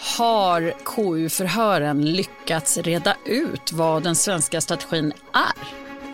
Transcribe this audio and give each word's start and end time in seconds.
Har 0.00 0.72
KU-förhören 0.84 2.12
lyckats 2.12 2.78
reda 2.78 3.16
ut 3.26 3.72
vad 3.72 4.02
den 4.02 4.16
svenska 4.16 4.60
strategin 4.60 5.12
är? 5.32 5.68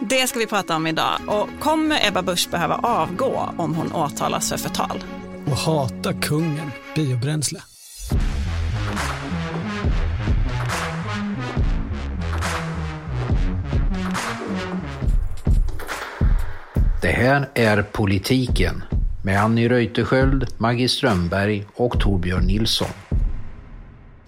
Det 0.09 0.27
ska 0.27 0.39
vi 0.39 0.47
prata 0.47 0.77
om 0.77 0.87
idag. 0.87 1.21
Och 1.27 1.49
kommer 1.61 2.09
Ebba 2.09 2.23
Busch 2.23 2.49
behöva 2.51 2.75
avgå 2.75 3.55
om 3.57 3.75
hon 3.75 3.93
åtalas 3.93 4.49
för 4.49 4.57
förtal? 4.57 5.05
Och 5.47 5.57
hata 5.57 6.13
kungen, 6.13 6.71
biobränsle. 6.95 7.61
Det 17.03 17.13
här 17.13 17.51
är 17.55 17.83
Politiken 17.83 18.83
med 19.25 19.43
Annie 19.43 19.69
Reuterskiöld, 19.69 20.47
Maggie 20.59 20.89
Strömberg 20.89 21.67
och 21.75 22.01
Torbjörn 22.01 22.47
Nilsson. 22.47 22.89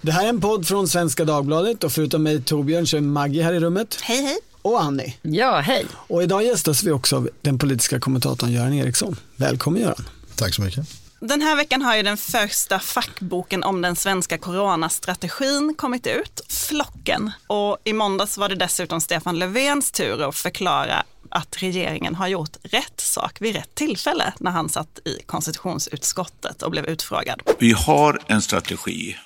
Det 0.00 0.12
här 0.12 0.24
är 0.24 0.29
en 0.29 0.40
podd 0.40 0.66
från 0.66 0.89
Svenska 0.89 1.25
Dagbladet 1.25 1.84
och 1.84 1.93
förutom 1.93 2.22
mig 2.22 2.43
Torbjörn 2.43 2.86
så 2.86 2.96
är 2.96 3.00
Maggie 3.00 3.43
här 3.43 3.52
i 3.52 3.61
rummet. 3.61 3.98
Hej, 4.02 4.22
hej. 4.22 4.38
Och 4.62 4.82
Annie. 4.82 5.14
Ja, 5.22 5.61
hej. 5.61 5.86
Och 5.93 6.22
idag 6.22 6.44
gästas 6.44 6.84
vi 6.84 6.90
också 6.90 7.16
av 7.16 7.29
den 7.43 7.58
politiska 7.58 8.00
kommentatorn 8.00 8.52
Göran 8.52 8.72
Eriksson. 8.72 9.16
Välkommen 9.36 9.80
Göran. 9.80 10.08
Tack 10.36 10.54
så 10.54 10.62
mycket. 10.62 10.86
Den 11.21 11.43
här 11.43 11.57
veckan 11.57 11.82
har 11.82 11.96
ju 11.96 12.02
den 12.02 12.16
första 12.16 12.79
fackboken 12.79 13.62
om 13.62 13.82
den 13.82 13.96
svenska 13.96 14.38
coronastrategin 14.38 15.74
kommit 15.79 16.07
ut, 16.07 16.40
Flocken. 16.49 17.30
Och 17.46 17.79
i 17.85 17.93
måndags 17.93 18.38
var 18.38 18.49
det 18.49 18.54
dessutom 18.54 19.00
Stefan 19.00 19.38
Löfvens 19.38 19.90
tur 19.90 20.29
att 20.29 20.36
förklara 20.36 21.04
att 21.30 21.63
regeringen 21.63 22.14
har 22.14 22.29
gjort 22.29 22.57
rätt 22.63 23.00
sak 23.00 23.40
vid 23.40 23.54
rätt 23.57 23.74
tillfälle 23.74 24.32
när 24.38 24.50
han 24.50 24.68
satt 24.68 24.99
i 25.04 25.22
konstitutionsutskottet 25.26 26.63
och 26.63 26.71
blev 26.71 26.86
utfrågad. 26.86 27.43
Vi 27.58 27.72
har 27.72 28.21
en 28.26 28.43
strategi 28.43 29.16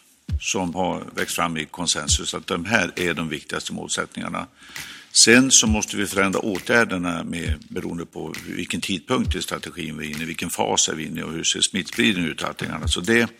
som 0.40 0.74
har 0.74 1.04
växt 1.14 1.36
fram 1.36 1.56
i 1.56 1.64
konsensus 1.64 2.34
att 2.34 2.46
de 2.46 2.64
här 2.64 2.92
är 2.96 3.14
de 3.14 3.28
viktigaste 3.28 3.72
målsättningarna. 3.72 4.46
Sen 5.12 5.50
så 5.50 5.66
måste 5.66 5.96
vi 5.96 6.06
förändra 6.06 6.40
åtgärderna 6.40 7.24
med, 7.24 7.54
beroende 7.68 8.06
på 8.06 8.34
vilken 8.46 8.80
tidpunkt 8.80 9.36
i 9.36 9.42
strategin 9.42 9.98
vi 9.98 10.06
är 10.06 10.14
inne 10.14 10.22
i, 10.22 10.26
vilken 10.26 10.50
fas 10.50 10.88
är 10.88 10.94
vi 10.94 11.06
inne 11.06 11.20
i 11.20 11.22
och 11.22 11.32
hur 11.32 11.44
ser 11.44 11.60
smittspridningen 11.60 12.30
ut 12.30 12.42
och 12.42 12.48
allting 12.48 12.68
annat. 12.70 12.90
Så 12.90 13.00
det, 13.00 13.30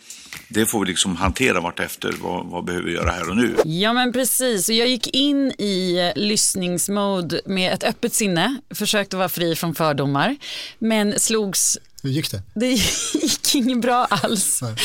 det 0.47 0.65
får 0.65 0.79
vi 0.79 0.85
liksom 0.85 1.15
hantera 1.15 1.61
vartefter. 1.61 2.13
Vad, 2.21 2.45
vad 2.45 2.65
behöver 2.65 2.85
vi 2.85 2.93
göra 2.93 3.11
här 3.11 3.29
och 3.29 3.37
nu? 3.37 3.55
Ja 3.65 3.93
men 3.93 4.13
precis, 4.13 4.69
jag 4.69 4.87
gick 4.87 5.07
in 5.07 5.51
i 5.51 6.11
lyssningsmode 6.15 7.41
med 7.45 7.73
ett 7.73 7.83
öppet 7.83 8.13
sinne, 8.13 8.57
försökte 8.75 9.17
vara 9.17 9.29
fri 9.29 9.55
från 9.55 9.75
fördomar, 9.75 10.37
men 10.79 11.19
slogs 11.19 11.77
Hur 12.03 12.09
gick 12.09 12.31
det? 12.31 12.41
det 12.55 12.67
gick 13.21 13.55
inget 13.55 13.81
bra 13.81 14.05
alls. 14.05 14.61
Nej. 14.61 14.75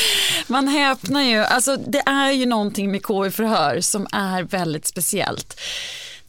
Man 0.47 0.67
häpnar 0.67 1.21
ju. 1.21 1.37
Alltså, 1.37 1.75
det 1.75 1.99
är 2.05 2.31
ju 2.31 2.45
någonting 2.45 2.91
med 2.91 3.03
KU-förhör 3.03 3.81
som 3.81 4.07
är 4.11 4.43
väldigt 4.43 4.87
speciellt. 4.87 5.59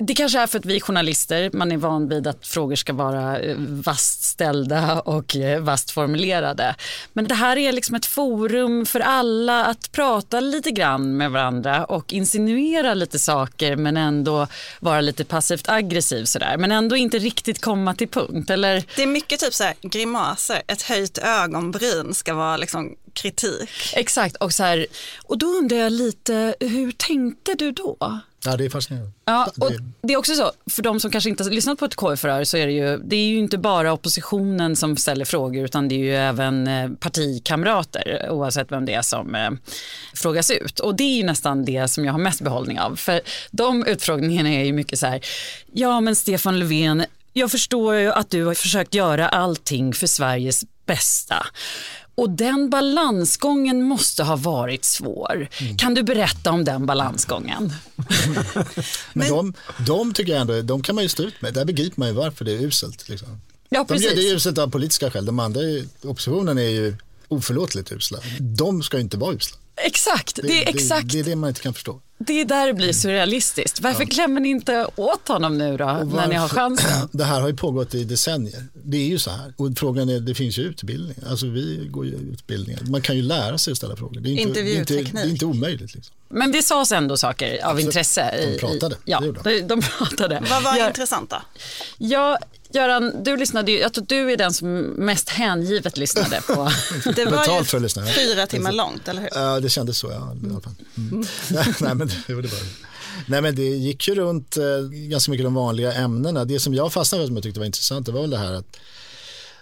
Det 0.00 0.14
kanske 0.14 0.38
är 0.38 0.46
för 0.46 0.58
att 0.58 0.64
vi 0.64 0.77
är 0.77 0.80
journalister, 0.80 1.50
man 1.52 1.72
är 1.72 1.77
van 1.77 2.08
vid 2.08 2.27
att 2.27 2.46
frågor 2.46 2.77
ska 2.77 2.92
vara 2.92 3.38
eh, 3.38 3.56
vasst 3.58 4.22
ställda 4.22 5.00
och 5.00 5.36
eh, 5.36 5.60
vasst 5.60 5.91
formulerade. 5.91 6.74
Men 7.12 7.28
det 7.28 7.34
här 7.34 7.56
är 7.56 7.72
liksom 7.72 7.94
ett 7.94 8.06
forum 8.06 8.86
för 8.86 9.00
alla 9.00 9.64
att 9.64 9.92
prata 9.92 10.41
lite 10.41 10.70
grann 10.70 11.16
med 11.16 11.30
varandra 11.30 11.84
och 11.84 12.12
insinuera 12.12 12.94
lite 12.94 13.19
saker 13.19 13.76
men 13.76 13.96
ändå 13.96 14.46
vara 14.80 15.00
lite 15.00 15.24
passivt 15.24 15.69
aggressiv 15.69 16.24
sådär. 16.24 16.56
Men 16.56 16.72
ändå 16.72 16.96
inte 16.96 17.19
riktigt 17.19 17.60
komma 17.60 17.94
till 17.94 18.08
punkt. 18.08 18.50
Eller 18.50 18.84
Det 18.96 19.02
är 19.02 19.06
mycket 19.06 19.41
typ 19.41 19.54
så 19.54 19.64
här 19.64 19.74
grimaser, 19.82 20.62
ett 20.66 20.82
höjt 20.82 21.19
ögonbryn 21.19 22.14
ska 22.14 22.34
vara 22.34 22.56
liksom 22.56 22.96
kritik. 23.12 23.70
Exakt, 23.92 24.36
och, 24.36 24.52
så 24.52 24.62
här, 24.62 24.86
och 25.24 25.38
då 25.38 25.46
undrar 25.46 25.76
jag 25.76 25.92
lite, 25.92 26.54
hur 26.60 26.92
tänkte 26.92 27.54
du 27.54 27.72
då? 27.72 28.20
Ja, 28.44 28.56
det 28.56 28.64
är 28.64 28.70
fascinerande. 28.70 29.12
Ja, 29.25 29.53
och 29.61 29.72
Det- 30.03 30.12
är 30.12 30.17
också 30.17 30.34
så, 30.34 30.53
för 30.70 30.83
de 30.83 31.00
som 31.00 31.11
kanske 31.11 31.31
inte 31.31 31.42
har 31.44 31.50
lyssnat 31.50 31.78
på 31.78 31.84
ett 31.84 31.97
KU-förhör 31.97 32.44
så 32.44 32.56
är 32.56 32.66
det 32.66 32.72
ju, 32.72 32.97
det 32.99 33.16
är 33.16 33.26
ju 33.28 33.38
inte 33.38 33.59
bara 33.59 33.93
oppositionen 33.93 34.76
som 34.76 34.97
ställer 34.97 35.25
frågor 35.25 35.65
utan 35.65 35.88
det 35.88 35.94
är 35.94 35.99
ju 35.99 36.15
även 36.16 36.66
eh, 36.69 36.91
partikamrater 37.00 38.28
oavsett 38.31 38.72
vem 38.72 38.84
det 38.84 38.94
är 38.94 39.03
som 39.03 39.34
eh, 39.34 39.50
frågas 40.15 40.50
ut. 40.50 40.81
Och 40.81 40.94
det 40.97 41.04
är 41.04 41.16
ju 41.16 41.22
nästan 41.25 41.65
det 41.65 41.88
som 41.88 42.04
jag 42.04 42.12
har 42.12 42.19
mest 42.21 42.41
behållning 42.41 42.81
av. 42.81 42.97
För 42.97 43.21
de 43.50 43.87
utfrågningarna 43.87 44.48
är 44.48 44.65
ju 44.65 44.72
mycket 44.72 44.98
så 44.98 45.06
här, 45.06 45.21
ja 45.72 46.00
men 46.00 46.16
Stefan 46.16 46.59
Löfven, 46.59 47.04
jag 47.32 47.50
förstår 47.50 47.94
ju 47.94 48.12
att 48.12 48.31
du 48.31 48.44
har 48.44 48.54
försökt 48.54 48.94
göra 48.94 49.28
allting 49.28 49.93
för 49.94 50.06
Sveriges 50.06 50.65
bästa. 50.87 51.47
Och 52.18 52.30
den 52.30 52.70
balansgången 52.70 53.82
måste 53.82 54.22
ha 54.22 54.36
varit 54.36 54.84
svår. 54.84 55.48
Kan 55.78 55.94
du 55.94 56.02
berätta 56.02 56.50
om 56.50 56.64
den 56.64 56.86
balansgången? 56.86 57.72
Men, 59.12 59.28
de, 59.28 59.54
de 59.86 60.12
tycker 60.14 60.32
jag 60.32 60.40
ändå, 60.40 60.62
de 60.62 60.82
kan 60.82 60.94
man 60.94 61.04
ju 61.04 61.08
stå 61.08 61.22
ut 61.22 61.42
med. 61.42 61.54
Där 61.54 61.64
begriper 61.64 62.00
man 62.00 62.08
ju 62.08 62.14
varför 62.14 62.44
det 62.44 62.52
är 62.52 62.62
uselt. 62.62 63.08
Liksom. 63.08 63.40
Ja, 63.68 63.84
De, 63.88 63.96
gör- 63.96 64.14
det 64.14 64.30
uselt 64.30 64.58
av 64.58 64.70
politiska 64.70 65.10
skäl. 65.10 65.26
De 65.26 65.38
andra, 65.38 65.60
oppositionen 66.02 66.58
är 66.58 66.62
ju 66.68 66.96
oförlåtligt 67.28 67.92
usla. 67.92 68.18
De 68.40 68.82
ska 68.82 68.96
ju 68.96 69.02
inte 69.02 69.16
vara 69.16 69.34
usla. 69.34 69.56
Exakt, 69.76 70.38
det 70.42 70.64
är 70.64 70.68
exakt. 70.68 71.12
Det, 71.12 71.18
är 71.20 71.24
det 71.24 71.36
man 71.36 71.48
inte 71.48 71.60
kan 71.60 71.74
förstå. 71.74 72.00
Det 72.20 72.40
är 72.40 72.44
där 72.44 72.66
det 72.66 72.74
blir 72.74 72.92
surrealistiskt. 72.92 73.80
Varför 73.80 74.04
klämmer 74.04 74.40
ni 74.40 74.48
inte 74.48 74.86
åt 74.96 75.28
honom 75.28 75.58
nu 75.58 75.76
då, 75.76 75.84
när 75.84 76.26
ni 76.28 76.34
har 76.34 76.48
chansen? 76.48 77.08
Det 77.12 77.24
här 77.24 77.40
har 77.40 77.48
ju 77.48 77.56
pågått 77.56 77.94
i 77.94 78.04
decennier. 78.04 78.64
Det 78.72 78.96
är 78.96 79.06
ju 79.06 79.18
så 79.18 79.30
här. 79.30 79.52
Och 79.56 79.68
frågan 79.78 80.08
är, 80.08 80.20
det 80.20 80.34
finns 80.34 80.58
ju 80.58 80.62
utbildning. 80.62 81.14
Alltså 81.30 81.46
vi 81.46 81.86
går 81.90 82.06
ju 82.06 82.12
utbildningar. 82.32 82.80
Man 82.90 83.02
kan 83.02 83.16
ju 83.16 83.22
lära 83.22 83.58
sig 83.58 83.70
att 83.70 83.76
ställa 83.76 83.96
frågor. 83.96 84.20
Det 84.20 84.28
är 84.30 84.32
inte, 84.40 84.62
det 84.62 84.74
är 84.74 84.78
inte, 84.78 84.94
det 84.94 85.20
är 85.20 85.28
inte 85.28 85.44
omöjligt. 85.44 85.94
Liksom. 85.94 86.14
Men 86.28 86.52
det 86.52 86.62
sades 86.62 86.92
ändå 86.92 87.16
saker 87.16 87.54
av 87.64 87.70
Absolut. 87.70 87.84
intresse. 87.84 88.50
De 88.52 88.58
pratade, 88.58 88.94
I, 88.94 88.98
ja, 89.04 89.20
de, 89.44 89.60
de 89.60 89.80
pratade. 89.82 90.42
Vad 90.50 90.62
var 90.62 90.76
Gör- 90.76 90.86
intressant 90.88 91.30
då? 91.30 91.42
Ja, 91.98 92.38
Göran, 92.74 93.24
du 93.24 93.36
lyssnade 93.36 93.72
ju, 93.72 93.78
jag 93.78 93.92
tror 93.92 94.04
du 94.08 94.32
är 94.32 94.36
den 94.36 94.52
som 94.52 94.80
mest 94.80 95.28
hängivet 95.28 95.96
lyssnade 95.96 96.40
på. 96.46 96.52
Det 97.16 97.24
var 97.24 97.32
ju 97.32 97.38
Betalt 97.38 97.68
för 97.68 97.76
att 97.76 97.82
lyssna. 97.82 98.06
fyra 98.06 98.46
timmar 98.46 98.72
långt, 98.72 99.08
eller 99.08 99.20
hur? 99.20 99.30
Ja, 99.34 99.60
det 99.60 99.68
kändes 99.68 99.98
så. 99.98 100.10
Ja, 100.10 100.60
fall. 100.60 100.74
Mm. 100.96 101.26
nej, 101.80 101.94
men, 101.94 102.08
det, 102.08 102.14
jo, 102.28 102.40
det 102.40 102.48
var 102.48 102.58
det. 102.58 102.88
Nej, 103.26 103.42
men 103.42 103.54
det 103.54 103.62
gick 103.62 104.08
ju 104.08 104.14
runt 104.14 104.56
eh, 104.56 104.64
ganska 104.90 105.30
mycket 105.30 105.46
de 105.46 105.54
vanliga 105.54 105.92
ämnena. 105.92 106.44
Det 106.44 106.60
som 106.60 106.74
jag 106.74 106.92
fastnade 106.92 107.22
för 107.22 107.26
som 107.26 107.36
jag 107.36 107.42
tyckte 107.42 107.60
var 107.60 107.66
intressant 107.66 108.06
det 108.06 108.12
var 108.12 108.20
väl 108.20 108.30
det 108.30 108.38
här 108.38 108.52
att 108.52 108.76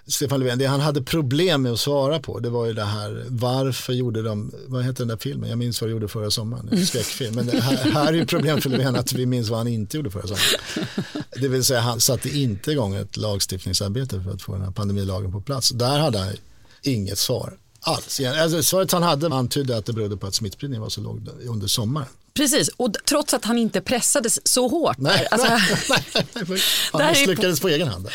Stefan 0.08 0.40
Löfven, 0.40 0.58
det 0.58 0.66
han 0.66 0.80
hade 0.80 1.02
problem 1.02 1.62
med 1.62 1.72
att 1.72 1.80
svara 1.80 2.20
på 2.20 2.38
det 2.38 2.50
var 2.50 2.66
ju 2.66 2.72
det 2.72 2.84
här 2.84 3.24
varför 3.28 3.92
gjorde 3.92 4.22
de, 4.22 4.52
vad 4.66 4.84
heter 4.84 4.98
den 4.98 5.08
där 5.08 5.16
filmen, 5.16 5.50
jag 5.50 5.58
minns 5.58 5.80
vad 5.80 5.90
de 5.90 5.92
gjorde 5.92 6.08
förra 6.08 6.30
sommaren, 6.30 6.68
en 6.72 6.86
skräckfilm. 6.86 7.34
Men 7.34 7.46
det 7.46 7.60
här, 7.60 7.90
här 7.90 8.06
är 8.06 8.12
ju 8.12 8.26
problem 8.26 8.60
för 8.60 8.70
Löfven 8.70 8.96
att 8.96 9.12
vi 9.12 9.26
minns 9.26 9.48
vad 9.48 9.58
han 9.58 9.68
inte 9.68 9.96
gjorde 9.96 10.10
förra 10.10 10.26
sommaren. 10.26 10.88
Det 11.40 11.48
vill 11.48 11.64
säga 11.64 11.80
han 11.80 12.00
satte 12.00 12.38
inte 12.38 12.72
igång 12.72 12.94
ett 12.94 13.16
lagstiftningsarbete 13.16 14.22
för 14.22 14.30
att 14.30 14.42
få 14.42 14.52
den 14.52 14.62
här 14.62 14.70
pandemilagen 14.70 15.32
på 15.32 15.40
plats. 15.40 15.70
Där 15.70 15.98
hade 15.98 16.18
han 16.18 16.32
inget 16.82 17.18
svar 17.18 17.58
alls. 17.80 18.20
Alltså, 18.20 18.62
svaret 18.62 18.92
han 18.92 19.02
hade 19.02 19.34
antydde 19.34 19.76
att 19.76 19.86
det 19.86 19.92
berodde 19.92 20.16
på 20.16 20.26
att 20.26 20.34
smittspridningen 20.34 20.82
var 20.82 20.88
så 20.88 21.00
låg 21.00 21.28
under 21.48 21.66
sommaren. 21.66 22.08
Precis, 22.36 22.68
och 22.68 22.92
trots 23.04 23.34
att 23.34 23.44
han 23.44 23.58
inte 23.58 23.80
pressades 23.80 24.46
så 24.48 24.68
hårt. 24.68 24.98
Nej. 24.98 25.26
Alltså, 25.30 25.48
nej, 25.88 26.26
nej. 26.34 26.60
Han 26.92 27.08
misslyckades 27.08 27.60
på 27.60 27.68
egen 27.68 27.88
hand. 27.88 28.08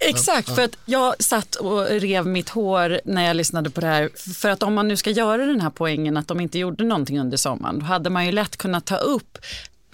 Exakt, 0.00 0.54
för 0.54 0.62
att 0.62 0.76
jag 0.84 1.14
satt 1.22 1.54
och 1.54 1.86
rev 1.86 2.26
mitt 2.26 2.48
hår 2.48 3.00
när 3.04 3.26
jag 3.26 3.36
lyssnade 3.36 3.70
på 3.70 3.80
det 3.80 3.86
här. 3.86 4.10
För 4.34 4.48
att 4.48 4.62
om 4.62 4.74
man 4.74 4.88
nu 4.88 4.96
ska 4.96 5.10
göra 5.10 5.46
den 5.46 5.60
här 5.60 5.70
poängen 5.70 6.16
att 6.16 6.28
de 6.28 6.40
inte 6.40 6.58
gjorde 6.58 6.84
någonting 6.84 7.20
under 7.20 7.36
sommaren, 7.36 7.78
då 7.78 7.84
hade 7.84 8.10
man 8.10 8.26
ju 8.26 8.32
lätt 8.32 8.56
kunnat 8.56 8.86
ta 8.86 8.96
upp 8.96 9.38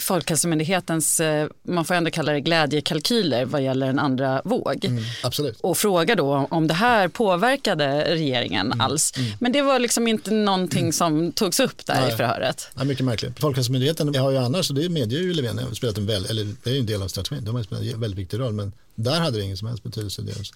Folkhälsomyndighetens, 0.04 1.20
eh, 1.20 1.48
man 1.62 1.84
får 1.84 1.94
ändå 1.94 2.10
kalla 2.10 2.32
det 2.32 2.40
glädjekalkyler 2.40 3.44
vad 3.44 3.62
gäller 3.62 3.86
en 3.86 3.98
andra 3.98 4.42
våg. 4.44 4.84
Mm, 4.84 5.04
absolut. 5.22 5.60
Och 5.60 5.78
fråga 5.78 6.14
då 6.14 6.46
om 6.50 6.66
det 6.66 6.74
här 6.74 7.08
påverkade 7.08 8.14
regeringen 8.14 8.66
Mm, 8.66 8.80
alls. 8.80 9.12
Men 9.40 9.52
det 9.52 9.62
var 9.62 9.78
liksom 9.78 10.08
inte 10.08 10.30
någonting 10.30 10.92
som 10.92 11.32
togs 11.32 11.60
upp 11.60 11.86
där 11.86 11.98
i 11.98 12.08
Nej. 12.08 12.16
förhöret. 12.16 12.68
Ja, 12.74 12.84
mycket 12.84 13.04
märkligt. 13.04 13.40
Folkhälsomyndigheten 13.40 14.14
har 14.14 14.30
ju 14.30 14.36
annars, 14.38 14.70
och 14.70 14.76
det 14.76 14.88
medger 14.88 15.18
ju 15.18 15.34
Löfven, 15.34 15.74
spelat 15.74 15.98
en 15.98 16.06
väl, 16.06 16.26
eller 16.26 16.54
det 16.62 16.70
är 16.70 16.74
ju 16.74 16.80
en 16.80 16.86
del 16.86 17.02
av 17.02 17.08
strategin, 17.08 17.44
de 17.44 17.54
har 17.54 17.62
spelat 17.62 17.84
en 17.84 18.00
väldigt 18.00 18.18
viktig 18.18 18.38
roll, 18.40 18.52
men 18.52 18.72
där 18.94 19.20
hade 19.20 19.38
det 19.38 19.44
ingen 19.44 19.56
som 19.56 19.68
helst 19.68 19.82
betydelse. 19.82 20.22
Deras, 20.22 20.52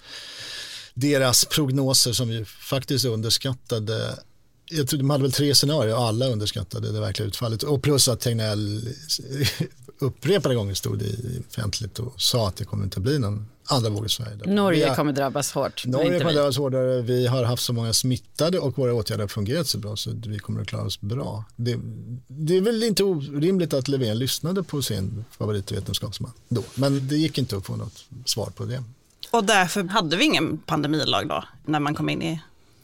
deras 0.95 1.45
prognoser 1.45 2.13
som 2.13 2.31
ju 2.31 2.45
faktiskt 2.45 3.05
underskattade 3.05 4.19
jag 4.71 4.89
tror 4.89 4.99
de 4.99 5.11
hade 5.11 5.23
väl 5.23 5.33
tre 5.33 5.55
scenarier 5.55 5.95
och 5.97 6.03
alla 6.03 6.27
underskattade 6.27 6.93
det 6.93 7.01
verkliga 7.01 7.29
utfallet. 7.29 7.63
Och 7.63 7.83
plus 7.83 8.09
att 8.09 8.21
Tegnell 8.21 8.89
upprepade 10.01 10.55
gånger 10.55 10.75
stod 10.75 11.03
i 11.03 11.43
offentligt 11.51 11.99
och 11.99 12.21
sa 12.21 12.49
att 12.49 12.57
det 12.57 12.65
kommer 12.65 12.85
inte 12.85 13.01
bli 13.01 13.19
någon 13.19 13.47
andra 13.71 13.91
våg 13.91 14.07
i 14.07 14.09
Sverige. 14.09 14.37
Norge 14.47 14.89
har- 14.89 14.95
kommer 14.97 15.13
drabbas 15.13 15.53
hårt. 15.53 15.87
Norge 15.87 16.19
kommer 16.21 16.33
drabbas 16.35 16.57
hårdare. 16.59 17.03
Vi 17.03 17.27
har 17.27 17.45
haft 17.45 17.63
så 17.63 17.73
många 17.73 17.93
smittade 17.93 18.59
och 18.59 18.79
våra 18.79 18.95
åtgärder 18.95 19.23
har 19.23 19.29
fungerat 19.29 19.67
så 19.67 19.79
bra 19.79 19.97
så 19.97 20.11
vi 20.27 20.39
kommer 20.39 20.61
att 20.61 20.67
klara 20.69 20.83
oss 20.85 21.01
bra. 21.01 21.45
Det, 21.57 21.79
det 22.27 22.57
är 22.57 22.61
väl 22.61 22.83
inte 22.83 23.05
orimligt 23.05 23.73
att 23.75 23.89
Löfven 23.89 24.19
lyssnade 24.19 24.63
på 24.63 24.83
sin 24.83 25.25
favoritvetenskapsman 25.39 26.33
då. 26.49 26.63
Men 26.75 27.09
det 27.09 27.17
gick 27.17 27.39
inte 27.39 27.57
att 27.57 27.67
få 27.67 27.77
något 27.77 28.05
svar 28.25 28.47
på 28.57 28.65
det. 28.65 28.83
Och 29.31 29.45
därför 29.45 29.85
hade 29.85 30.17
vi 30.17 30.25
ingen 30.25 30.59
pandemilag 30.59 31.29
då, 31.29 31.45
när 31.67 31.81
man 31.81 31.95
kom 31.95 32.09
in 32.09 32.23
i 32.23 32.41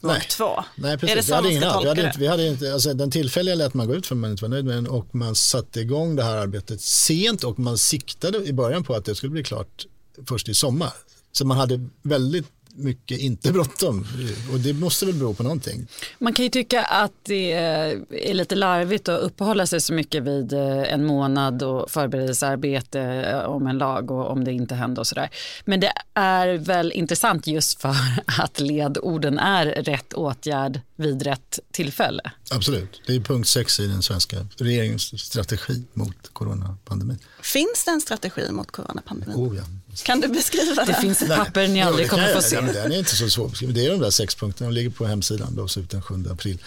Nej. 0.09 0.27
två. 0.31 0.65
Nej, 0.75 0.99
precis. 0.99 1.11
Är 1.11 1.17
det 1.17 1.21
vi 1.23 1.27
så 1.27 1.35
hade 1.35 1.49
man 1.49 1.53
ingen. 1.53 1.83
Vi 1.83 1.89
hade 1.89 2.03
det? 2.03 2.07
inte, 2.07 2.19
vi 2.19 2.27
hade 2.27 2.47
inte, 2.49 2.73
alltså, 2.73 2.95
den 2.95 3.11
tillfälliga 3.11 3.55
lät 3.55 3.75
man 3.75 3.87
gå 3.87 3.95
ut 3.95 4.07
för 4.07 4.15
man 4.15 4.31
inte 4.31 4.45
var 4.45 4.49
nöjd 4.49 4.65
med 4.65 4.77
den 4.77 4.87
och 4.87 5.15
man 5.15 5.35
satte 5.35 5.81
igång 5.81 6.17
det 6.17 6.23
här 6.23 6.37
arbetet 6.37 6.81
sent 6.81 7.45
och 7.45 7.59
man 7.59 7.79
siktade 7.79 8.45
i 8.45 8.53
början 8.53 8.85
på 8.85 8.95
att 8.95 9.05
det 9.05 9.15
skulle 9.15 9.31
bli 9.31 9.43
klart 9.43 9.87
först 10.29 10.49
i 10.49 10.55
sommar. 10.55 10.93
Så 11.33 11.47
man 11.47 11.57
hade 11.57 11.89
väldigt 12.03 12.47
mycket 12.77 13.19
inte 13.19 13.53
bråttom 13.53 14.07
och 14.53 14.61
det 14.61 14.73
måste 14.73 15.07
väl 15.07 15.15
bero 15.15 15.35
på 15.35 15.43
någonting. 15.43 15.87
Man 16.19 16.33
kan 16.33 16.45
ju 16.45 16.51
tycka 16.51 16.85
att 16.85 17.13
det 17.23 17.53
är 17.53 18.35
lite 18.35 18.55
larvigt 18.55 19.09
att 19.09 19.21
uppehålla 19.21 19.67
sig 19.67 19.81
så 19.81 19.93
mycket 19.93 20.23
vid 20.23 20.53
eh, 20.53 20.93
en 20.93 21.05
månad 21.05 21.63
och 21.63 21.91
förberedelsearbete 21.91 23.01
eh, 23.01 23.39
om 23.39 23.67
en 23.67 23.79
lag 23.79 24.11
och 24.11 24.31
om 24.31 24.45
det 24.45 24.53
inte 24.53 24.75
hände 24.75 25.01
och 25.01 25.07
sådär. 25.07 25.31
Men 25.65 25.81
det 25.81 25.93
är 26.15 26.55
väl 26.57 26.93
intressant 26.93 27.47
just 27.47 27.81
för 27.81 27.97
att 28.39 28.61
ledorden 28.61 29.39
är 29.39 29.67
rätt 29.67 30.13
åtgärd 30.13 30.81
vid 30.97 31.23
rätt 31.23 31.59
tillfälle. 31.71 32.31
Absolut, 32.51 33.03
det 33.07 33.15
är 33.15 33.21
punkt 33.21 33.49
sex 33.49 33.81
i 33.81 33.87
den 33.87 34.03
svenska 34.03 34.37
regeringens 34.57 35.23
strategi 35.25 35.85
mot 35.93 36.29
coronapandemin. 36.33 37.19
Finns 37.43 37.85
det 37.85 37.91
en 37.91 38.01
strategi 38.01 38.53
mot 38.53 38.71
coronapandemin? 38.71 39.37
Oh, 39.37 39.57
ja. 39.57 39.63
Kan 40.03 40.21
du 40.21 40.29
beskriva 40.29 40.85
Det 40.85 40.93
det? 40.93 41.01
finns 41.01 41.23
ett 41.23 41.29
papper 41.29 41.69
ni 41.69 41.83
aldrig 41.83 42.11
kommer 42.11 42.25
jag 42.25 42.35
få 42.35 42.43
se. 42.43 42.61
men 42.61 42.75
Den 42.75 42.93
är 42.93 42.99
inte 42.99 43.17
så 43.17 43.29
svår. 43.31 43.73
Det 43.73 43.87
är 43.87 43.91
de 43.91 44.01
där 44.01 44.11
sex 44.11 44.35
punkterna, 44.35 44.71
de 44.71 44.75
ligger 44.75 44.91
på 44.91 45.07
hemsidan, 45.07 45.55
lås 45.57 45.79
ut 45.79 45.91
den 45.91 46.03
7 46.03 46.15
april. 46.31 46.59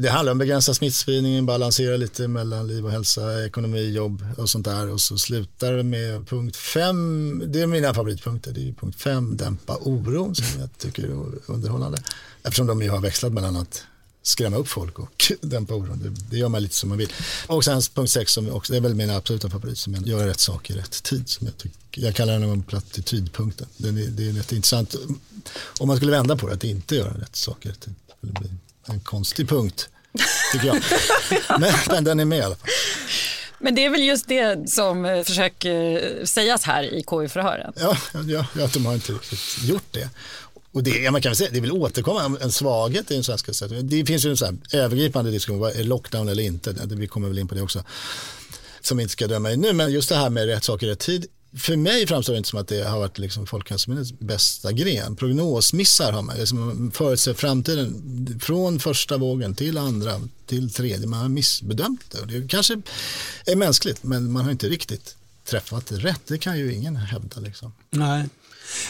Det 0.00 0.08
handlar 0.08 0.32
om 0.32 0.38
begränsa 0.38 0.74
smittspridningen, 0.74 1.46
balansera 1.46 1.96
lite 1.96 2.28
mellan 2.28 2.68
liv 2.68 2.84
och 2.84 2.90
hälsa, 2.90 3.44
ekonomi, 3.46 3.90
jobb 3.90 4.24
och 4.36 4.48
sånt 4.48 4.64
där. 4.64 4.88
Och 4.88 5.00
så 5.00 5.18
slutar 5.18 5.72
det 5.72 5.82
med 5.82 6.28
punkt 6.28 6.56
fem, 6.56 7.42
det 7.46 7.60
är 7.60 7.66
mina 7.66 7.94
favoritpunkter, 7.94 8.52
det 8.52 8.68
är 8.68 8.72
punkt 8.72 9.00
fem, 9.02 9.36
dämpa 9.36 9.76
oron 9.76 10.34
som 10.34 10.60
jag 10.60 10.78
tycker 10.78 11.02
är 11.02 11.10
underhållande. 11.46 11.98
Eftersom 12.42 12.66
de 12.66 12.82
ju 12.82 12.90
har 12.90 13.00
växlat 13.00 13.32
mellan 13.32 13.56
att 13.56 13.82
skrämma 14.28 14.56
upp 14.56 14.68
folk 14.68 14.98
och 14.98 15.32
dämpa 15.40 15.74
oron. 15.74 16.00
Det, 16.02 16.10
det 16.30 16.38
gör 16.38 16.48
man 16.48 16.62
lite 16.62 16.74
som 16.74 16.88
man 16.88 16.98
vill. 16.98 17.12
Och 17.46 17.64
sen 17.64 17.82
punkt 17.94 18.10
sex, 18.10 18.32
som 18.32 18.52
också, 18.52 18.72
det 18.72 18.76
är 18.76 18.80
väl 18.80 18.94
min 18.94 19.10
absoluta 19.10 19.50
favorit, 19.50 19.78
som 19.78 19.94
är 19.94 19.98
att 19.98 20.06
göra 20.06 20.28
rätt 20.28 20.40
saker 20.40 20.74
i 20.74 20.76
rätt 20.76 21.02
tid. 21.02 21.28
Som 21.28 21.46
jag, 21.46 21.58
tycker, 21.58 22.02
jag 22.02 22.14
kallar 22.14 22.38
den 22.38 22.62
plattitydpunkten. 22.62 23.66
Den 23.76 23.98
är, 23.98 24.06
det 24.06 24.28
är 24.28 24.32
rätt 24.32 24.52
intressant. 24.52 24.94
Om 25.78 25.88
man 25.88 25.96
skulle 25.96 26.12
vända 26.12 26.36
på 26.36 26.48
det, 26.48 26.54
att 26.54 26.64
inte 26.64 26.96
göra 26.96 27.14
rätt 27.20 27.36
saker 27.36 27.68
i 27.68 27.72
rätt 27.72 27.80
tid. 27.80 27.94
Det 28.06 28.14
skulle 28.16 28.32
bli 28.32 28.50
en 28.84 29.00
konstig 29.00 29.48
punkt, 29.48 29.88
tycker 30.52 30.66
jag. 30.66 30.82
men, 31.60 31.72
men 31.88 32.04
den 32.04 32.20
är 32.20 32.24
med 32.24 32.38
i 32.38 32.42
alla 32.42 32.56
fall. 32.56 32.68
Men 33.60 33.74
det 33.74 33.84
är 33.84 33.90
väl 33.90 34.04
just 34.04 34.28
det 34.28 34.70
som 34.70 35.04
eh, 35.04 35.22
försöker 35.22 36.24
sägas 36.24 36.64
här 36.64 36.82
i 36.82 37.02
KU-förhören. 37.02 37.72
Ja, 37.76 37.96
ja, 38.26 38.46
ja, 38.54 38.68
de 38.72 38.86
har 38.86 38.94
inte 38.94 39.12
riktigt 39.12 39.64
gjort 39.64 39.86
det. 39.90 40.08
Och 40.78 40.84
det, 40.84 40.90
ja, 40.90 41.10
man 41.10 41.22
kan 41.22 41.30
väl 41.30 41.36
säga, 41.36 41.50
det 41.50 41.58
är 41.58 41.60
väl 41.60 41.72
återkommande 41.72 42.40
en 42.40 42.52
svaghet 42.52 43.10
i 43.10 43.14
den 43.14 43.24
svenska 43.24 43.52
strategin. 43.52 43.88
Det 43.88 44.06
finns 44.06 44.24
ju 44.24 44.30
en 44.30 44.36
sån 44.36 44.62
här 44.72 44.80
övergripande 44.80 45.30
diskussion, 45.30 45.58
vad 45.60 45.76
är 45.76 45.84
lockdown 45.84 46.28
eller 46.28 46.42
inte? 46.42 46.74
Vi 46.86 47.06
kommer 47.06 47.28
väl 47.28 47.38
in 47.38 47.48
på 47.48 47.54
det 47.54 47.62
också. 47.62 47.84
Som 48.80 48.96
vi 48.96 49.02
inte 49.02 49.12
ska 49.12 49.26
döma 49.26 49.52
i 49.52 49.56
nu, 49.56 49.72
men 49.72 49.92
just 49.92 50.08
det 50.08 50.16
här 50.16 50.30
med 50.30 50.46
rätt 50.46 50.64
saker 50.64 50.86
i 50.86 50.90
rätt 50.90 50.98
tid. 50.98 51.26
För 51.56 51.76
mig 51.76 52.06
framstår 52.06 52.32
det 52.32 52.36
inte 52.36 52.48
som 52.48 52.58
att 52.58 52.68
det 52.68 52.82
har 52.82 52.98
varit 52.98 53.18
liksom 53.18 53.46
Folkhälsomyndighetens 53.46 54.20
bästa 54.20 54.72
gren. 54.72 55.16
Prognosmissar 55.16 56.12
har 56.12 56.22
man, 56.22 56.36
liksom 56.36 56.90
förutser 56.94 57.34
framtiden 57.34 58.40
från 58.42 58.80
första 58.80 59.16
vågen 59.16 59.54
till 59.54 59.78
andra 59.78 60.20
till 60.46 60.72
tredje. 60.72 61.06
Man 61.06 61.20
har 61.20 61.28
missbedömt 61.28 62.04
det 62.10 62.40
det 62.40 62.48
kanske 62.48 62.82
är 63.46 63.56
mänskligt, 63.56 64.02
men 64.02 64.32
man 64.32 64.44
har 64.44 64.52
inte 64.52 64.68
riktigt 64.68 65.16
träffat 65.44 65.92
rätt. 65.92 66.20
Det 66.26 66.38
kan 66.38 66.58
ju 66.58 66.74
ingen 66.74 66.96
hävda. 66.96 67.40
Liksom. 67.40 67.72
Nej. 67.90 68.28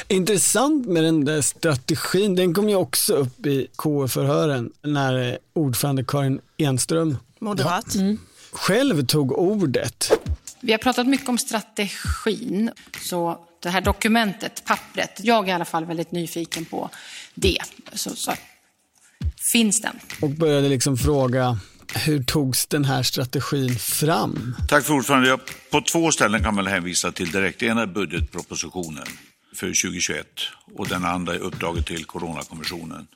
Intressant 0.08 0.86
med 0.86 1.04
den 1.04 1.24
där 1.24 1.42
strategin, 1.42 2.34
den 2.34 2.54
kom 2.54 2.68
ju 2.68 2.74
också 2.74 3.14
upp 3.14 3.46
i 3.46 3.68
KU-förhören 3.76 4.72
när 4.82 5.28
eh, 5.32 5.36
ordförande 5.54 6.04
Karin 6.08 6.40
Enström 6.56 7.16
Moderat. 7.40 7.96
själv 8.52 9.06
tog 9.06 9.32
ordet. 9.32 10.12
Vi 10.60 10.72
har 10.72 10.78
pratat 10.78 11.06
mycket 11.06 11.28
om 11.28 11.38
strategin, 11.38 12.70
så 13.02 13.38
det 13.62 13.70
här 13.70 13.80
dokumentet, 13.80 14.62
pappret, 14.64 15.20
jag 15.22 15.44
är 15.44 15.48
i 15.48 15.52
alla 15.52 15.64
fall 15.64 15.84
väldigt 15.84 16.12
nyfiken 16.12 16.64
på 16.64 16.90
det. 17.34 17.58
Så, 17.92 18.10
så 18.10 18.32
finns 19.52 19.80
den? 19.82 19.98
och 20.20 20.30
började 20.30 20.68
liksom 20.68 20.96
fråga 20.96 21.58
hur 21.94 22.22
togs 22.22 22.66
den 22.66 22.84
här 22.84 23.02
strategin 23.02 23.78
fram? 23.78 24.54
Tack 24.68 24.84
för 24.84 24.94
ordförande. 24.94 25.28
Ja, 25.28 25.38
På 25.70 25.80
två 25.80 26.12
ställen 26.12 26.42
kan 26.42 26.54
man 26.54 26.66
hänvisa 26.66 27.12
till 27.12 27.30
direkt. 27.30 27.60
Det 27.60 27.66
ena 27.66 27.82
är 27.82 27.86
budgetpropositionen 27.86 29.06
för 29.58 29.66
2021 29.66 30.26
och 30.74 30.88
den 30.88 31.04
andra 31.04 31.34
är 31.34 31.38
uppdraget 31.38 31.86
till 31.86 32.04
Coronakommissionen. 32.04 33.06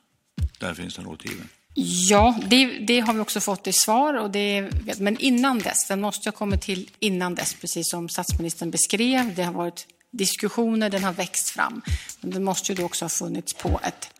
Där 0.58 0.74
finns 0.74 0.94
den 0.94 1.06
återgiven. 1.06 1.48
Ja, 1.74 2.38
det, 2.46 2.66
det 2.78 3.00
har 3.00 3.14
vi 3.14 3.20
också 3.20 3.40
fått 3.40 3.66
i 3.66 3.72
svar. 3.72 4.14
Och 4.14 4.30
det, 4.30 4.70
men 4.98 5.18
innan 5.18 5.58
dess, 5.58 5.86
den 5.88 6.00
måste 6.00 6.28
ha 6.28 6.32
kommit 6.32 6.62
till 6.62 6.90
innan 6.98 7.34
dess, 7.34 7.54
precis 7.54 7.90
som 7.90 8.08
statsministern 8.08 8.70
beskrev. 8.70 9.34
Det 9.34 9.42
har 9.42 9.52
varit 9.52 9.86
diskussioner, 10.10 10.90
den 10.90 11.04
har 11.04 11.12
växt 11.12 11.50
fram. 11.50 11.82
Men 12.20 12.30
den 12.30 12.44
måste 12.44 12.72
ju 12.72 12.76
då 12.76 12.84
också 12.84 13.04
ha 13.04 13.10
funnits 13.10 13.54
på 13.54 13.80
ett 13.82 14.10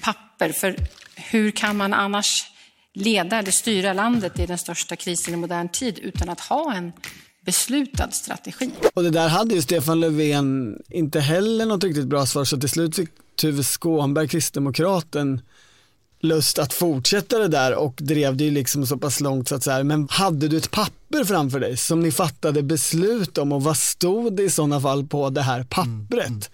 papper. 0.00 0.52
För 0.52 0.76
hur 1.14 1.50
kan 1.50 1.76
man 1.76 1.94
annars 1.94 2.50
leda 2.92 3.38
eller 3.38 3.50
styra 3.50 3.92
landet 3.92 4.38
i 4.38 4.46
den 4.46 4.58
största 4.58 4.96
krisen 4.96 5.34
i 5.34 5.36
modern 5.36 5.68
tid 5.68 5.98
utan 5.98 6.28
att 6.28 6.40
ha 6.40 6.74
en 6.74 6.92
beslutad 7.44 8.10
strategi? 8.10 8.70
Och 8.94 9.02
det 9.02 9.10
där 9.10 9.28
hade 9.28 9.54
ju 9.54 9.62
Stefan 9.62 10.00
Löfven 10.00 10.78
inte 10.90 11.20
heller 11.20 11.66
något 11.66 11.84
riktigt 11.84 12.06
bra 12.06 12.26
svar 12.26 12.44
så 12.44 12.60
till 12.60 12.68
slut 12.68 12.96
fick 12.96 13.08
Tuve 13.40 13.62
Skånberg, 13.62 14.28
kristdemokraten, 14.28 15.40
lust 16.20 16.58
att 16.58 16.72
fortsätta 16.72 17.38
det 17.38 17.48
där 17.48 17.74
och 17.74 17.94
drev 17.96 18.36
det 18.36 18.44
ju 18.44 18.50
liksom 18.50 18.86
så 18.86 18.96
pass 18.96 19.20
långt 19.20 19.48
så 19.48 19.54
att 19.54 19.62
så 19.62 19.70
här, 19.70 19.82
men 19.82 20.08
hade 20.10 20.48
du 20.48 20.56
ett 20.56 20.70
papper 20.70 21.24
framför 21.24 21.60
dig 21.60 21.76
som 21.76 22.00
ni 22.00 22.12
fattade 22.12 22.62
beslut 22.62 23.38
om 23.38 23.52
och 23.52 23.62
vad 23.62 23.76
stod 23.76 24.36
det 24.36 24.42
i 24.42 24.50
sådana 24.50 24.80
fall 24.80 25.06
på 25.06 25.30
det 25.30 25.42
här 25.42 25.62
pappret? 25.64 26.50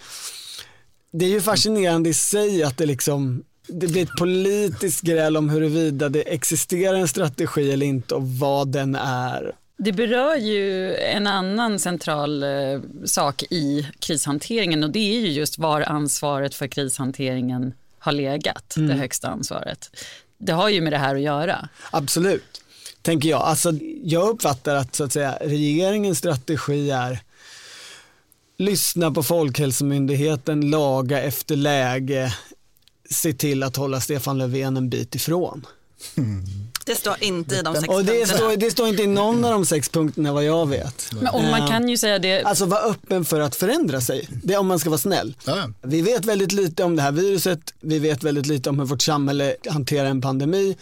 Det 1.12 1.24
är 1.24 1.28
ju 1.28 1.40
fascinerande 1.40 2.08
i 2.08 2.14
sig 2.14 2.62
att 2.62 2.78
det 2.78 2.86
liksom 2.86 3.42
det 3.72 3.86
blir 3.86 4.02
ett 4.02 4.16
politiskt 4.18 5.00
gräl 5.00 5.36
om 5.36 5.50
huruvida 5.50 6.08
det 6.08 6.22
existerar 6.22 6.94
en 6.94 7.08
strategi 7.08 7.72
eller 7.72 7.86
inte 7.86 8.14
och 8.14 8.28
vad 8.28 8.68
den 8.68 8.94
är. 8.94 9.52
Det 9.82 9.92
berör 9.92 10.36
ju 10.36 10.96
en 10.96 11.26
annan 11.26 11.78
central 11.78 12.42
eh, 12.42 12.80
sak 13.04 13.42
i 13.42 13.88
krishanteringen 13.98 14.84
och 14.84 14.90
det 14.90 14.98
är 14.98 15.20
ju 15.20 15.28
just 15.28 15.58
var 15.58 15.80
ansvaret 15.80 16.54
för 16.54 16.66
krishanteringen 16.66 17.72
har 17.98 18.12
legat, 18.12 18.74
det 18.76 18.94
högsta 18.94 19.28
ansvaret. 19.28 19.90
Det 20.38 20.52
har 20.52 20.68
ju 20.68 20.80
med 20.80 20.92
det 20.92 20.98
här 20.98 21.14
att 21.14 21.20
göra. 21.20 21.68
Absolut, 21.90 22.62
tänker 23.02 23.28
jag. 23.28 23.40
Alltså, 23.40 23.72
jag 24.04 24.28
uppfattar 24.28 24.74
att, 24.74 24.94
så 24.94 25.04
att 25.04 25.12
säga, 25.12 25.38
regeringens 25.40 26.18
strategi 26.18 26.90
är 26.90 27.20
lyssna 28.56 29.10
på 29.10 29.22
Folkhälsomyndigheten, 29.22 30.70
laga 30.70 31.22
efter 31.22 31.56
läge, 31.56 32.34
se 33.10 33.32
till 33.32 33.62
att 33.62 33.76
hålla 33.76 34.00
Stefan 34.00 34.38
Löfven 34.38 34.76
en 34.76 34.90
bit 34.90 35.14
ifrån. 35.14 35.66
Det 36.90 36.96
står 36.96 37.16
inte 37.20 37.56
i 37.56 37.62
de 37.62 37.74
sex 37.74 37.88
Och 37.88 38.04
det 38.04 38.12
punkterna. 38.12 38.38
står, 38.38 38.56
det 38.56 38.70
står 38.70 38.88
inte 38.88 39.02
i 39.02 39.06
någon 39.06 39.44
av 39.44 39.52
de 39.52 39.66
sex 39.66 39.88
punkterna 39.88 40.32
vad 40.32 40.44
jag 40.44 40.68
vet. 40.68 41.10
Men, 41.12 41.26
och 41.34 41.42
man 41.42 41.68
kan 41.68 41.88
ju 41.88 41.96
säga 41.96 42.18
det, 42.18 42.42
Alltså 42.42 42.66
vara 42.66 42.80
öppen 42.80 43.24
för 43.24 43.40
att 43.40 43.56
förändra 43.56 44.00
sig, 44.00 44.28
det 44.42 44.54
är 44.54 44.58
om 44.58 44.66
man 44.66 44.78
ska 44.78 44.90
vara 44.90 44.98
snäll. 44.98 45.36
Ja. 45.44 45.68
Vi 45.82 46.02
vet 46.02 46.24
väldigt 46.24 46.52
lite 46.52 46.84
om 46.84 46.96
det 46.96 47.02
här 47.02 47.12
viruset, 47.12 47.74
vi 47.80 47.98
vet 47.98 48.22
väldigt 48.22 48.46
lite 48.46 48.70
om 48.70 48.78
hur 48.78 48.86
vårt 48.86 49.02
samhälle 49.02 49.56
hanterar 49.68 50.06
en 50.06 50.20
pandemi. 50.20 50.76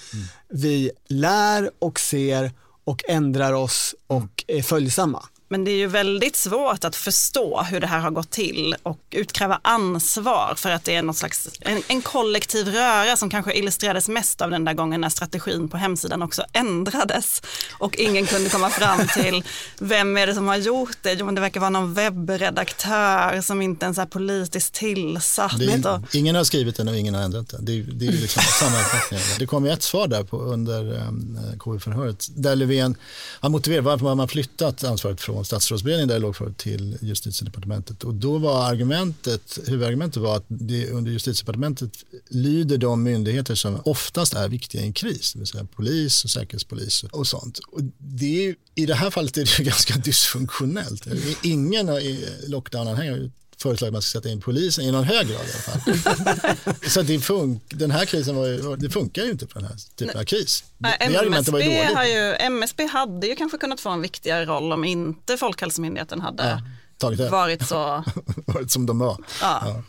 Vi 0.49 0.91
lär 1.09 1.71
och 1.79 2.01
ser 2.01 2.53
och 2.85 3.03
ändrar 3.09 3.53
oss 3.53 3.95
och 4.07 4.45
är 4.47 4.63
följsamma. 4.63 5.23
Men 5.49 5.65
det 5.65 5.71
är 5.71 5.77
ju 5.77 5.87
väldigt 5.87 6.37
svårt 6.37 6.85
att 6.85 6.97
förstå 6.97 7.63
hur 7.63 7.81
det 7.81 7.87
här 7.87 7.99
har 7.99 8.11
gått 8.11 8.31
till 8.31 8.77
och 8.83 8.99
utkräva 9.11 9.61
ansvar 9.63 10.55
för 10.57 10.71
att 10.71 10.85
det 10.85 10.95
är 10.95 11.03
något 11.03 11.17
slags, 11.17 11.49
en, 11.61 11.83
en 11.89 12.03
kollektiv 12.03 12.69
röra 12.69 13.17
som 13.17 13.31
kanske 13.31 13.53
illustrerades 13.53 14.09
mest 14.09 14.41
av 14.41 14.51
den 14.51 14.65
där 14.65 14.75
gången 14.75 15.01
när 15.01 15.09
strategin 15.09 15.69
på 15.69 15.77
hemsidan 15.77 16.23
också 16.23 16.45
ändrades 16.53 17.43
och 17.79 17.97
ingen 17.97 18.27
kunde 18.27 18.51
komma 18.51 18.71
fram 18.71 19.01
till 19.15 19.45
vem 19.79 20.17
är 20.17 20.27
det 20.27 20.35
som 20.35 20.49
har 20.49 20.57
gjort 20.57 20.97
det? 21.03 21.13
Jo, 21.13 21.27
men 21.27 21.35
det 21.35 21.41
verkar 21.41 21.61
vara 21.61 21.71
någon 21.71 21.95
webbredaktör 21.95 23.41
som 23.41 23.63
inte 23.63 23.85
ens 23.85 23.99
är 23.99 24.07
politiskt 24.07 24.75
tillsatt. 24.75 25.61
Är, 25.61 26.17
ingen 26.17 26.35
har 26.35 26.45
skrivit 26.45 26.77
den 26.77 26.89
och 26.89 26.97
ingen 26.97 27.15
har 27.15 27.23
ändrat 27.23 27.49
den. 27.49 27.65
Det 27.65 27.73
är, 27.73 27.83
det 27.83 28.07
är 28.07 28.13
liksom 28.13 28.43
sammanfattningen. 28.43 29.27
Det 29.39 29.47
kom 29.47 29.67
ju 29.67 29.73
ett 29.73 29.83
svar 29.83 30.07
där 30.09 30.25
på, 30.25 30.37
under 30.37 31.09
um, 31.09 31.39
KU-förhöret 31.59 32.27
där 32.31 32.57
Löfven 32.57 32.97
har 33.41 33.49
motiverat 33.49 33.85
varför 33.85 34.05
man 34.05 34.19
har 34.19 34.27
flyttat 34.27 34.85
ansvaret 34.85 35.21
från 35.21 35.38
statsrådsberedningen 35.45 36.09
där 36.09 36.15
det 36.15 36.21
låg 36.21 36.37
förut 36.37 36.59
till 36.59 36.99
justitiedepartementet. 37.01 38.05
Och 38.05 38.15
då 38.15 38.39
var 38.39 38.65
argumentet, 38.65 39.59
huvudargumentet 39.67 40.23
var 40.23 40.37
att 40.37 40.45
det 40.49 40.91
under 40.91 41.11
justitiedepartementet 41.11 41.91
lyder 42.29 42.79
de 42.79 43.03
myndigheter 43.03 43.55
som 43.55 43.81
oftast 43.85 44.35
är 44.35 44.49
viktiga 44.49 44.83
i 44.83 44.85
en 44.85 44.93
kris, 44.93 45.33
det 45.33 45.39
vill 45.39 45.47
säga 45.47 45.67
polis 45.77 46.25
och 46.25 46.31
säkerhetspolis 46.31 47.05
och 47.05 47.27
sånt. 47.27 47.59
Och 47.59 47.81
det 47.99 48.49
är, 48.49 48.55
I 48.75 48.87
det 48.87 48.95
här 48.95 49.11
fallet 49.11 49.37
är 49.37 49.45
det 49.45 49.59
ju 49.59 49.65
ganska 49.71 49.99
dysfunktionellt. 49.99 51.07
Ingen 51.43 51.89
i 51.89 52.25
lockdown-anhängare 52.47 53.31
föreslagit 53.63 53.89
att 53.91 53.93
man 53.93 54.03
ska 54.03 54.19
sätta 54.19 54.29
in 54.29 54.41
polisen 54.41 54.85
i 54.85 54.91
någon 54.93 55.05
hög 55.05 55.29
grad 55.29 55.41
i 55.47 55.53
alla 55.53 55.79
fall. 55.79 56.65
så 56.91 57.03
det 57.03 57.21
fun 57.21 57.61
den 57.69 57.91
här 57.91 58.05
krisen 58.05 58.37
var 58.37 58.47
ju, 58.47 58.77
det 58.77 58.91
funkar 58.91 59.23
ju 59.23 59.31
inte 59.31 59.47
på 59.47 59.59
den 59.59 59.69
här 59.69 59.77
typen 59.97 60.21
av 60.21 60.25
kris. 60.25 60.65
Det, 60.79 60.89
Nej, 60.89 61.09
det 61.11 61.17
argumentet 61.19 61.53
var 61.53 61.61
ju 61.61 61.65
MSB, 61.65 61.83
dåligt. 61.85 61.97
har 61.97 62.05
ju, 62.05 62.35
MSB 62.35 62.87
hade 62.87 63.27
ju 63.27 63.37
kanske 63.37 63.59
kunnat 63.59 63.81
få 63.81 63.89
en 63.91 64.03
viktigare 64.03 64.45
roll 64.47 64.73
om 64.73 64.85
inte 64.85 65.37
Folkhälsomyndigheten 65.37 66.21
hade 66.21 66.49
Ja, 66.49 66.61
tagit 66.99 67.19
det. 67.19 67.29
varit 67.29 67.67
så 67.69 68.05
varit 68.47 68.71
som 68.71 68.87
de 68.87 68.99
var. 68.99 69.25
Ja. 69.41 69.83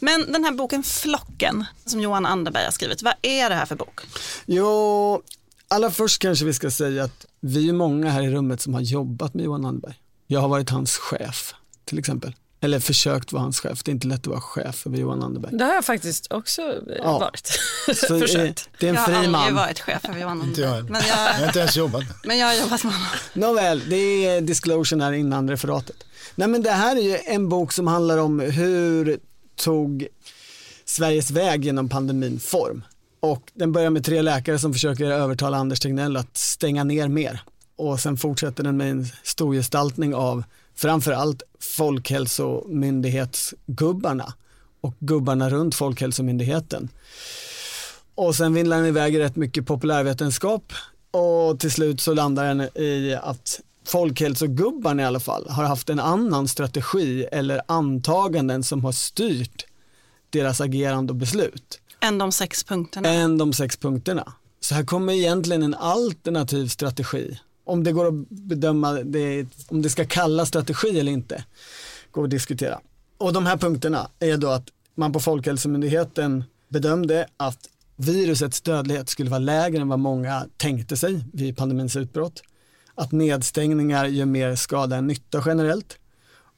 Men 0.00 0.32
den 0.32 0.44
här 0.44 0.52
boken 0.52 0.82
Flocken 0.82 1.64
som 1.86 2.00
Johan 2.00 2.26
Anderberg 2.26 2.64
har 2.64 2.70
skrivit, 2.72 3.02
vad 3.02 3.14
är 3.22 3.48
det 3.50 3.54
här 3.56 3.66
för 3.66 3.76
bok? 3.76 4.00
Jo, 4.46 5.22
allra 5.68 5.90
först 5.90 6.22
kanske 6.22 6.44
vi 6.44 6.52
ska 6.54 6.70
säga 6.70 7.04
att 7.04 7.26
vi 7.40 7.68
är 7.68 7.72
många 7.72 8.10
här 8.10 8.22
i 8.22 8.30
rummet 8.30 8.60
som 8.60 8.74
har 8.74 8.80
jobbat 8.80 9.34
med 9.34 9.44
Johan 9.44 9.64
Anderberg. 9.64 9.94
Jag 10.26 10.40
har 10.40 10.48
varit 10.48 10.70
hans 10.70 10.96
chef 10.96 11.54
till 11.84 11.98
exempel. 11.98 12.34
Eller 12.64 12.80
försökt 12.80 13.32
vara 13.32 13.42
hans 13.42 13.60
chef. 13.60 13.82
Det 13.84 13.90
är 13.90 13.92
inte 13.92 14.06
lätt 14.06 14.20
att 14.20 14.26
vara 14.26 14.40
chef 14.40 14.86
över 14.86 14.98
Johan 14.98 15.22
Anderberg. 15.22 15.56
Det 15.58 15.64
har 15.64 15.74
jag 15.74 15.84
faktiskt 15.84 16.32
också 16.32 16.62
eh, 16.62 16.68
Ja. 17.04 17.18
varit. 17.18 17.46
Så, 18.08 18.14
eh, 18.14 18.20
Försökt. 18.20 18.68
det 18.80 18.86
är 18.86 18.90
en 18.90 18.94
jag 18.94 19.00
har 19.02 19.06
fri 19.06 19.14
aldrig 19.14 19.32
man. 19.32 19.54
varit 19.54 19.80
chef 19.80 20.04
över 20.08 20.20
Johan 20.20 20.40
Anderberg. 20.42 20.82
Men 20.82 21.02
jag 21.08 21.16
har 21.16 21.40
jag, 21.40 21.48
inte 21.48 21.58
ens 21.58 21.76
jobbat. 21.76 22.02
men 22.24 22.38
jag 22.38 22.46
har 22.46 22.54
jobbat 22.54 22.84
med 22.84 22.92
honom. 22.92 23.08
Nåväl, 23.34 23.82
det 23.88 23.96
är 24.26 24.40
disclosure 24.40 25.02
här 25.02 25.12
innan 25.12 25.50
referatet. 25.50 25.96
Nej 26.34 26.48
men 26.48 26.62
det 26.62 26.70
här 26.70 26.96
är 26.96 27.00
ju 27.00 27.18
en 27.26 27.48
bok 27.48 27.72
som 27.72 27.86
handlar 27.86 28.18
om 28.18 28.40
hur 28.40 29.18
tog 29.56 30.06
Sveriges 30.84 31.30
väg 31.30 31.64
genom 31.64 31.88
pandemin 31.88 32.40
form. 32.40 32.82
Och 33.20 33.42
den 33.54 33.72
börjar 33.72 33.90
med 33.90 34.04
tre 34.04 34.22
läkare 34.22 34.58
som 34.58 34.72
försöker 34.72 35.04
övertala 35.04 35.56
Anders 35.56 35.80
Tegnell 35.80 36.16
att 36.16 36.36
stänga 36.36 36.84
ner 36.84 37.08
mer. 37.08 37.42
Och 37.76 38.00
sen 38.00 38.16
fortsätter 38.16 38.62
den 38.64 38.76
med 38.76 38.90
en 38.90 39.06
storgestaltning 39.22 40.14
av 40.14 40.44
framförallt 40.76 41.42
folkhälsomyndighetsgubbarna 41.76 44.34
och 44.80 44.94
gubbarna 44.98 45.50
runt 45.50 45.74
Folkhälsomyndigheten. 45.74 46.88
Och 48.14 48.34
sen 48.34 48.54
vindlar 48.54 48.76
den 48.76 48.86
iväg 48.86 49.18
rätt 49.18 49.36
mycket 49.36 49.66
populärvetenskap 49.66 50.72
och 51.10 51.60
till 51.60 51.70
slut 51.70 52.00
så 52.00 52.14
landar 52.14 52.44
den 52.44 52.60
i 52.84 53.18
att 53.22 53.60
folkhälsogubbarna 53.86 55.02
i 55.02 55.04
alla 55.04 55.20
fall 55.20 55.46
har 55.48 55.64
haft 55.64 55.90
en 55.90 56.00
annan 56.00 56.48
strategi 56.48 57.24
eller 57.32 57.60
antaganden 57.68 58.64
som 58.64 58.84
har 58.84 58.92
styrt 58.92 59.66
deras 60.30 60.60
agerande 60.60 61.12
och 61.12 61.16
beslut 61.16 61.80
Än 62.00 62.18
de 62.18 62.32
sex 62.32 62.64
punkterna. 62.64 63.08
än 63.08 63.38
de 63.38 63.52
sex 63.52 63.76
punkterna. 63.76 64.32
Så 64.60 64.74
här 64.74 64.84
kommer 64.84 65.12
egentligen 65.12 65.62
en 65.62 65.74
alternativ 65.74 66.68
strategi. 66.68 67.38
Om 67.64 67.84
det 67.84 67.92
går 67.92 68.08
att 68.08 68.28
bedöma 68.28 68.92
det, 68.92 69.46
om 69.68 69.82
det 69.82 69.90
ska 69.90 70.04
kallas 70.04 70.48
strategi 70.48 70.98
eller 71.00 71.12
inte, 71.12 71.44
går 72.10 72.24
att 72.24 72.30
diskutera. 72.30 72.80
Och 73.18 73.32
de 73.32 73.46
här 73.46 73.56
punkterna 73.56 74.10
är 74.18 74.36
då 74.36 74.48
att 74.48 74.68
man 74.94 75.12
på 75.12 75.20
Folkhälsomyndigheten 75.20 76.44
bedömde 76.68 77.26
att 77.36 77.68
virusets 77.96 78.60
dödlighet 78.60 79.08
skulle 79.08 79.30
vara 79.30 79.38
lägre 79.38 79.80
än 79.80 79.88
vad 79.88 79.98
många 79.98 80.46
tänkte 80.56 80.96
sig 80.96 81.24
vid 81.32 81.56
pandemins 81.56 81.96
utbrott. 81.96 82.42
Att 82.94 83.12
nedstängningar 83.12 84.06
gör 84.06 84.26
mer 84.26 84.54
skada 84.54 84.96
än 84.96 85.06
nytta 85.06 85.42
generellt 85.46 85.98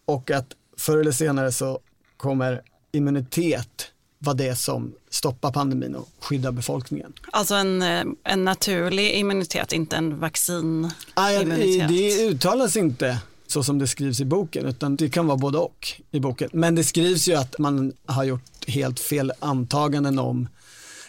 och 0.05 0.31
att 0.31 0.47
förr 0.77 0.99
eller 0.99 1.13
senare 1.13 1.53
så 1.53 1.81
kommer 2.17 2.63
immunitet 2.93 3.93
vara 4.27 4.37
det 4.37 4.57
som 4.57 4.95
stoppar 5.11 5.53
pandemin 5.53 5.95
och 5.95 6.09
skyddar 6.21 6.53
befolkningen. 6.53 7.13
Alltså 7.33 7.55
en, 7.55 7.83
eh, 7.83 8.05
en 8.25 8.45
naturlig 8.45 9.15
immunitet, 9.15 9.73
inte 9.73 9.97
en 9.97 10.19
vaccinimmunitet. 10.19 11.89
det 11.89 12.27
uttalas 12.27 12.77
inte 12.77 13.19
så 13.47 13.63
som 13.63 13.79
det 13.79 13.87
skrivs 13.87 14.21
i 14.21 14.25
boken 14.25 14.67
utan 14.67 14.97
det 14.97 15.11
kan 15.11 15.27
vara 15.27 15.37
både 15.37 15.59
och 15.59 15.89
i 16.11 16.21
boken. 16.21 16.51
Men 16.53 16.75
det 16.75 16.85
skrivs 16.85 17.29
ju 17.29 17.35
att 17.35 17.59
man 17.59 17.93
har 18.07 18.25
gjort 18.25 18.69
helt 18.69 19.01
fel 19.01 19.33
antaganden 19.39 20.19
om 20.19 20.49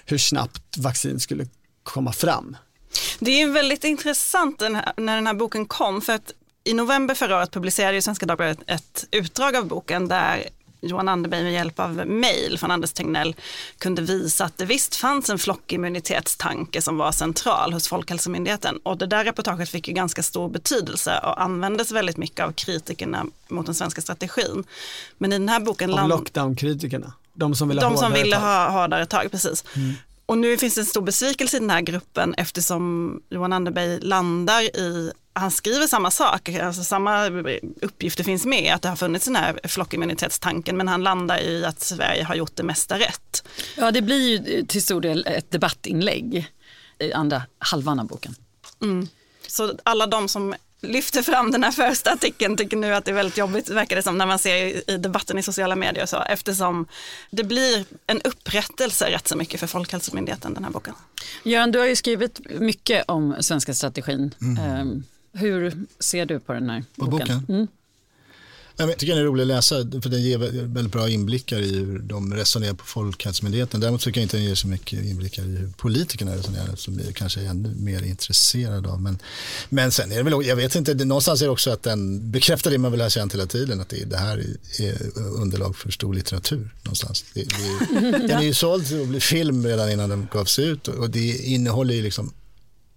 hur 0.05 0.17
snabbt 0.17 0.77
vaccin 0.77 1.19
skulle 1.19 1.47
komma 1.83 2.13
fram. 2.13 2.57
Det 3.19 3.41
är 3.41 3.47
väldigt 3.47 3.83
intressant 3.83 4.59
den 4.59 4.75
här, 4.75 4.93
när 4.97 5.15
den 5.15 5.27
här 5.27 5.33
boken 5.33 5.65
kom 5.65 6.01
för 6.01 6.13
att 6.13 6.33
i 6.63 6.73
november 6.73 7.15
förra 7.15 7.37
året 7.37 7.51
publicerade 7.51 7.95
ju 7.95 8.01
Svenska 8.01 8.25
Dagbladet 8.25 8.59
ett 8.67 9.07
utdrag 9.11 9.55
av 9.55 9.67
boken 9.67 10.07
där 10.07 10.49
Johan 10.81 11.09
Anderberg 11.09 11.43
med 11.43 11.53
hjälp 11.53 11.79
av 11.79 11.95
mejl 12.07 12.57
från 12.57 12.71
Anders 12.71 12.93
Tegnell 12.93 13.35
kunde 13.77 14.01
visa 14.01 14.45
att 14.45 14.57
det 14.57 14.65
visst 14.65 14.95
fanns 14.95 15.29
en 15.29 15.39
flockimmunitetstanke 15.39 16.81
som 16.81 16.97
var 16.97 17.11
central 17.11 17.73
hos 17.73 17.87
Folkhälsomyndigheten. 17.87 18.79
Och 18.83 18.97
det 18.97 19.07
där 19.07 19.23
reportaget 19.23 19.69
fick 19.69 19.87
ju 19.87 19.93
ganska 19.93 20.23
stor 20.23 20.49
betydelse 20.49 21.19
och 21.23 21.41
användes 21.41 21.91
väldigt 21.91 22.17
mycket 22.17 22.45
av 22.45 22.51
kritikerna 22.51 23.25
mot 23.47 23.65
den 23.65 23.75
svenska 23.75 24.01
strategin. 24.01 24.63
Men 25.17 25.33
i 25.33 25.35
den 25.35 25.49
här 25.49 25.59
boken 25.59 25.93
Av 25.93 26.09
lockdown-kritikerna. 26.09 27.13
De 27.33 27.55
som 27.55 27.69
ville 27.69 27.81
ha 27.81 27.89
de 27.89 27.97
som 27.97 28.05
hårdare 28.05 28.23
ville 28.23 28.35
ha 28.35 28.69
hårdare 28.69 29.05
tag, 29.05 29.31
precis. 29.31 29.63
Och 30.25 30.37
nu 30.37 30.57
finns 30.57 30.75
det 30.75 30.81
en 30.81 30.85
stor 30.85 31.01
besvikelse 31.01 31.57
i 31.57 31.59
den 31.59 31.69
här 31.69 31.81
gruppen 31.81 32.33
eftersom 32.33 33.19
Johan 33.29 33.53
Anderberg 33.53 33.99
landar 33.99 34.61
i, 34.61 35.11
han 35.39 35.51
skriver 35.51 35.87
samma 35.87 36.11
sak, 36.11 36.49
alltså 36.49 36.83
samma 36.83 37.25
uppgifter 37.81 38.23
finns 38.23 38.45
med, 38.45 38.73
att 38.73 38.81
det 38.81 38.89
har 38.89 38.95
funnits 38.95 39.25
den 39.25 39.35
här 39.35 39.59
flockimmunitetstanken, 39.63 40.77
men 40.77 40.87
han 40.87 41.03
landar 41.03 41.39
i 41.39 41.65
att 41.65 41.81
Sverige 41.81 42.23
har 42.23 42.35
gjort 42.35 42.55
det 42.55 42.63
mesta 42.63 42.99
rätt. 42.99 43.43
Ja, 43.77 43.91
det 43.91 44.01
blir 44.01 44.29
ju 44.47 44.65
till 44.65 44.83
stor 44.83 45.01
del 45.01 45.25
ett 45.27 45.51
debattinlägg 45.51 46.51
i 46.99 47.13
andra 47.13 47.41
halvan 47.59 47.99
av 47.99 48.07
boken. 48.07 48.35
Så 49.47 49.73
alla 49.83 50.07
de 50.07 50.27
som 50.29 50.55
lyfter 50.81 51.21
fram 51.21 51.51
den 51.51 51.63
här 51.63 51.71
första 51.71 52.11
artikeln 52.13 52.57
tycker 52.57 52.77
nu 52.77 52.93
att 52.95 53.05
det 53.05 53.11
är 53.11 53.15
väldigt 53.15 53.37
jobbigt, 53.37 53.69
verkar 53.69 53.95
det 53.95 54.03
som, 54.03 54.17
när 54.17 54.25
man 54.25 54.39
ser 54.39 54.55
i- 54.55 54.97
debatten 54.97 55.37
i 55.37 55.43
sociala 55.43 55.75
medier 55.75 56.03
och 56.03 56.09
så, 56.09 56.17
eftersom 56.21 56.87
det 57.31 57.43
blir 57.43 57.85
en 58.07 58.21
upprättelse 58.21 59.11
rätt 59.11 59.27
så 59.27 59.35
mycket 59.37 59.59
för 59.59 59.67
Folkhälsomyndigheten, 59.67 60.53
den 60.53 60.63
här 60.63 60.71
boken. 60.71 60.93
Göran, 61.43 61.71
du 61.71 61.79
har 61.79 61.85
ju 61.85 61.95
skrivit 61.95 62.39
mycket 62.59 63.03
om 63.07 63.35
svenska 63.39 63.73
strategin. 63.73 64.33
Ehm, 64.41 65.03
hur 65.37 65.73
ser 65.99 66.25
du 66.25 66.39
på 66.39 66.53
den 66.53 66.69
här 66.69 66.83
På 66.95 67.05
boken? 67.05 67.27
boken? 67.27 67.45
Mm. 67.55 67.67
Jag 68.79 68.97
tycker 68.97 69.13
den 69.13 69.21
är 69.23 69.27
rolig 69.27 69.41
att 69.41 69.47
läsa 69.47 69.75
för 69.75 70.09
den 70.09 70.21
ger 70.23 70.37
vä- 70.37 70.73
väldigt 70.73 70.93
bra 70.93 71.09
inblickar 71.09 71.59
i 71.59 71.75
hur 71.75 71.99
de 71.99 72.33
resonerar 72.33 72.73
på 72.73 72.85
Folkhälsomyndigheten. 72.85 73.79
Däremot 73.79 74.01
tycker 74.01 74.19
jag 74.21 74.25
inte 74.25 74.37
den 74.37 74.45
ger 74.45 74.55
så 74.55 74.67
mycket 74.67 75.05
inblickar 75.05 75.43
i 75.43 75.45
hur 75.45 75.69
politikerna 75.77 76.35
resonerar 76.35 76.75
som 76.75 76.97
vi 76.97 77.13
kanske 77.13 77.41
är 77.41 77.45
ännu 77.45 77.75
mer 77.75 78.03
intresserade 78.03 78.89
av. 78.89 79.01
Men, 79.01 79.19
men 79.69 79.91
sen 79.91 80.11
är 80.11 80.17
det 80.17 80.23
väl, 80.23 80.45
jag 80.47 80.55
vet 80.55 80.75
inte, 80.75 80.93
det, 80.93 81.05
någonstans 81.05 81.41
är 81.41 81.45
det 81.45 81.51
också 81.51 81.71
att 81.71 81.83
den 81.83 82.31
bekräftar 82.31 82.71
det 82.71 82.77
man 82.77 82.91
vill 82.91 83.01
ha 83.01 83.09
känt 83.09 83.33
hela 83.33 83.45
tiden, 83.45 83.81
att 83.81 83.89
det, 83.89 84.05
det 84.05 84.17
här 84.17 84.45
är 84.79 85.17
underlag 85.17 85.75
för 85.77 85.91
stor 85.91 86.13
litteratur 86.13 86.75
någonstans. 86.83 87.25
Det, 87.33 87.43
det, 87.43 88.11
den 88.27 88.31
är 88.37 88.43
ju 88.43 88.53
såld 88.53 89.01
och 89.01 89.07
blev 89.07 89.19
film 89.19 89.65
redan 89.65 89.91
innan 89.91 90.09
den 90.09 90.27
gavs 90.33 90.59
ut 90.59 90.87
och 90.87 91.09
det 91.09 91.37
innehåller 91.37 91.93
ju 91.93 92.01
liksom 92.01 92.33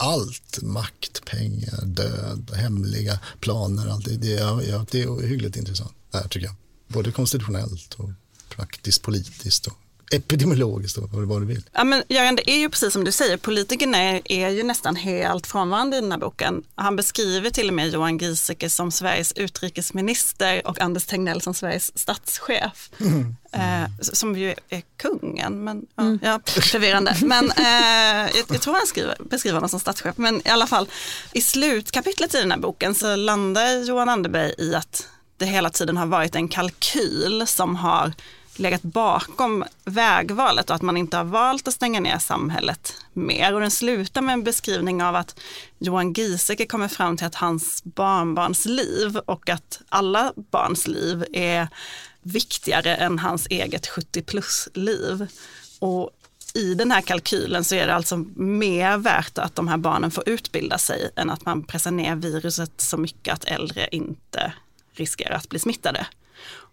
allt, 0.00 0.62
makt, 0.62 1.24
pengar, 1.24 1.84
död, 1.84 2.50
hemliga 2.54 3.20
planer, 3.40 3.86
allt. 3.86 4.04
Det, 4.04 4.16
det, 4.16 4.30
ja, 4.68 4.86
det 4.90 5.02
är 5.02 5.26
hyggligt 5.26 5.56
intressant. 5.56 5.94
Det 6.10 6.18
här 6.18 6.28
tycker 6.28 6.46
jag. 6.46 6.54
Både 6.88 7.12
konstitutionellt 7.12 7.94
och 7.94 8.10
praktiskt, 8.48 9.02
politiskt 9.02 9.66
och 9.66 9.76
epidemiologiskt 10.10 10.98
och 10.98 11.08
vad, 11.10 11.42
du 11.42 11.46
vill. 11.46 11.62
Ja, 11.72 11.84
men 11.84 12.02
Göran, 12.08 12.36
det 12.36 12.50
är 12.50 12.58
ju 12.58 12.68
precis 12.68 12.92
som 12.92 13.04
du 13.04 13.12
säger, 13.12 13.36
politikerna 13.36 13.98
är, 13.98 14.20
är 14.24 14.48
ju 14.48 14.62
nästan 14.62 14.96
helt 14.96 15.46
frånvarande 15.46 15.96
i 15.96 16.00
den 16.00 16.12
här 16.12 16.18
boken. 16.18 16.62
Han 16.74 16.96
beskriver 16.96 17.50
till 17.50 17.68
och 17.68 17.74
med 17.74 17.88
Johan 17.88 18.18
Giesecke 18.18 18.70
som 18.70 18.90
Sveriges 18.90 19.32
utrikesminister 19.32 20.66
och 20.66 20.80
Anders 20.80 21.06
Tegnell 21.06 21.40
som 21.40 21.54
Sveriges 21.54 21.98
statschef. 21.98 22.90
Eh, 23.52 23.90
som 24.00 24.38
ju 24.38 24.54
är 24.68 24.82
kungen, 24.96 25.64
men 25.64 25.86
ja, 25.96 26.18
ja, 26.22 26.40
förvirrande. 26.44 27.16
Men 27.22 27.50
eh, 27.50 28.36
jag, 28.36 28.44
jag 28.48 28.60
tror 28.60 28.74
han 28.74 28.86
skriver, 28.86 29.16
beskriver 29.20 29.54
honom 29.54 29.68
som 29.68 29.80
statschef. 29.80 30.16
Men 30.16 30.46
i 30.46 30.50
alla 30.50 30.66
fall, 30.66 30.88
i 31.32 31.40
slutkapitlet 31.40 32.34
i 32.34 32.38
den 32.38 32.50
här 32.50 32.58
boken 32.58 32.94
så 32.94 33.16
landar 33.16 33.84
Johan 33.84 34.08
Anderberg 34.08 34.54
i 34.58 34.74
att 34.74 35.08
det 35.36 35.46
hela 35.46 35.70
tiden 35.70 35.96
har 35.96 36.06
varit 36.06 36.34
en 36.34 36.48
kalkyl 36.48 37.46
som 37.46 37.76
har 37.76 38.12
legat 38.60 38.82
bakom 38.82 39.64
vägvalet 39.84 40.70
och 40.70 40.76
att 40.76 40.82
man 40.82 40.96
inte 40.96 41.16
har 41.16 41.24
valt 41.24 41.68
att 41.68 41.74
stänga 41.74 42.00
ner 42.00 42.18
samhället 42.18 42.94
mer. 43.12 43.54
Och 43.54 43.60
den 43.60 43.70
slutar 43.70 44.22
med 44.22 44.32
en 44.32 44.44
beskrivning 44.44 45.02
av 45.02 45.16
att 45.16 45.40
Johan 45.78 46.12
Giesecke 46.12 46.66
kommer 46.66 46.88
fram 46.88 47.16
till 47.16 47.26
att 47.26 47.34
hans 47.34 47.84
barnbarns 47.84 48.66
liv 48.66 49.16
och 49.16 49.48
att 49.48 49.80
alla 49.88 50.32
barns 50.36 50.86
liv 50.86 51.24
är 51.32 51.68
viktigare 52.22 52.96
än 52.96 53.18
hans 53.18 53.46
eget 53.46 53.86
70 53.86 54.22
plus 54.22 54.68
liv. 54.74 55.26
Och 55.78 56.10
i 56.54 56.74
den 56.74 56.90
här 56.90 57.00
kalkylen 57.00 57.64
så 57.64 57.74
är 57.74 57.86
det 57.86 57.94
alltså 57.94 58.16
mer 58.36 58.96
värt 58.96 59.38
att 59.38 59.54
de 59.54 59.68
här 59.68 59.76
barnen 59.76 60.10
får 60.10 60.28
utbilda 60.28 60.78
sig 60.78 61.10
än 61.16 61.30
att 61.30 61.44
man 61.44 61.64
pressar 61.64 61.90
ner 61.90 62.16
viruset 62.16 62.80
så 62.80 62.96
mycket 62.96 63.34
att 63.34 63.44
äldre 63.44 63.88
inte 63.92 64.52
riskerar 64.92 65.34
att 65.34 65.48
bli 65.48 65.58
smittade. 65.58 66.06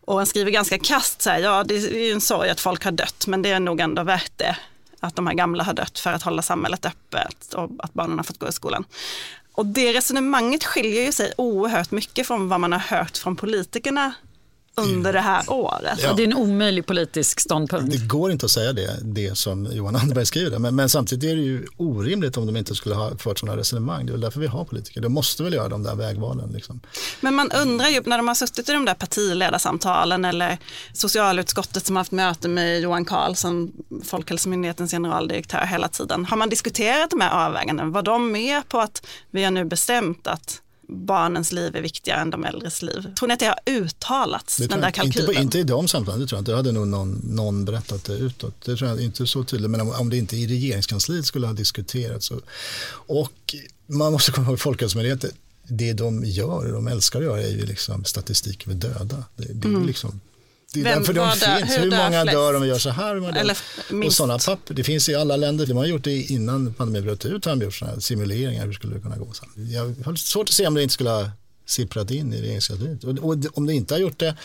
Och 0.08 0.18
han 0.18 0.26
skriver 0.26 0.52
ganska 0.52 0.80
kast 0.80 1.22
så 1.22 1.30
här, 1.30 1.40
ja 1.40 1.64
det 1.64 1.76
är 1.76 2.06
ju 2.06 2.12
en 2.12 2.22
sorg 2.22 2.50
att 2.50 2.60
folk 2.60 2.84
har 2.84 2.92
dött 2.92 3.28
men 3.28 3.42
det 3.42 3.50
är 3.52 3.60
nog 3.60 3.80
ändå 3.80 4.04
värt 4.04 4.32
det. 4.36 4.58
Att 5.00 5.16
de 5.16 5.28
här 5.28 5.34
gamla 5.34 5.64
har 5.64 5.74
dött 5.74 6.00
för 6.00 6.10
att 6.14 6.24
hålla 6.24 6.42
samhället 6.42 6.86
öppet 6.86 7.54
och 7.54 7.70
att 7.80 7.94
barnen 7.94 8.18
har 8.18 8.24
fått 8.24 8.40
gå 8.40 8.48
i 8.48 8.52
skolan. 8.52 8.86
Och 9.54 9.66
det 9.66 9.94
resonemanget 9.94 10.64
skiljer 10.64 11.06
ju 11.06 11.12
sig 11.12 11.34
oerhört 11.38 11.92
mycket 11.92 12.28
från 12.28 12.50
vad 12.50 12.60
man 12.60 12.72
har 12.72 12.80
hört 12.80 13.18
från 13.18 13.36
politikerna 13.36 14.14
under 14.78 15.14
det 15.14 15.20
här 15.20 15.52
året. 15.52 16.00
Ja. 16.04 16.14
Det 16.14 16.24
är 16.24 16.28
en 16.28 16.38
omöjlig 16.38 16.86
politisk 16.86 17.40
ståndpunkt. 17.40 17.92
Det 17.92 18.08
går 18.08 18.32
inte 18.32 18.46
att 18.46 18.52
säga 18.52 18.74
det, 18.74 18.98
det 19.02 19.38
som 19.38 19.68
Johan 19.72 19.96
Anderberg 19.96 20.26
skriver. 20.26 20.60
Men, 20.60 20.76
men 20.76 20.90
samtidigt 20.90 21.32
är 21.32 21.36
det 21.36 21.42
ju 21.42 21.66
orimligt 21.78 22.38
om 22.38 22.46
de 22.46 22.58
inte 22.58 22.76
skulle 22.76 22.96
ha 22.96 23.18
fört 23.18 23.40
sådana 23.40 23.58
resonemang. 23.58 24.06
Det 24.06 24.10
är 24.10 24.12
väl 24.12 24.22
därför 24.22 24.40
vi 24.40 24.48
har 24.48 24.66
politiker. 24.66 25.02
De 25.02 25.14
måste 25.14 25.44
väl 25.44 25.54
göra 25.54 25.70
de 25.70 25.84
där 25.84 25.96
vägvalen. 25.96 26.52
Liksom. 26.52 26.80
Men 27.22 27.36
man 27.36 27.52
undrar 27.52 27.88
ju 27.88 28.02
när 28.06 28.18
de 28.18 28.28
har 28.28 28.36
suttit 28.36 28.70
i 28.70 28.72
de 28.72 28.86
där 28.86 28.94
partiledarsamtalen 28.94 30.26
eller 30.26 30.58
socialutskottet 30.94 31.86
som 31.86 31.96
har 31.96 32.02
haft 32.02 32.12
möte 32.12 32.48
med 32.48 32.82
Johan 32.82 33.06
Carlsson, 33.06 33.72
Folkhälsomyndighetens 34.04 34.92
generaldirektör 34.92 35.66
hela 35.66 35.88
tiden. 35.88 36.26
Har 36.26 36.38
man 36.38 36.50
diskuterat 36.50 37.10
de 37.10 37.22
här 37.22 37.48
avvägandena? 37.48 37.90
Var 37.90 38.02
de 38.02 38.32
med 38.32 38.70
på 38.70 38.80
att 38.80 39.06
vi 39.32 39.44
har 39.44 39.52
nu 39.52 39.66
bestämt 39.66 40.28
att 40.28 40.62
barnens 40.88 41.52
liv 41.52 41.76
är 41.76 41.82
viktigare 41.82 42.22
än 42.22 42.30
de 42.30 42.44
äldres 42.44 42.82
liv? 42.82 43.14
Tror 43.20 43.28
ni 43.28 43.34
att 43.34 43.40
det 43.40 43.46
har 43.46 43.60
uttalats, 43.66 44.58
Det 44.58 44.68
den 44.68 44.80
där 44.80 44.88
inte, 44.88 45.00
kalkylen? 45.00 45.36
på, 45.36 45.42
inte 45.42 45.60
i 45.60 45.64
de 45.64 45.88
samtalen, 45.88 46.22
det 46.22 46.28
tror 46.28 46.38
jag 46.38 46.42
inte. 46.42 46.52
Det 46.52 46.58
hade 46.58 46.72
nog 46.72 46.88
någon, 46.88 47.22
någon 47.24 47.66
berättat 47.66 48.04
det 48.04 48.14
utåt. 48.14 48.66
Det 48.66 48.76
tror 48.76 48.90
jag 48.90 49.02
inte 49.02 49.28
så 49.28 49.44
tydligt. 49.44 49.72
Men 49.72 49.82
om, 49.82 49.90
om 49.90 50.10
det 50.10 50.18
inte 50.18 50.38
i 50.38 50.48
regeringskansliet 50.48 51.26
skulle 51.26 51.48
ha 51.48 51.54
diskuterats. 51.54 52.26
Så. 52.26 52.40
Och 52.92 53.56
man 53.88 54.12
måste 54.12 54.32
komma 54.32 54.48
ihåg 54.48 54.60
Folkhälsomyndigheten, 54.60 55.32
det 55.64 55.94
de 55.94 56.26
gör, 56.26 56.72
de 56.74 56.88
älskar 56.88 57.20
att 57.20 57.26
göra 57.26 57.42
är 57.42 57.52
ju 57.52 57.66
liksom 57.66 58.04
statistik 58.04 58.68
över 58.68 58.76
döda. 58.76 59.24
Det, 59.36 59.54
det 59.54 59.68
är 59.68 59.86
liksom 59.86 60.20
det 60.74 60.80
är. 60.80 60.84
Vem- 60.84 60.98
därför 61.00 61.14
de 61.14 61.32
finns. 61.32 61.78
hur 61.78 61.82
Hur 61.84 61.92
många 61.92 62.22
flest? 62.22 62.32
dör 62.32 62.54
om 62.56 62.62
vi 62.62 62.68
gör 62.68 62.78
så 62.80 62.90
här? 62.90 63.14
Hur 63.14 63.22
många 63.22 63.34
dör? 63.34 63.40
Eller 63.42 63.58
och 64.08 64.14
sådana 64.14 64.40
papper. 64.40 64.74
Det 64.74 64.84
finns 64.84 65.10
i 65.10 65.16
alla 65.16 65.36
länder. 65.36 65.66
De 65.66 65.78
har 65.78 65.86
gjort 65.86 66.04
det 66.04 66.16
innan 66.22 66.74
pandemin 66.74 67.04
bröt 67.04 67.26
ut. 67.26 67.46
Har 67.46 67.56
de 67.56 67.66
gjort 67.66 67.76
sådana 67.76 68.02
simuleringar. 68.02 68.66
Hur 68.66 68.74
skulle 68.74 68.96
det 68.96 69.02
kunna 69.02 69.18
gå? 69.18 69.34
sen? 69.34 69.50
Jag 69.72 69.96
har 70.06 70.16
svårt 70.16 70.50
att 70.50 70.56
se 70.56 70.68
om 70.68 70.74
det 70.74 70.84
inte 70.84 70.94
skulle 70.94 71.10
ha 71.10 71.32
sipprat 71.66 72.12
in 72.12 72.34
i 72.34 72.42
regeringskansliet. 72.42 73.04
Och, 73.04 73.18
och 73.18 73.38
om 73.54 73.66
det 73.66 73.74
inte 73.74 73.94
har 73.94 74.00
gjort 74.00 74.20
det 74.20 74.36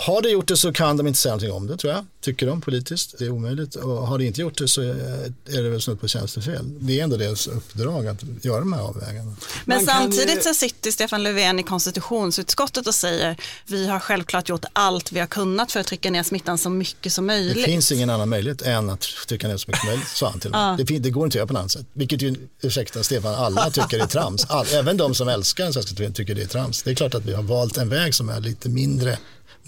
har 0.00 0.22
det 0.22 0.28
gjort 0.28 0.48
det 0.48 0.56
så 0.56 0.72
kan 0.72 0.96
de 0.96 1.06
inte 1.06 1.18
säga 1.20 1.32
någonting 1.32 1.52
om 1.52 1.66
det 1.66 1.76
tror 1.76 1.92
jag, 1.92 2.06
tycker 2.20 2.46
de 2.46 2.60
politiskt. 2.60 3.14
Det 3.18 3.24
är 3.24 3.30
omöjligt. 3.30 3.74
Och 3.74 4.06
har 4.06 4.18
det 4.18 4.24
inte 4.24 4.40
gjort 4.40 4.58
det 4.58 4.68
så 4.68 4.82
är 4.82 5.62
det 5.62 5.70
väl 5.70 5.82
snudd 5.82 6.00
på 6.00 6.08
tjänstefel. 6.08 6.64
Det 6.80 7.00
är 7.00 7.04
ändå 7.04 7.16
deras 7.16 7.46
uppdrag 7.46 8.06
att 8.06 8.22
göra 8.42 8.58
de 8.60 8.72
här 8.72 8.80
avvägandena. 8.80 9.36
Men 9.64 9.86
samtidigt 9.86 10.44
så 10.44 10.54
sitter 10.54 10.90
Stefan 10.90 11.22
Löfven 11.22 11.58
i 11.58 11.62
konstitutionsutskottet 11.62 12.86
och 12.86 12.94
säger 12.94 13.36
vi 13.66 13.86
har 13.86 13.98
självklart 14.00 14.48
gjort 14.48 14.64
allt 14.72 15.12
vi 15.12 15.20
har 15.20 15.26
kunnat 15.26 15.72
för 15.72 15.80
att 15.80 15.86
trycka 15.86 16.10
ner 16.10 16.22
smittan 16.22 16.58
så 16.58 16.70
mycket 16.70 17.12
som 17.12 17.26
Det 17.26 17.32
möjligt. 17.34 17.64
finns 17.64 17.92
ingen 17.92 18.10
annan 18.10 18.28
möjlighet 18.28 18.62
än 18.62 18.90
att 18.90 19.00
trycka 19.28 19.48
ner 19.48 19.56
så 19.56 19.64
mycket 19.68 19.80
som 19.80 19.88
möjligt, 19.88 20.08
sa 20.08 20.30
han 20.30 20.40
till 20.40 20.50
och 20.50 20.56
med. 20.58 20.86
det, 20.86 20.98
det 20.98 21.10
går 21.10 21.24
inte 21.24 21.34
att 21.34 21.38
göra 21.38 21.46
på 21.46 21.52
något 21.52 21.60
annat 21.60 21.72
sätt. 21.72 21.86
Vilket 21.92 22.22
ju, 22.22 22.34
ursäkta 22.62 23.02
Stefan, 23.02 23.34
alla 23.34 23.70
tycker 23.70 23.98
är 23.98 24.06
trams. 24.06 24.44
All, 24.48 24.66
även 24.72 24.96
de 24.96 25.14
som 25.14 25.28
älskar 25.28 25.64
den 25.64 25.72
svenska 25.72 26.10
tycker 26.10 26.34
det 26.34 26.42
är 26.42 26.46
trams. 26.46 26.82
Det 26.82 26.90
är 26.90 26.94
klart 26.94 27.14
att 27.14 27.24
vi 27.24 27.34
har 27.34 27.42
valt 27.42 27.76
en 27.76 27.88
väg 27.88 28.14
som 28.14 28.28
är 28.28 28.40
lite 28.40 28.68
mindre 28.68 29.18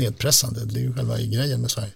nedpressande. 0.00 0.64
Det 0.64 0.78
är 0.78 0.83
ju 0.83 0.95
själva 0.95 1.19
grejen 1.19 1.61
med 1.61 1.71
Sverige. 1.71 1.92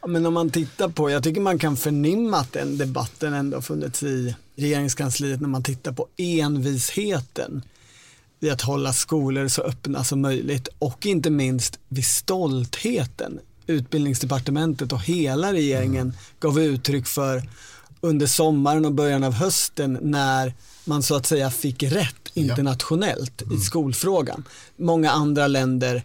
Ja, 0.00 0.06
Men 0.06 0.26
om 0.26 0.34
man 0.34 0.50
tittar 0.50 0.88
på, 0.88 1.10
jag 1.10 1.22
tycker 1.22 1.40
man 1.40 1.58
kan 1.58 1.76
förnimma 1.76 2.36
att 2.36 2.52
den 2.52 2.78
debatten 2.78 3.34
ändå 3.34 3.56
har 3.56 3.62
funnits 3.62 4.02
i 4.02 4.34
regeringskansliet 4.56 5.40
när 5.40 5.48
man 5.48 5.62
tittar 5.62 5.92
på 5.92 6.06
envisheten 6.16 7.62
vid 8.40 8.52
att 8.52 8.62
hålla 8.62 8.92
skolor 8.92 9.48
så 9.48 9.62
öppna 9.62 10.04
som 10.04 10.20
möjligt 10.20 10.68
och 10.78 11.06
inte 11.06 11.30
minst 11.30 11.78
vid 11.88 12.06
stoltheten. 12.06 13.38
Utbildningsdepartementet 13.66 14.92
och 14.92 15.02
hela 15.02 15.52
regeringen 15.52 16.12
gav 16.40 16.60
uttryck 16.60 17.06
för 17.06 17.42
under 18.00 18.26
sommaren 18.26 18.84
och 18.84 18.92
början 18.92 19.24
av 19.24 19.32
hösten 19.32 19.98
när 20.02 20.54
man 20.84 21.02
så 21.02 21.14
att 21.16 21.26
säga 21.26 21.50
fick 21.50 21.82
rätt 21.82 22.28
internationellt 22.34 23.42
i 23.52 23.56
skolfrågan. 23.56 24.44
Många 24.76 25.10
andra 25.10 25.46
länder 25.46 26.02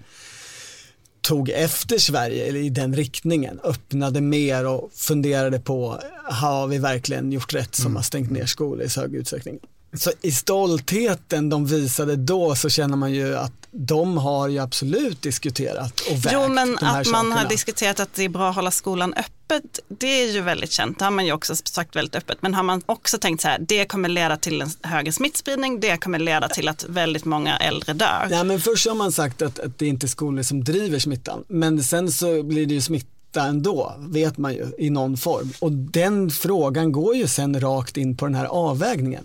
tog 1.24 1.50
efter 1.50 1.98
Sverige 1.98 2.46
eller 2.46 2.60
i 2.60 2.70
den 2.70 2.96
riktningen, 2.96 3.60
öppnade 3.64 4.22
mer 4.22 4.66
och 4.66 4.92
funderade 4.94 5.60
på 5.60 6.00
har 6.30 6.68
vi 6.68 6.78
verkligen 6.78 7.32
gjort 7.32 7.54
rätt 7.54 7.76
som 7.76 7.96
har 7.96 8.04
stängt 8.04 8.32
ner 8.32 8.46
skolor 8.46 8.82
i 8.84 8.90
så 8.90 9.02
hög 9.02 9.16
utsträckning. 9.16 9.60
Så 9.94 10.12
i 10.22 10.32
stoltheten 10.32 11.50
de 11.50 11.66
visade 11.66 12.16
då 12.16 12.56
så 12.56 12.70
känner 12.70 12.98
man 12.98 13.14
ju 13.14 13.36
att 13.38 13.52
de 13.72 14.18
har 14.18 14.48
ju 14.48 14.60
absolut 14.60 15.22
diskuterat 15.22 16.00
och 16.00 16.26
vägt 16.26 16.30
Jo, 16.34 16.48
men 16.48 16.78
de 16.80 16.86
här 16.86 17.02
att 17.02 17.08
man 17.08 17.26
har 17.26 17.38
sakerna. 17.38 17.50
diskuterat 17.50 18.00
att 18.00 18.14
det 18.16 18.24
är 18.24 18.30
bra 18.30 18.50
att 18.50 18.56
hålla 18.56 18.72
skolan 18.72 19.14
öppet, 19.54 19.80
det 19.88 20.08
är 20.08 20.32
ju 20.32 20.42
väldigt 20.42 20.72
känt. 20.72 21.00
Det 21.00 21.06
har 21.06 21.12
man 21.12 21.26
ju 21.26 21.32
också 21.32 21.56
sagt 21.56 21.96
väldigt 21.96 22.16
öppet. 22.16 22.38
Men 22.42 22.54
har 22.54 22.64
man 22.64 22.82
också 22.86 23.18
tänkt 23.18 23.42
så 23.42 23.48
här, 23.48 23.60
det 23.60 23.86
kommer 23.86 24.10
leda 24.10 24.38
till 24.38 24.62
en 24.62 24.70
högre 24.82 25.12
smittspridning, 25.12 25.80
det 25.80 25.98
kommer 25.98 26.20
leda 26.20 26.48
till 26.48 26.68
att 26.68 26.86
väldigt 26.90 27.26
många 27.26 27.58
äldre 27.58 27.94
dör. 27.94 28.28
Ja, 28.32 28.44
men 28.44 28.62
först 28.62 28.88
har 28.88 28.96
man 28.96 29.12
sagt 29.12 29.42
att, 29.42 29.60
att 29.60 29.80
det 29.80 29.86
är 29.86 29.90
inte 29.90 30.08
skolor 30.08 30.44
som 30.44 30.64
driver 30.64 31.00
smittan, 31.00 31.44
men 31.48 31.84
sen 31.84 32.12
så 32.12 32.44
blir 32.44 32.66
det 32.66 32.74
ju 32.74 32.82
smitta 32.82 33.44
ändå, 33.46 33.96
vet 34.00 34.38
man 34.38 34.54
ju, 34.54 34.72
i 34.78 34.90
någon 34.90 35.18
form. 35.18 35.54
Och 35.60 35.72
den 35.72 36.32
frågan 36.32 36.92
går 36.92 37.16
ju 37.16 37.28
sen 37.28 37.62
rakt 37.62 37.98
in 37.98 38.18
på 38.18 38.26
den 38.26 38.36
här 38.36 38.46
avvägningen. 38.46 39.24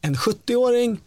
En 0.00 0.14
70-åring 0.16 1.00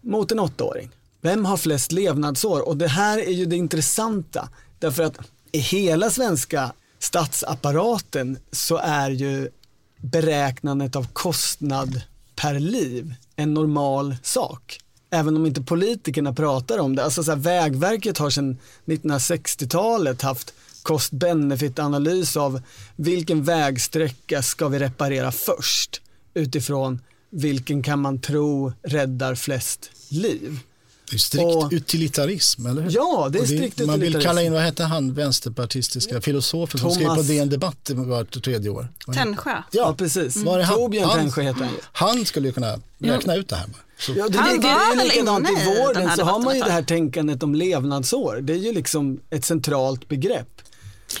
mot 0.00 0.32
en 0.32 0.40
8-åring. 0.40 0.90
Vem 1.20 1.44
har 1.44 1.56
flest 1.56 1.92
levnadsår? 1.92 2.68
Och 2.68 2.76
det 2.76 2.88
här 2.88 3.18
är 3.18 3.32
ju 3.32 3.46
det 3.46 3.56
intressanta, 3.56 4.48
därför 4.78 5.02
att 5.02 5.18
i 5.52 5.58
hela 5.58 6.10
svenska 6.10 6.72
statsapparaten 6.98 8.38
så 8.52 8.76
är 8.76 9.10
ju 9.10 9.50
beräknandet 9.96 10.96
av 10.96 11.06
kostnad 11.12 12.00
per 12.36 12.58
liv 12.58 13.14
en 13.36 13.54
normal 13.54 14.16
sak. 14.22 14.80
Även 15.10 15.36
om 15.36 15.46
inte 15.46 15.62
politikerna 15.62 16.32
pratar 16.32 16.78
om 16.78 16.96
det. 16.96 17.04
Alltså 17.04 17.24
så 17.24 17.30
här, 17.30 17.38
Vägverket 17.38 18.18
har 18.18 18.30
sedan 18.30 18.58
1960-talet 18.86 20.22
haft 20.22 20.54
cost-benefit-analys 20.82 22.36
av 22.36 22.62
vilken 22.96 23.44
vägsträcka 23.44 24.42
ska 24.42 24.68
vi 24.68 24.78
reparera 24.78 25.32
först 25.32 26.00
utifrån 26.34 27.00
vilken 27.30 27.82
kan 27.82 28.00
man 28.00 28.20
tro 28.20 28.72
räddar 28.82 29.34
flest 29.34 29.90
liv. 30.08 30.60
Det 31.10 31.16
är 31.16 31.18
strikt 31.18 31.44
Och- 31.44 31.72
utilitarism, 31.72 32.66
eller 32.66 32.82
hur? 32.82 32.90
Ja, 32.90 33.28
det 33.32 33.38
är 33.38 33.44
strikt 33.44 33.86
Man 33.86 34.00
vill 34.00 34.22
kalla 34.22 34.42
in, 34.42 34.52
vad 34.52 34.62
hette 34.62 34.84
han, 34.84 35.14
vänsterpartistiska 35.14 36.20
filosofen 36.20 36.80
som 36.80 36.90
skrev 36.90 37.14
på 37.14 37.22
DN 37.22 37.48
Debatt 37.48 37.90
vart 37.94 38.42
tredje 38.44 38.70
år? 38.70 38.88
Tännsjö. 39.14 39.62
Ja, 39.70 39.94
precis. 39.98 40.36
Var 40.36 40.58
är 40.58 40.62
han? 40.62 40.76
Torbjörn 40.76 41.10
Tännsjö 41.10 41.42
heter 41.42 41.64
han. 41.64 41.74
Han 41.92 42.24
skulle 42.24 42.48
ju 42.48 42.52
kunna 42.52 42.80
räkna 42.98 43.34
ut 43.36 43.48
det 43.48 43.56
här. 43.56 43.66
Så, 43.98 44.12
Ja, 44.16 44.28
det, 44.28 44.38
Han 44.38 44.56
det, 44.56 44.62
det 44.62 44.74
var 44.74 44.92
är 44.92 44.96
väl 44.96 45.08
likadant 45.08 45.48
inne 45.48 45.58
i 45.58 45.62
i 45.62 45.64
den 45.74 45.84
vården 45.86 46.10
så 46.16 46.24
har 46.24 46.38
man 46.40 46.56
ju 46.56 46.62
det 46.62 46.70
här 46.70 46.82
tänkandet 46.82 47.42
om 47.42 47.54
levnadsår. 47.54 48.38
Det 48.42 48.52
är 48.52 48.56
ju 48.56 48.72
liksom 48.72 49.20
ett 49.30 49.44
centralt 49.44 50.08
begrepp. 50.08 50.48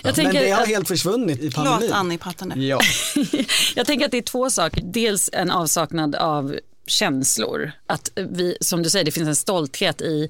Jag 0.02 0.16
Men 0.16 0.32
det 0.34 0.50
har 0.50 0.62
att- 0.62 0.68
helt 0.68 0.88
försvunnit 0.88 1.40
i 1.40 1.44
Låt 1.44 1.54
pandemin. 1.54 1.92
Annie 1.92 2.18
prata 2.18 2.44
nu. 2.44 2.64
Ja. 2.66 2.80
Jag 3.76 3.86
tänker 3.86 4.04
att 4.04 4.10
det 4.10 4.18
är 4.18 4.22
två 4.22 4.50
saker. 4.50 4.82
Dels 4.84 5.30
en 5.32 5.50
avsaknad 5.50 6.14
av 6.14 6.56
känslor. 6.86 7.72
Att 7.86 8.10
vi, 8.14 8.56
som 8.60 8.82
du 8.82 8.90
säger, 8.90 9.04
det 9.04 9.10
finns 9.10 9.28
en 9.28 9.36
stolthet 9.36 10.00
i 10.00 10.28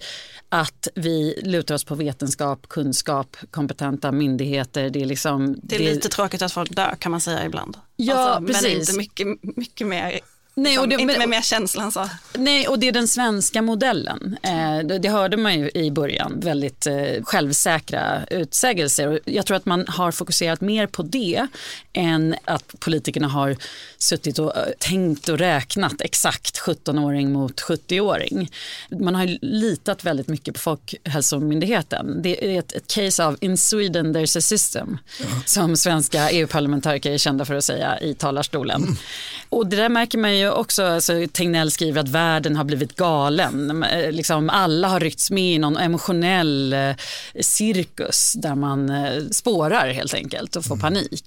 att 0.49 0.89
vi 0.95 1.41
lutar 1.45 1.75
oss 1.75 1.85
på 1.85 1.95
vetenskap, 1.95 2.69
kunskap, 2.69 3.37
kompetenta 3.51 4.13
myndigheter. 4.13 4.91
Det 4.91 5.03
är, 5.03 5.07
liksom, 5.07 5.57
Det 5.63 5.77
är 5.77 5.81
lite 5.81 6.09
tråkigt 6.09 6.43
att 6.43 6.53
folk 6.53 6.71
dör 6.71 6.97
kan 6.99 7.11
man 7.11 7.21
säga 7.21 7.45
ibland. 7.45 7.77
Ja, 7.97 8.39
Men 8.41 8.47
precis. 8.47 8.89
inte 8.89 8.99
mycket, 8.99 9.27
mycket 9.57 9.87
mer, 9.87 10.21
Nej, 10.59 10.71
liksom, 10.73 10.83
och 10.83 10.89
det- 10.89 10.95
inte 10.95 11.07
men- 11.07 11.19
med 11.19 11.29
mer 11.29 11.43
känsla 11.43 11.83
än 11.83 11.93
så. 11.93 12.09
Nej, 12.35 12.69
och 12.69 12.79
det 12.79 12.89
är 12.89 12.93
den 12.93 13.09
svenska 13.09 13.63
modellen. 13.63 14.37
Eh, 14.43 14.79
det, 14.85 14.99
det 14.99 15.09
hörde 15.09 15.37
man 15.37 15.59
ju 15.61 15.71
i 15.75 15.91
början, 15.91 16.41
väldigt 16.41 16.87
eh, 16.87 17.23
självsäkra 17.25 18.27
utsägelser. 18.31 19.09
Och 19.09 19.19
jag 19.25 19.47
tror 19.47 19.57
att 19.57 19.67
man 19.67 19.85
har 19.89 20.13
fokuserat 20.13 20.61
mer 20.61 20.87
på 20.87 21.03
det 21.03 21.47
än 21.93 22.35
att 22.45 22.75
politikerna 22.81 23.29
har 23.29 23.57
suttit 23.99 24.39
och 24.39 24.57
eh, 24.57 24.63
tänkt 24.79 25.29
och 25.29 25.39
räknat 25.39 26.01
exakt 26.01 26.59
17-åring 26.61 27.33
mot 27.33 27.61
70-åring. 27.61 28.51
Man 28.91 29.15
har 29.15 29.25
ju 29.25 29.39
litat 29.43 30.05
väldigt 30.05 30.29
mycket 30.29 30.55
på 30.55 30.61
Folkhälsomyndigheten. 30.61 32.23
Det 32.23 32.55
är 32.55 32.59
ett, 32.59 32.73
ett 32.73 32.87
case 32.95 33.25
av 33.25 33.37
in 33.41 33.57
Sweden 33.57 34.17
there's 34.17 34.39
a 34.39 34.41
system, 34.41 34.99
som 35.47 35.77
svenska 35.77 36.31
EU-parlamentariker 36.31 37.11
är 37.13 37.19
kända 37.19 37.45
för 37.45 37.55
att 37.55 37.65
säga 37.65 38.01
i 38.01 38.15
talarstolen. 38.15 38.97
Och 39.49 39.67
det 39.67 39.77
där 39.77 39.89
märker 39.89 40.19
man 40.19 40.37
ju 40.37 40.46
också, 40.51 40.85
alltså, 40.85 41.13
Tegnell 41.33 41.71
skriver 41.71 42.01
att 42.01 42.09
världen 42.09 42.57
har 42.57 42.65
blivit 42.65 42.97
galen. 42.97 43.83
Eh, 43.83 44.13
Liksom, 44.13 44.51
alla 44.51 44.89
har 44.89 45.01
ryckts 45.01 45.31
med 45.31 45.55
i 45.55 45.59
någon 45.59 45.77
emotionell 45.77 46.73
eh, 46.73 46.97
cirkus 47.41 48.33
där 48.37 48.55
man 48.55 48.91
eh, 48.91 49.23
spårar 49.31 49.89
helt 49.89 50.15
enkelt 50.15 50.57
och 50.57 50.65
får 50.65 50.77
panik. 50.77 51.25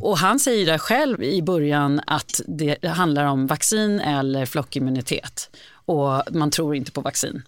Och 0.00 0.18
han 0.18 0.38
säger 0.38 0.66
där 0.66 0.78
själv 0.78 1.22
i 1.22 1.42
början 1.42 2.00
att 2.06 2.40
det 2.46 2.84
handlar 2.84 3.24
om 3.24 3.46
vaccin 3.46 4.00
eller 4.00 4.46
flockimmunitet 4.46 5.50
och 5.86 6.22
man 6.30 6.50
tror 6.50 6.74
inte 6.74 6.92
på 6.92 7.00
vaccin. 7.00 7.42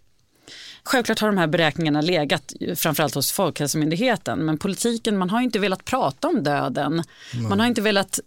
Självklart 0.85 1.21
har 1.21 1.29
de 1.29 1.39
här 1.39 1.47
beräkningarna 1.47 2.01
legat 2.01 2.53
framförallt 2.77 3.15
hos 3.15 3.33
Folkhälsomyndigheten 3.33 4.45
men 4.45 4.59
politiken, 4.59 5.19
man 5.19 5.31
har 5.31 5.41
inte 5.41 5.59
velat 5.59 5.85
prata 5.85 6.29
om 6.29 6.43
döden. 6.43 7.03
Man 7.49 7.61
har 7.61 7.67
inte 7.67 7.81
velat 7.83 8.21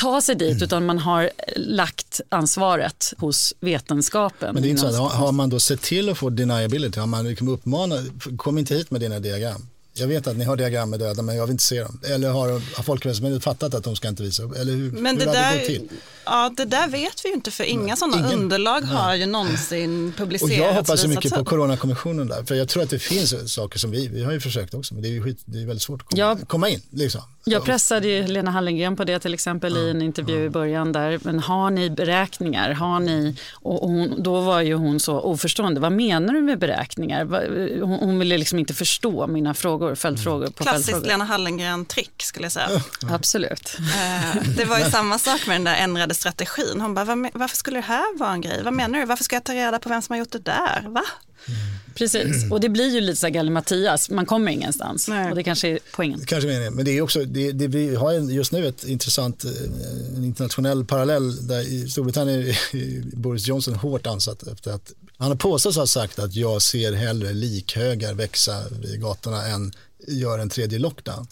ta 0.00 0.20
sig 0.20 0.34
dit 0.34 0.62
utan 0.62 0.86
man 0.86 0.98
har 0.98 1.30
lagt 1.56 2.20
ansvaret 2.28 3.12
hos 3.18 3.54
vetenskapen. 3.60 4.54
Men 4.54 4.62
det 4.62 4.68
är 4.68 4.70
inte 4.70 4.82
så 4.82 4.88
att, 4.88 4.96
har, 4.96 5.08
har 5.08 5.32
man 5.32 5.50
då 5.50 5.60
sett 5.60 5.82
till 5.82 6.08
att 6.08 6.18
få 6.18 6.30
deniability, 6.30 7.00
har 7.00 7.06
man 7.06 7.28
liksom 7.28 7.48
uppmanat, 7.48 8.00
kom 8.36 8.58
inte 8.58 8.74
hit 8.74 8.90
med 8.90 9.00
dina 9.00 9.18
diagram. 9.18 9.66
Jag 9.94 10.06
vet 10.06 10.26
att 10.26 10.36
ni 10.36 10.44
har 10.44 10.56
diagram 10.56 10.90
med 10.90 11.00
döda 11.00 11.22
men 11.22 11.36
jag 11.36 11.46
vill 11.46 11.52
inte 11.52 11.64
se 11.64 11.82
dem. 11.82 12.00
Eller 12.04 12.30
har, 12.30 12.48
har 12.48 12.82
Folkhälsomyndigheten 12.82 13.42
fattat 13.42 13.74
att 13.74 13.84
de 13.84 13.96
ska 13.96 14.08
inte 14.08 14.22
visa 14.22 14.42
upp? 14.42 14.56
Eller 14.56 14.72
hur, 14.72 14.92
Men 14.92 15.18
hur 15.18 15.24
det 15.24 15.30
har 15.30 15.34
det 15.34 15.40
där, 15.40 15.58
gått 15.58 15.66
till? 15.66 15.88
Ja, 16.30 16.50
det 16.56 16.64
där 16.64 16.88
vet 16.88 17.24
vi 17.24 17.28
ju 17.28 17.34
inte 17.34 17.50
för 17.50 17.64
inga 17.64 17.96
sådana 17.96 18.16
Ingen. 18.18 18.32
underlag 18.40 18.80
har 18.80 19.14
ju 19.14 19.26
någonsin 19.26 20.08
Och 20.08 20.16
publicerats. 20.16 20.56
jag 20.56 20.72
hoppas 20.74 21.04
och 21.04 21.10
mycket 21.10 21.34
på 21.34 21.44
coronakommissionen 21.44 22.28
där. 22.28 22.44
För 22.44 22.54
jag 22.54 22.68
tror 22.68 22.82
att 22.82 22.90
det 22.90 22.98
finns 22.98 23.52
saker 23.54 23.78
som 23.78 23.90
vi, 23.90 24.08
vi 24.08 24.24
har 24.24 24.32
ju 24.32 24.40
försökt 24.40 24.74
också, 24.74 24.94
men 24.94 25.02
det 25.02 25.08
är 25.08 25.12
ju 25.12 25.22
skit, 25.22 25.38
det 25.44 25.58
är 25.62 25.66
väldigt 25.66 25.82
svårt 25.82 26.00
att 26.02 26.08
komma, 26.08 26.20
Ja. 26.20 26.36
komma 26.46 26.68
in. 26.68 26.82
Liksom. 26.90 27.20
Jag 27.44 27.64
pressade 27.64 28.08
ju 28.08 28.26
Lena 28.26 28.50
Hallengren 28.50 28.96
på 28.96 29.04
det 29.04 29.18
till 29.18 29.34
exempel 29.34 29.76
i 29.76 29.90
en 29.90 30.02
intervju 30.02 30.44
i 30.44 30.50
början 30.50 30.92
där. 30.92 31.18
Men 31.22 31.38
har 31.38 31.70
ni 31.70 31.90
beräkningar? 31.90 32.70
Har 32.72 33.00
ni? 33.00 33.36
Och 33.52 33.88
hon, 33.88 34.22
då 34.22 34.40
var 34.40 34.60
ju 34.60 34.74
hon 34.74 35.00
så 35.00 35.20
oförstående. 35.20 35.80
Vad 35.80 35.92
menar 35.92 36.34
du 36.34 36.40
med 36.42 36.58
beräkningar? 36.58 37.24
Hon, 37.80 37.98
hon 37.98 38.18
ville 38.18 38.38
liksom 38.38 38.58
inte 38.58 38.74
förstå 38.74 39.26
mina 39.26 39.54
frågor, 39.54 39.94
följdfrågor 39.94 40.46
på 40.46 40.62
Klassiskt 40.62 40.90
följdfrågor. 40.90 41.08
Lena 41.08 41.24
Hallengren-trick 41.24 42.22
skulle 42.22 42.44
jag 42.44 42.52
säga. 42.52 42.68
Absolut. 43.10 43.76
Eh, 43.78 44.42
Det 44.56 44.64
var 44.64 44.78
ju 44.78 44.84
samma 44.84 45.18
sak 45.18 45.46
med 45.46 45.54
den 45.56 45.64
där 45.64 45.74
ändrade 45.76 46.14
strategin. 46.20 46.80
Hon 46.80 46.94
bara, 46.94 47.04
"Vad 47.04 47.18
me- 47.18 47.30
varför 47.34 47.56
skulle 47.56 47.78
det 47.78 47.84
här 47.86 48.18
vara 48.18 48.32
en 48.32 48.40
grej? 48.40 48.62
Vad 48.62 48.72
menar 48.72 48.98
du? 49.00 49.06
Varför 49.06 49.24
ska 49.24 49.36
jag 49.36 49.44
ta 49.44 49.52
reda 49.54 49.78
på 49.78 49.88
vem 49.88 50.02
som 50.02 50.12
har 50.12 50.18
gjort 50.18 50.30
det 50.32 50.38
där? 50.38 50.86
Va? 50.88 51.02
Precis. 51.94 52.50
Och 52.50 52.60
det 52.60 52.68
blir 52.68 52.94
ju 52.94 53.00
lite 53.00 53.16
så 53.20 53.26
här 53.26 53.30
gallimatias. 53.34 54.10
Man 54.10 54.26
kommer 54.26 54.52
ingenstans. 54.52 55.08
Nej. 55.08 55.30
Och 55.30 55.36
det 55.36 55.42
kanske 55.42 55.68
är 55.68 55.78
poängen. 55.92 56.20
Kanske 56.26 56.48
meningen. 56.48 56.74
Men 56.74 56.84
det 56.84 56.90
är 56.90 57.00
också, 57.02 57.24
det, 57.24 57.52
det, 57.52 57.68
vi 57.68 57.94
har 57.94 58.12
just 58.12 58.52
nu 58.52 58.66
ett 58.66 58.84
intressant 58.84 59.44
eh, 59.44 59.50
en 60.16 60.24
internationell 60.24 60.84
parallell 60.84 61.46
där 61.48 61.60
i 61.60 61.88
Storbritannien 61.90 62.40
är 62.40 63.16
Boris 63.16 63.46
Johnson 63.46 63.74
hårt 63.74 64.06
ansatt 64.06 64.42
efter 64.42 64.72
att 64.72 64.92
han 65.18 65.28
har 65.28 65.36
påstås 65.36 65.76
ha 65.76 65.86
sagt 65.86 66.18
att 66.18 66.34
jag 66.34 66.62
ser 66.62 66.92
hellre 66.92 67.32
likhögar 67.32 68.14
växa 68.14 68.62
i 68.94 68.96
gatorna 68.96 69.46
än 69.46 69.72
gör 70.08 70.38
en 70.38 70.48
tredje 70.50 70.78
lockdown. 70.78 71.26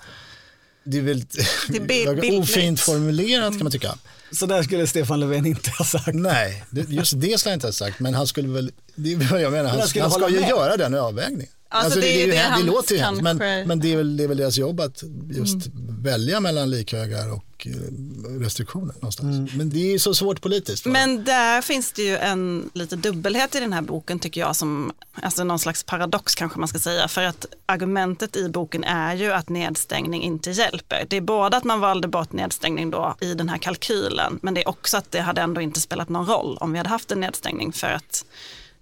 Det 0.85 0.99
är 0.99 1.03
väl 1.03 1.25
Det 1.69 2.03
är 2.05 2.39
ofint 2.41 2.81
formulerat 2.81 3.53
kan 3.53 3.63
man 3.63 3.73
tycka. 3.73 3.95
Så 4.31 4.47
där 4.47 4.63
skulle 4.63 4.87
Stefan 4.87 5.21
Löfven 5.21 5.47
inte 5.47 5.71
ha 5.71 5.85
sagt. 5.85 6.15
Nej, 6.15 6.65
just 6.71 7.21
det 7.21 7.39
skulle 7.39 7.51
jag 7.51 7.57
inte 7.57 7.67
ha 7.67 7.73
sagt 7.73 8.01
men 8.01 8.15
han 8.15 8.27
skulle 8.27 8.49
väl, 8.49 8.73
det 8.95 9.13
är 9.13 9.17
vad 9.17 9.41
jag 9.43 9.53
menar, 9.53 9.71
han, 9.71 9.81
han 9.81 10.01
han 10.01 10.11
ska 10.11 10.29
ju 10.29 10.41
med. 10.41 10.49
göra 10.49 10.77
den 10.77 10.95
avvägningen. 10.95 11.49
Alltså, 11.71 12.01
det 12.01 12.09
är 12.17 12.27
ju 12.27 12.31
det 12.33 12.37
hem- 12.39 12.53
han 12.53 12.67
låter 12.67 12.95
ju 12.95 13.01
hemskt, 13.01 13.23
men, 13.23 13.39
kanske- 13.39 13.65
men 13.67 13.81
det, 13.81 13.93
är 13.93 13.97
väl, 13.97 14.17
det 14.17 14.25
är 14.25 14.29
väl 14.29 14.37
deras 14.37 14.59
jobb 14.59 14.81
att 14.81 15.03
just 15.31 15.57
välja 16.03 16.41
mellan 16.41 16.71
likhögar 16.71 17.33
och 17.33 17.67
eh, 17.67 18.41
restriktioner 18.41 18.95
någonstans. 18.95 19.53
Men 19.55 19.71
det 19.71 19.79
är 19.79 19.93
ju 19.93 19.99
så 19.99 20.15
svårt 20.15 20.41
politiskt. 20.43 20.87
va? 20.87 20.93
Men 20.93 21.25
där 21.25 21.63
finns 21.63 21.93
det 21.93 22.03
ju 22.03 22.17
en 22.17 22.71
lite 22.75 22.97
dubbelhet 22.97 23.55
i 23.55 23.61
den 23.61 23.73
här 23.73 23.83
boken 23.83 24.19
tycker 24.19 24.41
jag 24.41 24.57
som, 24.57 24.93
alltså 25.23 25.45
någon 25.45 25.59
slags 25.59 25.83
paradox 25.85 26.35
kanske 26.35 26.59
man 26.59 26.69
ska 26.69 26.79
säga. 26.79 27.09
För 27.09 27.23
att 27.23 27.47
argumentet 27.67 28.37
i 28.37 28.49
boken 28.49 28.85
är 28.85 29.15
ju 29.15 29.33
att 29.33 29.49
nedstängning 29.49 30.23
inte 30.23 30.51
hjälper. 30.51 31.07
Det 31.09 31.17
är 31.17 31.21
både 31.21 31.57
att 31.57 31.65
man 31.65 31.81
valde 31.81 32.09
bort 32.09 32.33
nedstängning 32.33 32.91
då 32.91 33.17
i 33.21 33.35
den 33.35 33.49
här 33.49 33.59
kalkylen, 33.59 34.39
men 34.43 34.55
det 34.55 34.61
är 34.63 34.69
också 34.69 34.97
att 34.97 35.11
det 35.11 35.21
hade 35.21 35.41
ändå 35.41 35.61
inte 35.61 35.81
spelat 35.81 36.09
någon 36.09 36.27
roll 36.27 36.57
om 36.61 36.73
vi 36.73 36.79
hade 36.79 36.91
haft 36.91 37.13
en 37.13 37.21
nedstängning 37.21 37.73
för 37.73 37.87
att 37.87 38.25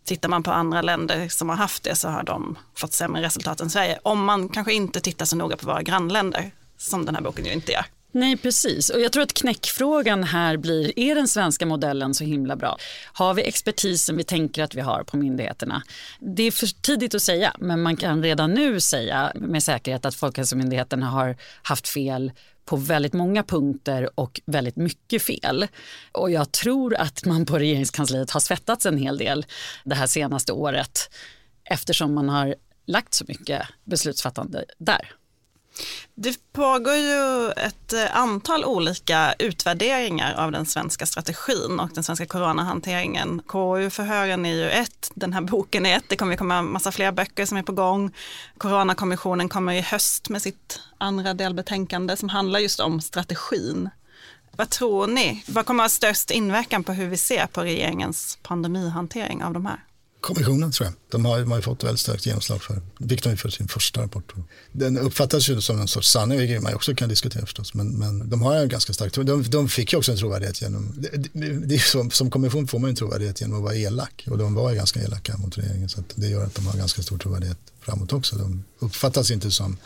Tittar 0.06 0.28
man 0.28 0.42
på 0.42 0.50
andra 0.50 0.82
länder 0.82 1.28
som 1.28 1.48
har 1.48 1.56
haft 1.56 1.82
det 1.82 1.94
så 1.94 2.08
har 2.08 2.22
de 2.22 2.58
fått 2.74 2.92
sämre 2.92 3.22
resultat 3.22 3.60
än 3.60 3.70
Sverige. 3.70 3.98
Om 4.02 4.24
man 4.24 4.48
kanske 4.48 4.72
inte 4.72 5.00
tittar 5.00 5.24
så 5.26 5.36
noga 5.36 5.56
på 5.56 5.66
våra 5.66 5.82
grannländer, 5.82 6.50
som 6.78 7.04
den 7.04 7.14
här 7.14 7.22
boken 7.22 7.44
ju 7.44 7.52
inte 7.52 7.72
gör. 7.72 7.84
Nej, 8.12 8.36
precis. 8.36 8.90
Och 8.90 9.00
jag 9.00 9.12
tror 9.12 9.22
att 9.22 9.32
knäckfrågan 9.32 10.24
här 10.24 10.56
blir, 10.56 10.98
är 10.98 11.14
den 11.14 11.28
svenska 11.28 11.66
modellen 11.66 12.14
så 12.14 12.24
himla 12.24 12.56
bra? 12.56 12.76
Har 13.12 13.34
vi 13.34 13.42
expertisen 13.42 14.16
vi 14.16 14.24
tänker 14.24 14.62
att 14.62 14.74
vi 14.74 14.80
har 14.80 15.02
på 15.02 15.16
myndigheterna? 15.16 15.82
Det 16.20 16.42
är 16.42 16.50
för 16.50 16.66
tidigt 16.82 17.14
att 17.14 17.22
säga, 17.22 17.52
men 17.58 17.82
man 17.82 17.96
kan 17.96 18.22
redan 18.22 18.54
nu 18.54 18.80
säga 18.80 19.32
med 19.34 19.62
säkerhet 19.62 20.04
att 20.04 20.14
Folkhälsomyndigheten 20.14 21.02
har 21.02 21.36
haft 21.62 21.88
fel 21.88 22.32
på 22.66 22.76
väldigt 22.76 23.12
många 23.12 23.42
punkter 23.42 24.10
och 24.14 24.40
väldigt 24.46 24.76
mycket 24.76 25.22
fel. 25.22 25.66
Och 26.12 26.30
jag 26.30 26.52
tror 26.52 26.94
att 26.94 27.24
man 27.24 27.46
på 27.46 27.58
regeringskansliet 27.58 28.30
har 28.30 28.40
svettats 28.40 28.86
en 28.86 28.98
hel 28.98 29.18
del 29.18 29.46
det 29.84 29.94
här 29.94 30.06
senaste 30.06 30.52
året 30.52 31.10
eftersom 31.64 32.14
man 32.14 32.28
har 32.28 32.54
lagt 32.86 33.14
så 33.14 33.24
mycket 33.28 33.62
beslutsfattande 33.84 34.64
där. 34.78 35.12
Det 36.14 36.52
pågår 36.52 36.94
ju 36.94 37.50
ett 37.50 37.92
eh, 37.92 38.16
antal 38.16 38.64
olika 38.64 39.34
utvärderingar 39.38 40.34
av 40.34 40.52
den 40.52 40.66
svenska 40.66 41.06
strategin 41.06 41.80
och 41.80 41.90
den 41.94 42.04
svenska 42.04 42.26
coronahanteringen. 42.26 43.42
KU-förhören 43.46 44.46
är 44.46 44.54
ju 44.54 44.70
ett, 44.70 45.10
den 45.14 45.32
här 45.32 45.40
boken 45.40 45.86
är 45.86 45.96
ett, 45.96 46.04
det 46.08 46.16
kommer 46.16 46.36
komma 46.36 46.62
massa 46.62 46.92
fler 46.92 47.12
böcker 47.12 47.46
som 47.46 47.58
är 47.58 47.62
på 47.62 47.72
gång. 47.72 48.10
Coronakommissionen 48.58 49.48
kommer 49.48 49.72
i 49.72 49.80
höst 49.80 50.28
med 50.28 50.42
sitt 50.42 50.80
andra 50.98 51.34
delbetänkande 51.34 52.16
som 52.16 52.28
handlar 52.28 52.60
just 52.60 52.80
om 52.80 53.00
strategin. 53.00 53.90
Vad 54.56 54.70
tror 54.70 55.06
ni? 55.06 55.44
Vad 55.48 55.66
kommer 55.66 55.84
ha 55.84 55.88
störst 55.88 56.30
inverkan 56.30 56.84
på 56.84 56.92
hur 56.92 57.08
vi 57.08 57.16
ser 57.16 57.46
på 57.46 57.62
regeringens 57.62 58.38
pandemihantering 58.42 59.44
av 59.44 59.52
de 59.52 59.66
här? 59.66 59.84
Kommissionen 60.26 60.72
tror 60.72 60.86
jag. 60.86 60.94
De 61.10 61.24
har, 61.24 61.40
de 61.40 61.50
har 61.50 61.58
ju 61.58 61.62
fått 61.62 61.84
väldigt 61.84 62.00
starkt 62.00 62.26
genomslag 62.26 62.62
för. 62.62 62.82
Det 62.98 63.08
fick 63.08 63.22
de 63.22 63.30
ju 63.30 63.36
för 63.36 63.50
sin 63.50 63.68
första 63.68 64.02
rapport. 64.02 64.34
Den 64.72 64.98
uppfattas 64.98 65.48
ju 65.48 65.60
som 65.60 65.80
en 65.80 65.88
sorts 65.88 66.10
sanning, 66.10 66.38
vilket 66.38 66.62
man 66.62 66.74
också 66.74 66.94
kan 66.94 67.08
diskutera 67.08 67.46
förstås. 67.46 67.74
Men, 67.74 67.88
men 67.88 68.30
de 68.30 68.42
har 68.42 68.54
ju 68.54 68.62
en 68.62 68.68
ganska 68.68 68.92
stark 68.92 69.14
de, 69.14 69.42
de 69.42 69.68
fick 69.68 69.92
ju 69.92 69.98
också 69.98 70.12
en 70.12 70.18
trovärdighet 70.18 70.62
genom, 70.62 70.94
det, 70.96 71.08
det, 71.32 71.52
det 71.66 71.78
som, 71.78 72.10
som 72.10 72.30
kommission 72.30 72.68
får 72.68 72.78
man 72.78 72.88
ju 72.88 72.90
en 72.90 72.96
trovärdighet 72.96 73.40
genom 73.40 73.56
att 73.56 73.62
vara 73.62 73.74
elak. 73.74 74.26
Och 74.30 74.38
de 74.38 74.54
var 74.54 74.70
ju 74.70 74.76
ganska 74.76 75.00
elaka 75.00 75.36
mot 75.36 75.58
regeringen 75.58 75.88
så 75.88 76.00
att 76.00 76.12
det 76.14 76.28
gör 76.28 76.44
att 76.44 76.54
de 76.54 76.66
har 76.66 76.76
ganska 76.76 77.02
stor 77.02 77.18
trovärdighet 77.18 77.58
framåt 77.80 78.12
också. 78.12 78.36
De 78.36 78.64
uppfattas 78.78 79.30
inte 79.30 79.50
som 79.50 79.76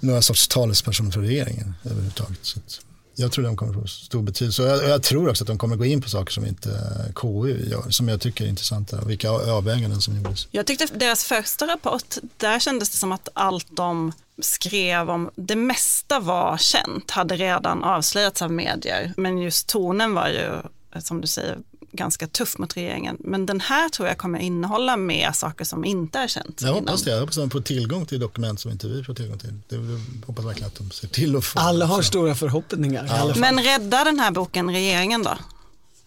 några 0.00 0.22
sorts 0.22 0.48
talespersoner 0.48 1.10
för 1.10 1.20
regeringen 1.20 1.74
överhuvudtaget. 1.84 2.38
Så 2.42 2.58
att, 2.58 2.80
jag 3.14 3.32
tror 3.32 3.44
de 3.44 3.56
kommer 3.56 3.72
få 3.72 3.86
stor 3.86 4.22
betydelse. 4.22 4.62
Och 4.62 4.68
jag, 4.68 4.84
och 4.84 4.90
jag 4.90 5.02
tror 5.02 5.28
också 5.28 5.44
att 5.44 5.48
de 5.48 5.58
kommer 5.58 5.76
gå 5.76 5.84
in 5.84 6.02
på 6.02 6.08
saker 6.08 6.32
som 6.32 6.46
inte 6.46 6.70
eh, 6.70 7.12
KU 7.14 7.68
gör, 7.70 7.90
som 7.90 8.08
jag 8.08 8.20
tycker 8.20 8.44
är 8.44 8.48
intressanta. 8.48 9.00
Och 9.00 9.10
vilka 9.10 9.30
avväganden 9.30 10.00
som 10.00 10.16
gjordes. 10.16 10.48
Jag 10.50 10.66
tyckte 10.66 10.86
deras 10.94 11.24
första 11.24 11.66
rapport, 11.66 12.16
där 12.36 12.58
kändes 12.58 12.90
det 12.90 12.96
som 12.96 13.12
att 13.12 13.28
allt 13.34 13.66
de 13.70 14.12
skrev 14.42 15.10
om, 15.10 15.30
det 15.34 15.56
mesta 15.56 16.20
var 16.20 16.58
känt, 16.58 17.10
hade 17.10 17.36
redan 17.36 17.84
avslöjats 17.84 18.42
av 18.42 18.52
medier. 18.52 19.12
Men 19.16 19.38
just 19.38 19.68
tonen 19.68 20.14
var 20.14 20.28
ju, 20.28 20.50
som 21.00 21.20
du 21.20 21.26
säger, 21.26 21.58
ganska 21.92 22.26
tuff 22.26 22.58
mot 22.58 22.76
regeringen. 22.76 23.16
Men 23.20 23.46
den 23.46 23.60
här 23.60 23.88
tror 23.88 24.08
jag 24.08 24.18
kommer 24.18 24.38
innehålla 24.38 24.96
mer 24.96 25.32
saker 25.32 25.64
som 25.64 25.84
inte 25.84 26.18
är 26.18 26.28
känt. 26.28 26.62
Jag 26.62 26.72
hoppas 26.72 27.02
det. 27.02 27.10
Jag 27.10 27.20
hoppas 27.20 27.38
att 27.38 27.42
de 27.42 27.50
får 27.50 27.60
tillgång 27.60 28.06
till 28.06 28.20
dokument 28.20 28.60
som 28.60 28.70
inte 28.70 28.88
vi 28.88 29.04
får 29.04 29.14
tillgång 29.14 29.38
till. 29.38 29.54
Det, 29.68 29.76
jag 29.76 30.26
hoppas 30.26 30.44
verkligen 30.44 30.66
att 30.66 30.74
de 30.74 30.90
ser 30.90 31.08
till 31.08 31.36
att 31.36 31.44
få. 31.44 31.58
Alla 31.58 31.86
har 31.86 31.96
så. 31.96 32.02
stora 32.02 32.34
förhoppningar. 32.34 33.06
fall. 33.06 33.34
Men 33.36 33.62
räddar 33.62 34.04
den 34.04 34.20
här 34.20 34.30
boken 34.30 34.70
regeringen 34.70 35.22
då? 35.22 35.38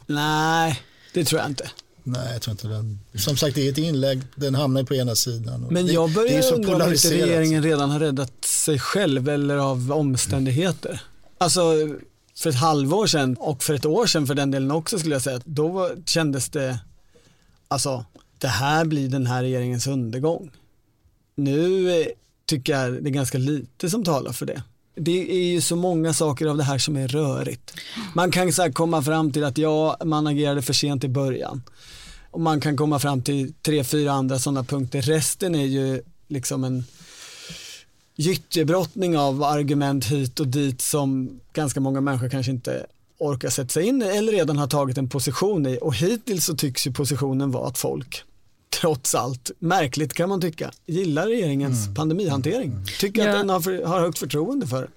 Nej, 0.05 0.81
det 1.13 1.25
tror 1.25 1.41
jag 1.41 1.49
inte. 1.49 1.69
Nej, 2.03 2.33
jag 2.33 2.41
tror 2.41 2.51
inte 2.51 2.67
den. 2.67 2.99
Som 3.15 3.37
sagt, 3.37 3.55
det 3.55 3.67
är 3.67 3.71
ett 3.71 3.77
inlägg. 3.77 4.21
Den 4.35 4.55
hamnar 4.55 4.83
på 4.83 4.95
ena 4.95 5.15
sidan. 5.15 5.63
och 5.63 5.71
Men 5.71 5.85
det, 5.85 5.93
jag 5.93 6.09
det 6.09 6.13
är 6.13 6.15
börjar 6.15 6.41
så 6.41 6.55
undra 6.55 6.85
om 6.85 6.93
inte 6.93 7.11
regeringen 7.11 7.63
redan 7.63 7.89
har 7.89 7.99
räddat 7.99 8.45
sig 8.45 8.79
själv 8.79 9.29
eller 9.29 9.57
av 9.57 9.91
omständigheter. 9.91 11.01
Alltså 11.37 11.73
för 12.35 12.49
ett 12.49 12.55
halvår 12.55 13.07
sedan 13.07 13.35
och 13.39 13.63
för 13.63 13.73
ett 13.73 13.85
år 13.85 14.05
sedan 14.05 14.27
för 14.27 14.35
den 14.35 14.51
delen 14.51 14.71
också 14.71 14.99
skulle 14.99 15.15
jag 15.15 15.21
säga, 15.21 15.37
att 15.37 15.45
då 15.45 15.91
kändes 16.05 16.49
det, 16.49 16.79
alltså 17.67 18.05
det 18.37 18.47
här 18.47 18.85
blir 18.85 19.09
den 19.09 19.27
här 19.27 19.43
regeringens 19.43 19.87
undergång. 19.87 20.51
Nu 21.35 21.91
eh, 21.91 22.07
tycker 22.45 22.73
jag 22.73 23.03
det 23.03 23.09
är 23.09 23.13
ganska 23.13 23.37
lite 23.37 23.89
som 23.89 24.03
talar 24.03 24.31
för 24.31 24.45
det. 24.45 24.63
Det 24.95 25.31
är 25.31 25.43
ju 25.53 25.61
så 25.61 25.75
många 25.75 26.13
saker 26.13 26.45
av 26.45 26.57
det 26.57 26.63
här 26.63 26.77
som 26.77 26.97
är 26.97 27.07
rörigt. 27.07 27.73
Man 28.15 28.31
kan 28.31 28.53
så 28.53 28.61
här 28.61 28.71
komma 28.71 29.01
fram 29.01 29.31
till 29.31 29.43
att 29.43 29.57
ja, 29.57 29.97
man 30.05 30.27
agerade 30.27 30.61
för 30.61 30.73
sent 30.73 31.03
i 31.03 31.07
början. 31.07 31.61
Och 32.31 32.41
man 32.41 32.61
kan 32.61 32.77
komma 32.77 32.99
fram 32.99 33.21
till 33.21 33.53
tre, 33.61 33.83
fyra 33.83 34.11
andra 34.11 34.39
sådana 34.39 34.63
punkter. 34.63 35.01
Resten 35.01 35.55
är 35.55 35.65
ju 35.65 36.01
liksom 36.27 36.63
en 36.63 36.85
gyttjebrottning 38.15 39.17
av 39.17 39.43
argument 39.43 40.05
hit 40.05 40.39
och 40.39 40.47
dit 40.47 40.81
som 40.81 41.39
ganska 41.53 41.79
många 41.79 42.01
människor 42.01 42.29
kanske 42.29 42.51
inte 42.51 42.85
orkar 43.17 43.49
sätta 43.49 43.69
sig 43.69 43.87
in 43.87 44.01
i 44.01 44.05
eller 44.05 44.31
redan 44.31 44.57
har 44.57 44.67
tagit 44.67 44.97
en 44.97 45.09
position 45.09 45.65
i. 45.65 45.77
Och 45.81 45.95
hittills 45.95 46.45
så 46.45 46.55
tycks 46.55 46.87
ju 46.87 46.91
positionen 46.91 47.51
vara 47.51 47.67
att 47.67 47.77
folk 47.77 48.23
trots 48.81 49.15
allt, 49.15 49.51
märkligt 49.59 50.13
kan 50.13 50.29
man 50.29 50.41
tycka, 50.41 50.71
gillar 50.85 51.27
regeringens 51.27 51.95
pandemihantering. 51.95 52.73
Tycker 52.99 53.21
Ja. 53.25 53.29
att 53.31 53.37
den 53.39 53.49
har, 53.49 53.59
för, 53.61 53.83
har 53.83 53.99
högt 53.99 54.19
förtroende 54.19 54.67
för. 54.67 54.89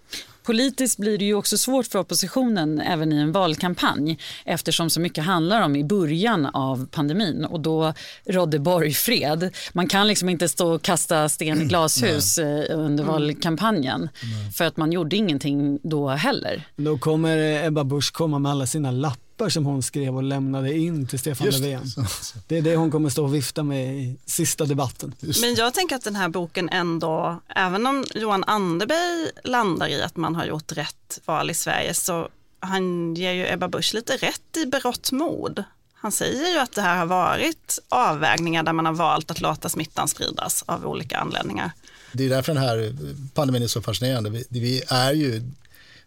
Politiskt 0.47 0.99
blir 0.99 1.19
det 1.19 1.25
ju 1.25 1.35
också 1.35 1.59
svårt 1.59 1.87
för 1.87 1.99
oppositionen 1.99 2.81
även 2.81 3.13
i 3.13 3.17
en 3.17 3.33
valkampanj 3.33 4.19
eftersom 4.45 4.91
så 4.91 5.01
mycket 5.01 5.25
handlar 5.25 5.63
om 5.63 5.77
i 5.77 5.85
början 5.85 6.47
av 6.47 6.87
pandemin 6.87 7.45
och 7.45 7.61
då 7.61 7.93
rådde 8.25 8.59
borgfred. 8.59 9.51
Man 9.73 9.89
kan 9.89 10.09
liksom 10.09 10.29
inte 10.29 10.49
stå 10.49 10.75
och 10.75 10.83
kasta 10.83 11.29
sten 11.29 11.63
i 11.63 11.65
glashus 11.69 12.39
eh, 12.39 12.79
under 12.79 13.05
valkampanjen 13.05 14.09
för 14.57 14.65
att 14.65 14.77
man 14.77 14.93
gjorde 14.93 15.17
ingenting 15.17 15.79
då 15.83 16.09
heller. 16.09 16.69
Då 16.77 16.99
kommer 16.99 17.67
Ebba 17.67 17.85
Busch 17.85 18.13
komma 18.13 18.39
med 18.39 18.53
alla 18.53 18.67
sina 18.67 18.91
lappar 18.91 19.26
papper 19.37 19.51
som 19.51 19.64
hon 19.64 19.83
skrev 19.83 20.16
och 20.16 20.22
lämnade 20.22 20.77
in 20.79 21.07
till 21.07 21.18
Stefan 21.18 21.46
Just 21.46 21.62
det. 21.62 21.72
Löfven. 21.72 22.07
Det 22.46 22.59
är 22.59 22.62
det 22.62 22.77
hon 22.77 22.90
kommer 22.90 23.11
stå 23.11 23.25
och 23.25 23.35
vifta 23.35 23.62
med 23.62 23.96
i 23.96 24.16
sista 24.27 24.64
debatten. 24.64 25.14
Men 25.40 25.55
jag 25.55 25.75
tänker 25.75 25.96
att 25.96 26.05
den 26.05 26.16
här 26.16 26.29
boken 26.29 26.68
ändå, 26.68 27.40
även 27.49 27.87
om 27.87 28.05
Johan 28.14 28.44
Anderberg 28.44 29.31
landar 29.44 29.88
i 29.88 30.03
att 30.03 30.16
man 30.16 30.35
har 30.35 30.44
gjort 30.44 30.72
rätt 30.72 31.20
val 31.25 31.51
i 31.51 31.55
Sverige, 31.55 31.94
så 31.94 32.29
han 32.61 33.14
ger 33.14 33.33
ju 33.33 33.53
Ebba 33.53 33.68
Busch 33.68 33.94
lite 33.94 34.16
rätt 34.16 34.57
i 34.57 34.66
berått 34.66 35.12
mod. 35.12 35.64
Han 35.94 36.12
säger 36.12 36.53
ju 36.53 36.59
att 36.59 36.72
det 36.72 36.83
här 36.83 36.96
har 36.96 37.07
varit 37.07 37.79
avvägningar 37.88 38.62
där 38.62 38.72
man 38.72 38.87
har 38.87 38.92
valt 38.92 39.31
att 39.31 39.40
låta 39.40 39.68
smittan 39.68 40.09
spridas 40.09 40.64
av 40.66 40.87
olika 40.87 41.18
anledningar. 41.18 41.70
Det 42.12 42.25
är 42.25 42.29
därför 42.29 42.55
den 42.55 42.62
här 42.62 42.96
pandemin 43.35 43.62
är 43.62 43.66
så 43.66 43.83
fascinerande. 43.83 44.44
Vi 44.49 44.83
är 44.88 45.12
ju, 45.12 45.42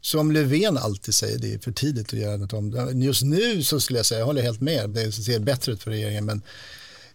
som 0.01 0.31
Löfven 0.31 0.77
alltid 0.77 1.13
säger, 1.13 1.39
det 1.39 1.53
är 1.53 1.59
för 1.59 1.71
tidigt 1.71 2.13
att 2.13 2.19
göra 2.19 2.37
något 2.37 2.53
om 2.53 2.71
det. 2.71 2.91
Just 2.91 3.21
nu 3.21 3.63
så 3.63 3.79
skulle 3.79 3.99
jag 3.99 4.05
säga, 4.05 4.19
jag 4.19 4.25
håller 4.25 4.41
helt 4.41 4.61
med, 4.61 4.89
det 4.89 5.11
ser 5.11 5.39
bättre 5.39 5.71
ut 5.71 5.83
för 5.83 5.91
regeringen, 5.91 6.25
men 6.25 6.41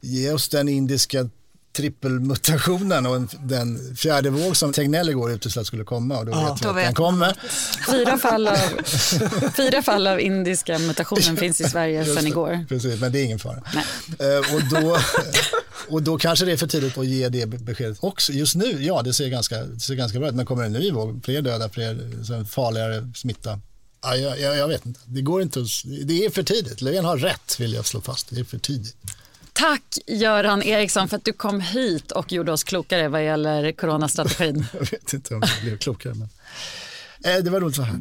ge 0.00 0.32
oss 0.32 0.48
den 0.48 0.68
indiska 0.68 1.30
trippelmutationen 1.76 3.06
och 3.06 3.16
en, 3.16 3.28
den 3.42 3.96
fjärde 3.96 4.30
våg 4.30 4.56
som 4.56 4.72
Tegnell 4.72 5.08
igår 5.08 5.32
uteslöt 5.32 5.66
skulle 5.66 5.84
komma 5.84 6.18
och 6.18 6.26
då 6.26 6.32
Ja. 6.32 6.52
vet 6.52 6.64
vi 6.64 6.68
att 6.68 6.76
vet 6.76 6.84
den 6.84 6.94
kommer. 6.94 7.36
Fyra 7.90 8.18
fall 8.18 8.48
av, 8.48 8.56
fyra 9.56 9.82
fall 9.82 10.06
av 10.06 10.20
indiska 10.20 10.78
mutationen 10.78 11.36
finns 11.36 11.60
i 11.60 11.64
Sverige 11.64 12.04
sedan 12.04 12.24
det. 12.24 12.28
igår. 12.28 12.64
Precis, 12.68 13.00
men 13.00 13.12
det 13.12 13.20
är 13.20 13.24
ingen 13.24 13.38
fara. 13.38 13.62
Nej. 13.74 13.84
Eh, 14.34 14.54
och, 14.54 14.62
då, 14.70 14.98
och 15.88 16.02
då 16.02 16.18
kanske 16.18 16.44
det 16.44 16.52
är 16.52 16.56
för 16.56 16.66
tidigt 16.66 16.98
att 16.98 17.06
ge 17.06 17.28
det 17.28 17.46
beskedet 17.46 17.98
också. 18.00 18.32
Just 18.32 18.54
nu, 18.54 18.82
ja 18.84 19.02
det 19.02 19.12
ser 19.14 19.28
ganska, 19.28 19.64
det 19.64 19.80
ser 19.80 19.94
ganska 19.94 20.18
bra 20.18 20.28
ut, 20.28 20.34
men 20.34 20.46
kommer 20.46 20.64
en 20.64 20.72
ny 20.72 20.90
våg, 20.90 21.20
fler 21.24 21.42
döda, 21.42 21.68
fler 21.68 22.44
farligare 22.44 23.10
smitta? 23.14 23.60
Ja, 24.02 24.16
jag, 24.16 24.40
jag, 24.40 24.56
jag 24.56 24.68
vet 24.68 24.86
inte, 24.86 25.00
det 25.04 25.22
går 25.22 25.42
inte 25.42 25.60
att, 25.60 25.66
det 26.04 26.24
är 26.24 26.30
för 26.30 26.42
tidigt. 26.42 26.80
Löfven 26.80 27.04
har 27.04 27.16
rätt 27.16 27.56
vill 27.60 27.72
jag 27.74 27.86
slå 27.86 28.00
fast, 28.00 28.26
det 28.30 28.40
är 28.40 28.44
för 28.44 28.58
tidigt. 28.58 28.96
Tack 29.54 29.98
Göran 30.06 30.62
Eriksson 30.62 31.08
för 31.08 31.16
att 31.16 31.24
du 31.24 31.32
kom 31.32 31.60
hit 31.60 32.10
och 32.12 32.32
gjorde 32.32 32.52
oss 32.52 32.64
klokare 32.64 33.08
vad 33.08 33.24
gäller 33.24 33.72
coronastrategin. 33.72 34.66
Jag 34.72 34.90
vet 34.90 35.12
inte 35.12 35.34
om 35.34 35.42
jag 35.56 35.62
blev 35.62 35.78
klokare, 35.78 36.14
men 36.14 36.28
eh, 37.34 37.44
det 37.44 37.50
var 37.50 37.60
roligt 37.60 37.78
vara 37.78 37.88
här. 37.88 37.98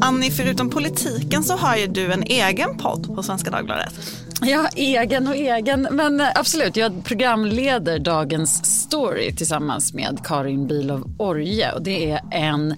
Annie, 0.00 0.30
förutom 0.30 0.70
politiken 0.70 1.44
så 1.44 1.56
har 1.56 1.76
ju 1.76 1.86
du 1.86 2.12
en 2.12 2.22
egen 2.22 2.78
podd 2.78 3.14
på 3.14 3.22
Svenska 3.22 3.50
Dagbladet. 3.50 3.94
Ja, 4.40 4.68
egen 4.76 5.28
och 5.28 5.36
egen. 5.36 5.88
Men 5.90 6.20
eh, 6.20 6.28
absolut, 6.34 6.76
jag 6.76 7.04
programleder 7.04 7.98
Dagens 7.98 8.82
Story 8.82 9.36
tillsammans 9.36 9.94
med 9.94 10.18
Karin 10.24 10.66
Bilov 10.66 11.14
Orje. 11.18 11.72
Och 11.72 11.82
det 11.82 12.10
är 12.10 12.20
en 12.30 12.74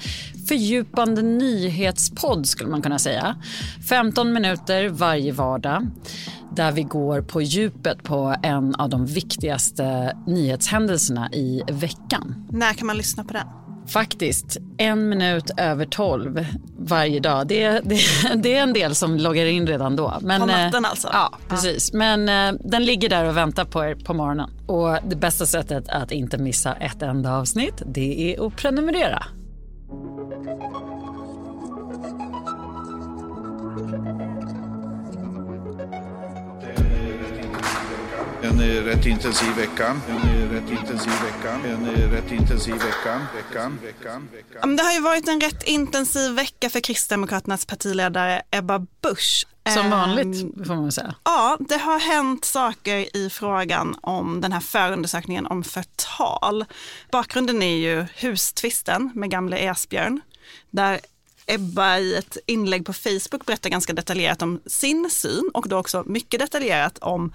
fördjupande 0.48 1.22
nyhetspodd 1.22 2.46
skulle 2.46 2.70
man 2.70 2.82
kunna 2.82 2.98
säga. 2.98 3.36
15 3.88 4.32
minuter 4.32 4.88
varje 4.88 5.32
vardag 5.32 5.86
där 6.56 6.72
vi 6.72 6.82
går 6.82 7.22
på 7.22 7.42
djupet 7.42 8.02
på 8.02 8.34
en 8.42 8.74
av 8.74 8.88
de 8.88 9.06
viktigaste 9.06 10.16
nyhetshändelserna 10.26 11.30
i 11.32 11.62
veckan. 11.68 12.46
När 12.50 12.72
kan 12.72 12.86
man 12.86 12.96
lyssna 12.96 13.24
på 13.24 13.32
den? 13.32 13.46
Faktiskt, 13.86 14.56
en 14.76 15.08
minut 15.08 15.50
över 15.56 15.86
tolv 15.86 16.46
varje 16.78 17.20
dag. 17.20 17.46
Det, 17.46 17.80
det, 17.84 18.00
det 18.34 18.54
är 18.54 18.62
en 18.62 18.72
del 18.72 18.94
som 18.94 19.16
loggar 19.16 19.46
in 19.46 19.66
redan 19.66 19.96
då. 19.96 20.18
Men, 20.20 20.40
På 20.40 20.48
eh, 20.48 20.56
natten 20.56 20.84
alltså? 20.84 21.08
Ja, 21.12 21.32
precis. 21.48 21.92
Men 21.92 22.28
eh, 22.28 22.60
den 22.64 22.84
ligger 22.84 23.08
där 23.08 23.24
och 23.24 23.36
väntar 23.36 23.64
på 23.64 23.84
er 23.84 23.94
på 23.94 24.14
morgonen. 24.14 24.50
Och 24.66 24.98
det 25.08 25.16
bästa 25.16 25.46
sättet 25.46 25.88
att 25.88 26.12
inte 26.12 26.38
missa 26.38 26.74
ett 26.74 27.02
enda 27.02 27.36
avsnitt, 27.36 27.82
det 27.86 28.34
är 28.34 28.46
att 28.46 28.56
prenumerera. 28.56 29.26
En 30.36 30.42
rätt 38.84 39.06
intensiv 39.06 39.56
vecka. 39.56 39.96
En 40.08 40.50
rätt 40.50 40.70
intensiv 40.70 41.12
vecka. 41.12 41.60
En 41.64 42.10
rätt 42.10 42.32
intensiv 42.32 42.74
vecka. 42.74 43.26
Veckan, 43.34 43.78
veckan, 43.82 44.28
veckan. 44.32 44.76
Det 44.76 44.82
har 44.82 44.92
ju 44.92 45.00
varit 45.00 45.28
en 45.28 45.40
rätt 45.40 45.62
intensiv 45.62 46.32
vecka 46.32 46.70
för 46.70 46.80
Kristdemokraternas 46.80 47.66
partiledare 47.66 48.42
Ebba 48.50 48.78
Busch. 48.78 49.46
Som 49.74 49.84
Ehm, 49.86 49.90
vanligt 49.90 50.66
får 50.66 50.74
man 50.74 50.92
säga. 50.92 51.14
Ja, 51.24 51.56
det 51.60 51.76
har 51.76 51.98
hänt 51.98 52.44
saker 52.44 53.16
i 53.16 53.30
frågan 53.30 53.96
om 54.00 54.40
den 54.40 54.52
här 54.52 54.60
förundersökningen 54.60 55.46
om 55.46 55.64
förtal. 55.64 56.64
Bakgrunden 57.10 57.62
är 57.62 57.76
ju 57.76 58.06
hustvisten 58.14 59.10
med 59.14 59.30
gamle 59.30 59.58
Esbjörn, 59.58 60.20
där 60.70 61.00
Ebba 61.46 61.98
i 61.98 62.14
ett 62.14 62.36
inlägg 62.46 62.86
på 62.86 62.92
Facebook 62.92 63.46
berättar 63.46 63.70
ganska 63.70 63.92
detaljerat 63.92 64.42
om 64.42 64.60
sin 64.66 65.10
syn 65.10 65.50
och 65.54 65.68
då 65.68 65.78
också 65.78 66.02
mycket 66.06 66.40
detaljerat 66.40 66.98
om 66.98 67.32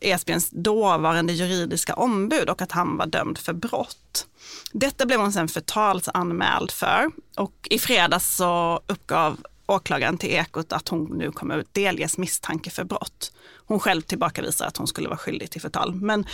Esbjörns 0.00 0.50
dåvarande 0.50 1.32
juridiska 1.32 1.94
ombud 1.94 2.48
och 2.48 2.62
att 2.62 2.72
han 2.72 2.96
var 2.96 3.06
dömd 3.06 3.38
för 3.38 3.52
brott. 3.52 4.26
Detta 4.72 5.06
blev 5.06 5.20
hon 5.20 5.32
sen 5.32 5.48
förtalsanmäld 5.48 6.70
för 6.70 7.10
och 7.36 7.68
i 7.70 7.78
fredags 7.78 8.36
så 8.36 8.80
uppgav 8.86 9.38
åklagaren 9.70 10.18
till 10.18 10.30
Ekot 10.30 10.72
att 10.72 10.88
hon 10.88 11.04
nu 11.04 11.32
kommer 11.32 11.58
att 11.58 11.74
delges 11.74 12.18
misstanke 12.18 12.70
för 12.70 12.84
brott. 12.84 13.32
Hon 13.66 13.80
själv 13.80 14.02
tillbakavisar 14.02 14.66
att 14.66 14.76
hon 14.76 14.86
skulle 14.86 15.08
vara 15.08 15.18
skyldig 15.18 15.50
till 15.50 15.60
förtal. 15.60 15.94
Men 15.94 16.26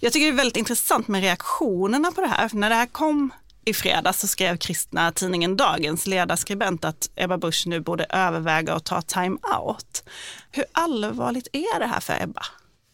jag 0.00 0.12
tycker 0.12 0.26
det 0.26 0.32
är 0.32 0.36
väldigt 0.36 0.56
intressant 0.56 1.08
med 1.08 1.20
reaktionerna 1.20 2.12
på 2.12 2.20
det 2.20 2.26
här. 2.26 2.48
För 2.48 2.56
när 2.56 2.70
det 2.70 2.76
här 2.76 2.86
kom 2.86 3.30
i 3.64 3.74
fredags 3.74 4.20
så 4.20 4.26
skrev 4.26 4.56
kristna 4.56 5.12
tidningen 5.12 5.56
Dagens 5.56 6.06
ledarskribent 6.06 6.84
att 6.84 7.10
Ebba 7.14 7.38
Busch 7.38 7.66
nu 7.66 7.80
borde 7.80 8.04
överväga 8.04 8.74
att 8.74 8.84
ta 8.84 9.02
time-out. 9.02 10.04
Hur 10.50 10.64
allvarligt 10.72 11.48
är 11.52 11.80
det 11.80 11.86
här 11.86 12.00
för 12.00 12.22
Ebba? 12.22 12.42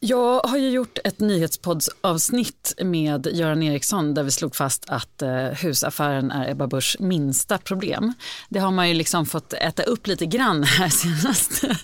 Jag 0.03 0.41
har 0.41 0.57
ju 0.57 0.71
gjort 0.71 0.99
ett 1.05 1.21
nyhetspoddsavsnitt 1.21 2.75
med 2.83 3.27
Göran 3.27 3.63
Eriksson 3.63 4.15
där 4.15 4.23
vi 4.23 4.31
slog 4.31 4.57
fast 4.57 4.85
att 4.89 5.23
eh, 5.23 5.45
husaffären 5.45 6.31
är 6.31 6.51
Ebba 6.51 6.67
Buschs 6.67 6.97
minsta 6.99 7.59
problem. 7.59 8.13
Det 8.49 8.59
har 8.59 8.71
man 8.71 8.89
ju 8.89 8.95
liksom 8.95 9.27
fått 9.27 9.53
äta 9.53 9.83
upp 9.83 10.07
lite 10.07 10.27
grann 10.27 10.63
här 10.63 10.89
senaste 11.23 11.79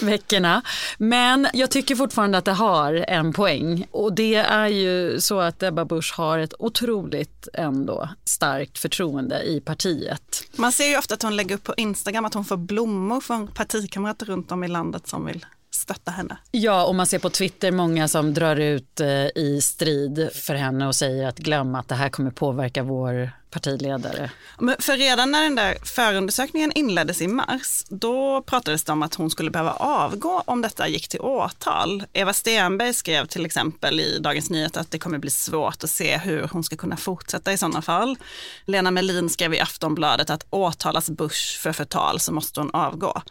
veckorna. 0.00 0.62
Men 0.98 1.48
jag 1.52 1.70
tycker 1.70 1.96
fortfarande 1.96 2.38
att 2.38 2.44
det 2.44 2.52
har 2.52 2.94
en 2.94 3.32
poäng 3.32 3.86
och 3.90 4.14
det 4.14 4.34
är 4.34 4.68
ju 4.68 5.20
så 5.20 5.40
att 5.40 5.62
Ebba 5.62 5.84
Busch 5.84 6.14
har 6.16 6.38
ett 6.38 6.54
otroligt 6.58 7.48
ändå 7.54 8.08
starkt 8.24 8.78
förtroende 8.78 9.42
i 9.42 9.60
partiet. 9.60 10.44
Man 10.56 10.72
ser 10.72 10.86
ju 10.86 10.98
ofta 10.98 11.14
att 11.14 11.22
hon 11.22 11.36
lägger 11.36 11.54
upp 11.54 11.64
på 11.64 11.74
Instagram 11.76 12.24
att 12.24 12.34
hon 12.34 12.44
får 12.44 12.56
blommor 12.56 13.20
från 13.20 13.48
partikamrater 13.48 14.26
runt 14.26 14.52
om 14.52 14.64
i 14.64 14.68
landet 14.68 15.08
som 15.08 15.26
vill 15.26 15.46
stötta 15.70 16.10
henne. 16.10 16.38
Ja, 16.50 16.84
och 16.84 16.94
man 16.94 17.06
ser 17.06 17.18
på 17.18 17.30
Twitter 17.30 17.70
många 17.70 18.08
som 18.08 18.34
drar 18.34 18.56
ut 18.56 19.00
eh, 19.00 19.26
i 19.34 19.60
strid 19.62 20.30
för 20.34 20.54
henne 20.54 20.86
och 20.86 20.94
säger 20.94 21.28
att 21.28 21.38
glöm 21.38 21.74
att 21.74 21.88
det 21.88 21.94
här 21.94 22.08
kommer 22.08 22.30
påverka 22.30 22.82
vår 22.82 23.30
partiledare. 23.50 24.30
Men 24.58 24.76
för 24.78 24.96
redan 24.96 25.30
när 25.30 25.42
den 25.42 25.54
där 25.54 25.76
förundersökningen 25.82 26.72
inleddes 26.74 27.20
i 27.20 27.28
mars, 27.28 27.84
då 27.88 28.42
pratades 28.42 28.84
det 28.84 28.92
om 28.92 29.02
att 29.02 29.14
hon 29.14 29.30
skulle 29.30 29.50
behöva 29.50 29.72
avgå 29.72 30.42
om 30.46 30.62
detta 30.62 30.88
gick 30.88 31.08
till 31.08 31.20
åtal. 31.20 32.04
Eva 32.12 32.32
Stenberg 32.32 32.94
skrev 32.94 33.26
till 33.26 33.46
exempel 33.46 34.00
i 34.00 34.18
Dagens 34.18 34.50
Nyheter 34.50 34.80
att 34.80 34.90
det 34.90 34.98
kommer 34.98 35.18
bli 35.18 35.30
svårt 35.30 35.84
att 35.84 35.90
se 35.90 36.16
hur 36.16 36.48
hon 36.52 36.64
ska 36.64 36.76
kunna 36.76 36.96
fortsätta 36.96 37.52
i 37.52 37.58
sådana 37.58 37.82
fall. 37.82 38.16
Lena 38.64 38.90
Melin 38.90 39.28
skrev 39.28 39.54
i 39.54 39.60
Aftonbladet 39.60 40.30
att 40.30 40.46
åtalas 40.50 41.10
Bush 41.10 41.60
för 41.60 41.72
förtal 41.72 42.20
så 42.20 42.32
måste 42.32 42.60
hon 42.60 42.70
avgå. 42.74 43.22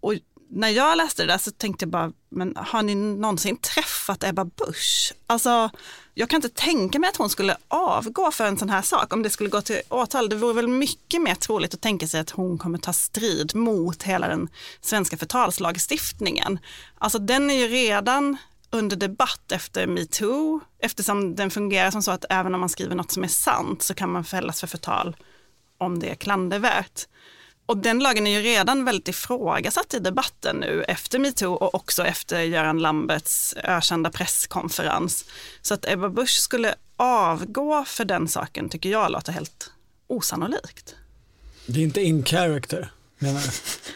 Och 0.00 0.14
när 0.52 0.68
jag 0.68 0.96
läste 0.96 1.22
det 1.22 1.32
där 1.32 1.38
så 1.38 1.50
tänkte 1.50 1.84
jag 1.84 1.90
bara, 1.90 2.12
men 2.28 2.56
har 2.56 2.82
ni 2.82 2.94
någonsin 2.94 3.56
träffat 3.56 4.24
Ebba 4.24 4.44
Busch? 4.44 5.12
Alltså, 5.26 5.70
jag 6.14 6.30
kan 6.30 6.36
inte 6.36 6.48
tänka 6.48 6.98
mig 6.98 7.10
att 7.10 7.16
hon 7.16 7.30
skulle 7.30 7.56
avgå 7.68 8.30
för 8.30 8.44
en 8.46 8.58
sån 8.58 8.70
här 8.70 8.82
sak 8.82 9.12
om 9.12 9.22
det 9.22 9.30
skulle 9.30 9.50
gå 9.50 9.60
till 9.60 9.80
åtal. 9.88 10.28
Det 10.28 10.36
vore 10.36 10.54
väl 10.54 10.68
mycket 10.68 11.22
mer 11.22 11.34
troligt 11.34 11.74
att 11.74 11.80
tänka 11.80 12.06
sig 12.08 12.20
att 12.20 12.30
hon 12.30 12.58
kommer 12.58 12.78
ta 12.78 12.92
strid 12.92 13.54
mot 13.54 14.02
hela 14.02 14.28
den 14.28 14.48
svenska 14.80 15.16
förtalslagstiftningen. 15.16 16.58
Alltså 16.98 17.18
den 17.18 17.50
är 17.50 17.54
ju 17.54 17.68
redan 17.68 18.36
under 18.70 18.96
debatt 18.96 19.52
efter 19.52 19.86
metoo 19.86 20.60
eftersom 20.78 21.34
den 21.34 21.50
fungerar 21.50 21.90
som 21.90 22.02
så 22.02 22.10
att 22.10 22.24
även 22.30 22.54
om 22.54 22.60
man 22.60 22.68
skriver 22.68 22.94
något 22.94 23.12
som 23.12 23.24
är 23.24 23.28
sant 23.28 23.82
så 23.82 23.94
kan 23.94 24.12
man 24.12 24.24
fällas 24.24 24.60
för 24.60 24.66
förtal 24.66 25.16
om 25.78 25.98
det 25.98 26.10
är 26.10 26.14
klandervärt. 26.14 27.06
Och 27.70 27.76
den 27.76 27.98
lagen 27.98 28.26
är 28.26 28.30
ju 28.30 28.42
redan 28.42 28.84
väldigt 28.84 29.08
ifrågasatt 29.08 29.94
i 29.94 29.98
debatten 29.98 30.56
nu 30.56 30.84
efter 30.88 31.18
metoo 31.18 31.52
och 31.52 31.74
också 31.74 32.04
efter 32.04 32.40
Göran 32.40 32.78
Lamberts 32.78 33.54
ökända 33.56 34.10
presskonferens. 34.10 35.24
Så 35.62 35.74
att 35.74 35.88
Ebba 35.88 36.08
Busch 36.08 36.40
skulle 36.40 36.74
avgå 36.96 37.84
för 37.84 38.04
den 38.04 38.28
saken 38.28 38.68
tycker 38.68 38.90
jag 38.90 39.12
låter 39.12 39.32
helt 39.32 39.72
osannolikt. 40.06 40.94
Det 41.66 41.80
är 41.80 41.84
inte 41.84 42.02
in 42.02 42.24
character 42.24 42.90
menar 43.20 43.40
jag. 43.40 43.52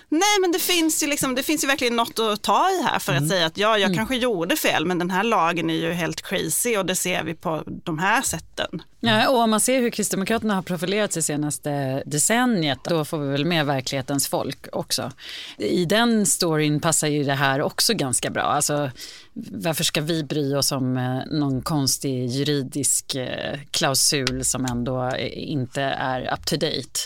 Nej 0.09 0.41
men 0.41 0.53
det 0.53 0.59
finns 0.59 1.03
ju, 1.03 1.07
liksom, 1.07 1.35
det 1.35 1.43
finns 1.43 1.65
ju 1.65 1.69
verkligen 1.69 1.97
något 1.97 2.19
att 2.19 2.43
ta 2.43 2.71
i 2.71 2.83
här 2.83 2.99
för 2.99 3.13
Mm. 3.13 3.25
att 3.25 3.31
säga 3.31 3.47
att 3.47 3.57
ja, 3.59 3.79
jag 3.79 3.95
kanske 3.95 4.17
gjorde 4.17 4.57
fel 4.57 4.87
men 4.87 4.99
den 4.99 5.11
här 5.11 5.25
lagen 5.25 5.71
är 5.71 5.75
ju 5.75 5.93
helt 5.93 6.23
crazy 6.23 6.77
och 6.77 6.87
det 6.87 6.97
ser 6.97 7.25
vi 7.25 7.35
på 7.35 7.63
de 7.67 7.99
här 7.99 8.23
sätten. 8.23 8.83
Ja, 9.01 9.29
och 9.29 9.39
om 9.39 9.51
man 9.51 9.61
ser 9.61 9.81
hur 9.81 9.91
Kristdemokraterna 9.91 10.55
har 10.55 10.63
profilerat 10.63 11.13
sig 11.13 11.23
senaste 11.23 12.03
decenniet, 12.07 12.79
då 12.85 13.05
får 13.05 13.19
vi 13.19 13.29
väl 13.29 13.45
med 13.45 13.67
verklighetens 13.67 14.29
folk 14.29 14.67
också. 14.73 15.13
I 15.59 15.85
den 15.85 16.27
storyn 16.27 16.81
passar 16.81 17.09
ju 17.09 17.25
det 17.25 17.35
här 17.35 17.63
också 17.63 17.95
ganska 17.95 18.31
bra. 18.31 18.43
Alltså, 18.43 18.91
varför 19.35 19.85
ska 19.85 20.01
vi 20.01 20.25
bry 20.25 20.55
oss 20.55 20.73
om 20.73 20.97
eh, 20.97 21.38
någon 21.38 21.62
konstig 21.62 22.27
juridisk 22.27 23.14
eh, 23.14 23.59
klausul 23.70 24.44
som 24.44 24.64
ändå 24.64 25.05
eh, 25.05 25.51
inte 25.51 25.83
är 25.83 26.35
up 26.35 26.47
to 26.47 26.57
date? 26.57 27.01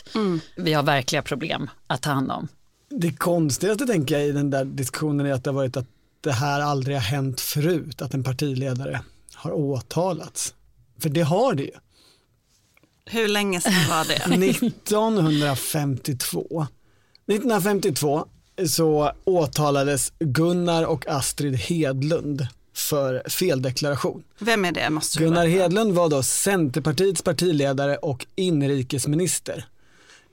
Vi 0.57 0.73
har 0.73 0.83
verkliga 0.83 1.23
problem 1.23 1.71
att 1.87 2.03
ta 2.03 2.11
hand 2.11 2.31
om. 2.31 2.49
Det 2.91 3.13
konstigaste 3.13 3.87
tänker 3.87 4.19
jag 4.19 4.29
i 4.29 4.33
den 4.33 4.51
där 4.51 4.65
diskussionen 4.65 5.27
är 5.27 5.33
att 5.33 5.45
det 5.45 5.51
har 5.51 5.55
varit 5.55 5.77
att 5.77 5.87
det 6.21 6.33
här 6.33 6.61
aldrig 6.61 6.97
har 6.97 7.03
hänt 7.03 7.41
förut, 7.41 8.03
att 8.03 8.15
en 8.15 8.25
partiledare 8.25 9.01
har 9.35 9.53
åtalats. 9.53 10.55
För 10.99 11.09
det 11.09 11.23
har 11.23 11.55
det 11.55 11.63
ju. 11.63 11.73
Hur 13.05 13.29
länge 13.29 13.61
sedan 13.61 13.89
var 13.89 14.05
det? 14.05 14.15
1952. 14.47 16.67
1952 17.27 18.27
så 18.67 19.13
åtalades 19.25 20.13
Gunnar 20.19 20.85
och 20.85 21.09
Astrid 21.09 21.57
Hedlund 21.57 22.47
för 22.75 23.23
feldeklaration. 23.29 24.23
Vem 24.39 24.65
är 24.65 24.73
det? 24.73 24.91
Måste 24.91 25.19
Gunnar 25.19 25.47
berätta. 25.47 25.63
Hedlund 25.63 25.93
var 25.93 26.09
då 26.09 26.23
Centerpartiets 26.23 27.23
partiledare 27.23 27.97
och 27.97 28.27
inrikesminister 28.35 29.65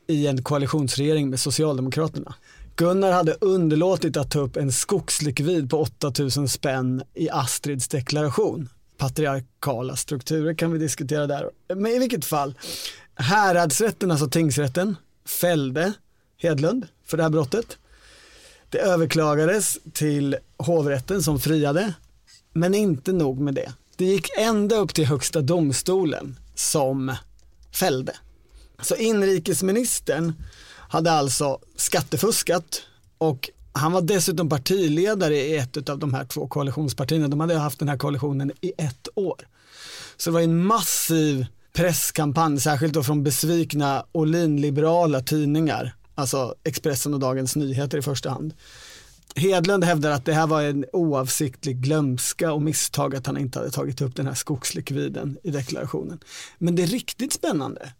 i 0.08 0.28
en 0.28 0.44
koalitionsregering 0.44 1.30
med 1.30 1.40
Socialdemokraterna. 1.40 2.36
Gunnar 2.76 3.12
hade 3.12 3.38
underlåtit 3.42 4.18
att 4.18 4.32
ta 4.32 4.40
upp 4.40 4.58
en 4.58 4.72
skogslikvid 4.72 5.70
på 5.70 5.80
8000 5.82 6.48
spänn 6.48 7.04
i 7.14 7.30
Astrids 7.30 7.88
deklaration. 7.88 8.70
Patriarkala 8.98 9.96
strukturer 9.96 10.54
kan 10.54 10.72
vi 10.72 10.80
diskutera 10.80 11.28
där. 11.28 11.50
Men 11.76 11.88
i 11.88 12.00
vilket 12.00 12.26
fall, 12.26 12.56
häradsrätten, 13.16 14.12
alltså 14.12 14.28
tingsrätten, 14.28 14.96
fällde 15.26 15.94
Hedlund 16.38 16.88
för 17.06 17.18
det 17.18 17.24
här 17.24 17.30
brottet. 17.30 17.78
Det 18.70 18.78
överklagades 18.78 19.78
till 19.94 20.38
hovrätten 20.58 21.24
som 21.24 21.40
friade, 21.40 21.94
men 22.54 22.76
inte 22.76 23.14
nog 23.14 23.40
med 23.40 23.54
det. 23.54 23.74
Det 23.98 24.06
gick 24.06 24.30
ända 24.38 24.76
upp 24.76 24.94
till 24.94 25.06
högsta 25.06 25.42
domstolen 25.42 26.40
som 26.56 27.16
fällde. 27.72 28.16
Så 28.82 28.96
inrikesministern 28.96 30.34
hade 30.90 31.12
alltså 31.12 31.60
skattefuskat 31.76 32.82
och 33.18 33.50
han 33.74 33.92
var 33.92 34.02
dessutom 34.02 34.50
partiledare 34.50 35.36
i 35.36 35.58
ett 35.58 35.90
av 35.90 36.00
de 36.00 36.14
här 36.14 36.26
två 36.26 36.48
koalitionspartierna. 36.48 37.28
De 37.28 37.40
hade 37.40 37.56
haft 37.56 37.80
den 37.80 37.90
här 37.90 37.98
koalitionen 37.98 38.52
i 38.62 38.74
ett 38.78 39.08
år. 39.16 39.48
Så 40.18 40.30
det 40.30 40.34
var 40.34 40.42
en 40.42 40.66
massiv 40.66 41.46
presskampanj, 41.74 42.60
särskilt 42.60 42.94
då 42.94 43.04
från 43.04 43.24
besvikna 43.24 44.06
Ohlin-liberala 44.12 45.22
tidningar, 45.22 45.96
alltså 46.16 46.56
Expressen 46.64 47.14
och 47.14 47.20
Dagens 47.20 47.56
Nyheter 47.56 47.98
i 47.98 48.02
första 48.02 48.30
hand. 48.30 48.54
Hedlund 49.36 49.84
hävdar 49.84 50.12
att 50.12 50.26
det 50.26 50.34
här 50.34 50.48
var 50.48 50.62
en 50.62 50.86
oavsiktlig 50.94 51.78
glömska 51.78 52.54
och 52.54 52.62
misstag 52.62 53.16
att 53.16 53.28
han 53.28 53.38
inte 53.38 53.60
hade 53.60 53.72
tagit 53.72 54.02
upp 54.02 54.16
den 54.16 54.28
här 54.28 54.34
skogslikviden 54.34 55.38
i 55.44 55.52
deklarationen. 55.52 56.20
Men 56.58 56.76
det 56.76 56.86
riktigt 56.86 57.34
spännande, 57.34 57.94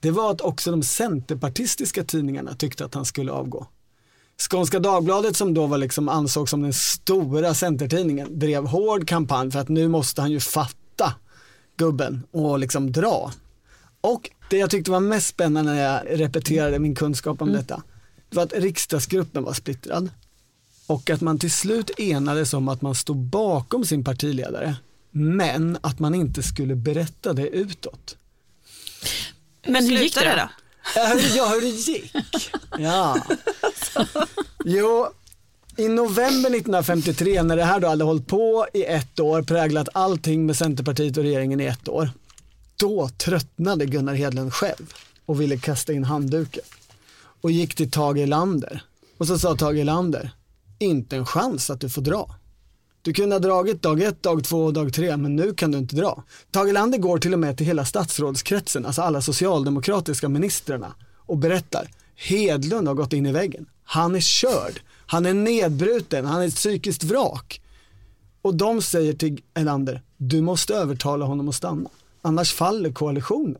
det 0.00 0.10
var 0.10 0.30
att 0.30 0.40
också 0.40 0.70
de 0.70 0.82
centerpartistiska 0.82 2.04
tidningarna 2.04 2.54
tyckte 2.54 2.84
att 2.84 2.94
han 2.94 3.04
skulle 3.04 3.32
avgå. 3.32 3.66
Skånska 4.50 4.78
Dagbladet 4.78 5.36
som 5.36 5.54
då 5.54 5.66
var 5.66 5.78
liksom 5.78 6.08
ansågs 6.08 6.50
som 6.50 6.62
den 6.62 6.72
stora 6.72 7.54
centertidningen 7.54 8.38
drev 8.38 8.66
hård 8.66 9.08
kampanj 9.08 9.50
för 9.50 9.58
att 9.58 9.68
nu 9.68 9.88
måste 9.88 10.20
han 10.20 10.30
ju 10.30 10.40
fatta 10.40 11.14
gubben 11.76 12.22
och 12.30 12.58
liksom 12.58 12.92
dra. 12.92 13.32
Och 14.00 14.30
det 14.50 14.56
jag 14.56 14.70
tyckte 14.70 14.90
var 14.90 15.00
mest 15.00 15.26
spännande 15.26 15.72
när 15.72 15.82
jag 15.82 16.20
repeterade 16.20 16.78
min 16.78 16.94
kunskap 16.94 17.42
om 17.42 17.52
detta, 17.52 17.82
det 18.28 18.36
var 18.36 18.42
att 18.42 18.52
riksdagsgruppen 18.52 19.44
var 19.44 19.52
splittrad 19.52 20.10
och 20.86 21.10
att 21.10 21.20
man 21.20 21.38
till 21.38 21.50
slut 21.50 21.90
enades 21.98 22.54
om 22.54 22.68
att 22.68 22.82
man 22.82 22.94
stod 22.94 23.16
bakom 23.16 23.84
sin 23.84 24.04
partiledare 24.04 24.76
men 25.10 25.78
att 25.80 25.98
man 25.98 26.14
inte 26.14 26.42
skulle 26.42 26.74
berätta 26.74 27.32
det 27.32 27.48
utåt. 27.48 28.16
Men 29.66 29.84
hur 29.84 29.98
gick 29.98 30.14
det 30.14 30.30
då? 30.30 30.36
då? 30.36 30.48
Ja, 30.96 31.06
hur, 31.06 31.36
ja, 31.36 31.48
hur 31.48 31.60
det 31.60 31.68
gick? 31.68 32.12
Ja. 32.78 33.26
Jo, 34.64 35.08
i 35.76 35.88
november 35.88 36.50
1953 36.50 37.42
när 37.42 37.56
det 37.56 37.64
här 37.64 37.80
då 37.80 37.88
hade 37.88 38.04
hållit 38.04 38.26
på 38.26 38.66
i 38.72 38.84
ett 38.84 39.20
år, 39.20 39.42
präglat 39.42 39.88
allting 39.94 40.46
med 40.46 40.56
Centerpartiet 40.56 41.16
och 41.16 41.22
regeringen 41.22 41.60
i 41.60 41.64
ett 41.64 41.88
år, 41.88 42.10
då 42.80 43.08
tröttnade 43.08 43.86
Gunnar 43.86 44.14
Hedlund 44.14 44.54
själv 44.54 44.94
och 45.26 45.40
ville 45.40 45.58
kasta 45.58 45.92
in 45.92 46.04
handduken 46.04 46.64
och 47.40 47.50
gick 47.50 47.74
till 47.74 47.90
Tage 47.90 48.16
Erlander 48.16 48.82
och 49.18 49.26
så 49.26 49.38
sa 49.38 49.56
Tage 49.56 49.76
Erlander, 49.76 50.30
inte 50.78 51.16
en 51.16 51.26
chans 51.26 51.70
att 51.70 51.80
du 51.80 51.88
får 51.88 52.02
dra. 52.02 52.34
Du 53.02 53.12
kunde 53.12 53.34
ha 53.34 53.40
dragit 53.40 53.82
dag 53.82 54.02
ett, 54.02 54.22
dag 54.22 54.44
två 54.44 54.64
och 54.64 54.72
dag 54.72 54.92
tre, 54.92 55.16
men 55.16 55.36
nu 55.36 55.54
kan 55.54 55.72
du 55.72 55.78
inte 55.78 55.96
dra. 55.96 56.24
Tage 56.50 56.68
Erlander 56.68 56.98
går 56.98 57.18
till 57.18 57.32
och 57.32 57.38
med 57.38 57.56
till 57.56 57.66
hela 57.66 57.84
statsrådskretsen, 57.84 58.86
alltså 58.86 59.02
alla 59.02 59.22
socialdemokratiska 59.22 60.28
ministrarna 60.28 60.94
och 61.16 61.38
berättar, 61.38 61.90
Hedlund 62.16 62.88
har 62.88 62.94
gått 62.94 63.12
in 63.12 63.26
i 63.26 63.32
väggen. 63.32 63.66
Han 63.84 64.14
är 64.14 64.20
körd, 64.20 64.80
han 65.06 65.26
är 65.26 65.34
nedbruten, 65.34 66.26
han 66.26 66.42
är 66.42 66.46
ett 66.46 66.54
psykiskt 66.54 67.04
vrak. 67.04 67.60
Och 68.42 68.54
de 68.54 68.82
säger 68.82 69.12
till 69.12 69.42
Erlander, 69.54 70.02
du 70.16 70.40
måste 70.40 70.74
övertala 70.74 71.24
honom 71.24 71.48
att 71.48 71.54
stanna, 71.54 71.90
annars 72.22 72.52
faller 72.54 72.92
koalitionen. 72.92 73.56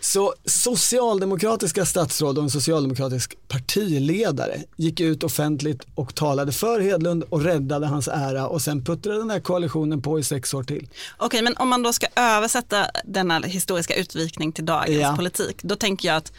Så 0.00 0.34
socialdemokratiska 0.44 1.86
statsråd 1.86 2.38
och 2.38 2.44
en 2.44 2.50
socialdemokratisk 2.50 3.36
partiledare 3.48 4.62
gick 4.76 5.00
ut 5.00 5.24
offentligt 5.24 5.86
och 5.94 6.14
talade 6.14 6.52
för 6.52 6.80
Hedlund 6.80 7.24
och 7.28 7.42
räddade 7.44 7.86
hans 7.86 8.08
ära 8.08 8.48
och 8.48 8.62
sen 8.62 8.84
puttrade 8.84 9.18
den 9.18 9.30
här 9.30 9.40
koalitionen 9.40 10.02
på 10.02 10.18
i 10.18 10.22
sex 10.22 10.54
år 10.54 10.62
till. 10.62 10.88
Okej, 11.16 11.42
men 11.42 11.56
om 11.56 11.68
man 11.68 11.82
då 11.82 11.92
ska 11.92 12.06
översätta 12.16 12.86
denna 13.04 13.38
historiska 13.40 13.94
utvikning 13.94 14.52
till 14.52 14.66
dagens 14.66 15.00
Ja. 15.02 15.16
politik, 15.16 15.56
då 15.62 15.76
tänker 15.76 16.08
jag 16.08 16.16
att 16.16 16.32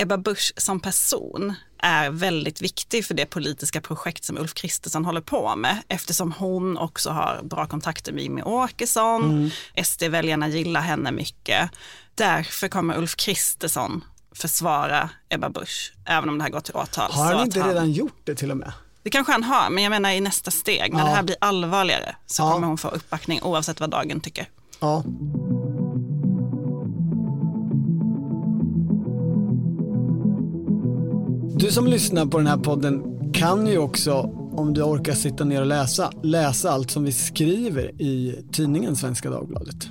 Ebba 0.00 0.16
Busch 0.18 0.52
som 0.56 0.80
person 0.80 1.54
är 1.82 2.10
väldigt 2.10 2.62
viktig 2.62 3.04
för 3.06 3.14
det 3.14 3.26
politiska 3.26 3.80
projekt 3.80 4.24
som 4.24 4.38
Ulf 4.38 4.54
Kristersson 4.54 5.04
håller 5.04 5.20
på 5.20 5.56
med 5.56 5.76
eftersom 5.88 6.32
hon 6.32 6.78
också 6.78 7.10
har 7.10 7.40
bra 7.42 7.66
kontakter 7.66 8.12
med 8.12 8.22
Jimmie 8.22 8.44
Åkesson. 8.44 9.50
SD-väljarna 9.84 10.48
gillar 10.48 10.80
henne 10.80 11.12
mycket. 11.12 11.70
Därför 12.14 12.68
kommer 12.68 12.98
Ulf 12.98 13.16
Kristersson 13.16 14.04
försvara 14.34 15.10
Ebba 15.28 15.48
Busch 15.48 15.92
även 16.06 16.28
om 16.28 16.38
det 16.38 16.44
här 16.44 16.50
går 16.50 16.60
till 16.60 16.76
åtal. 16.76 17.12
Har 17.12 17.34
han 17.34 17.44
inte 17.44 17.68
redan 17.68 17.92
gjort 17.92 18.20
det 18.24 18.34
till 18.34 18.50
och 18.50 18.56
med? 18.56 18.72
Det 19.02 19.10
kanske 19.10 19.32
han 19.32 19.44
har, 19.44 19.70
men 19.70 19.82
jag 19.84 19.90
menar 19.90 20.10
i 20.10 20.20
nästa 20.20 20.50
steg, 20.50 20.92
när 20.92 21.00
Ja. 21.00 21.04
det 21.06 21.10
här 21.10 21.22
blir 21.22 21.36
allvarligare 21.40 22.16
så 22.26 22.42
Ja. 22.42 22.52
kommer 22.52 22.66
hon 22.66 22.78
få 22.78 22.88
uppbackning 22.88 23.42
oavsett 23.42 23.80
vad 23.80 23.90
dagen 23.90 24.20
tycker. 24.20 24.48
Ja. 24.80 25.04
Du 31.60 31.72
som 31.72 31.86
lyssnar 31.86 32.26
på 32.26 32.38
den 32.38 32.46
här 32.46 32.56
podden 32.56 33.02
kan 33.32 33.66
ju 33.66 33.78
också, 33.78 34.12
om 34.52 34.74
du 34.74 34.82
orkar 34.82 35.12
sitta 35.12 35.44
ner 35.44 35.60
och 35.60 35.66
läsa, 35.66 36.10
läsa 36.22 36.70
allt 36.70 36.90
som 36.90 37.04
vi 37.04 37.12
skriver 37.12 38.02
i 38.02 38.44
tidningen 38.52 38.96
Svenska 38.96 39.30
Dagbladet. 39.30 39.88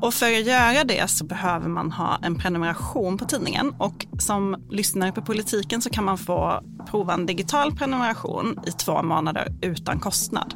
Och 0.00 0.14
för 0.14 0.26
att 0.26 0.46
göra 0.46 0.84
det 0.84 1.10
så 1.10 1.24
behöver 1.24 1.68
man 1.68 1.92
ha 1.92 2.18
en 2.22 2.38
prenumeration 2.38 3.18
på 3.18 3.24
tidningen 3.24 3.74
och 3.78 4.06
som 4.18 4.56
lyssnare 4.70 5.12
på 5.12 5.22
politiken 5.22 5.82
så 5.82 5.90
kan 5.90 6.04
man 6.04 6.18
få 6.18 6.60
prova 6.90 7.14
en 7.14 7.26
digital 7.26 7.76
prenumeration 7.76 8.60
i 8.66 8.70
två 8.70 9.02
månader 9.02 9.52
utan 9.60 10.00
kostnad. 10.00 10.54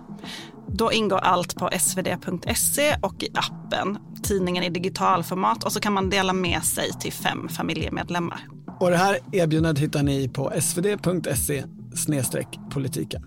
Då 0.67 0.93
ingår 0.93 1.19
allt 1.19 1.57
på 1.57 1.71
svd.se 1.79 2.97
och 3.03 3.23
i 3.23 3.29
appen, 3.35 3.99
tidningen 4.23 4.64
i 4.64 4.69
digitalformat 4.71 5.64
och 5.64 5.73
så 5.73 5.81
kan 5.81 5.93
man 5.93 6.11
dela 6.11 6.33
med 6.33 6.62
sig 6.64 6.93
till 7.01 7.12
fem 7.12 7.49
familjemedlemmar. 7.49 8.58
Och 8.81 8.91
det 8.91 8.97
här 8.97 9.19
erbjudandet 9.33 9.83
hittar 9.83 10.03
ni 10.03 10.29
på 10.29 10.53
svd.se 10.61 11.64
politiken. 12.71 13.27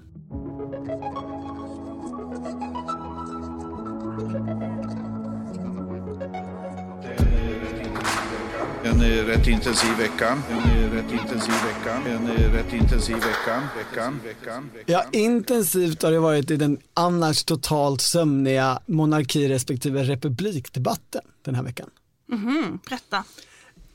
En 8.83 9.01
rätt 9.25 9.47
intensiv 9.47 9.89
vecka. 9.97 10.37
En 10.49 10.91
rätt 10.91 11.11
intensiv 11.11 11.53
vecka. 11.53 11.95
En 12.09 12.27
rätt 12.27 12.73
intensiv 12.73 13.15
vecka. 13.15 13.63
Veckan. 13.77 14.19
Veckan. 14.23 14.69
Ja, 14.85 15.05
intensivt 15.11 16.03
har 16.03 16.11
det 16.11 16.19
varit 16.19 16.51
i 16.51 16.57
den 16.57 16.77
annars 16.93 17.43
totalt 17.43 18.01
sömniga 18.01 18.79
monarki 18.85 19.49
respektive 19.49 20.03
republikdebatten 20.03 21.21
den 21.45 21.55
här 21.55 21.63
veckan. 21.63 21.89
Mhm, 22.31 22.79
berätta. 22.89 23.23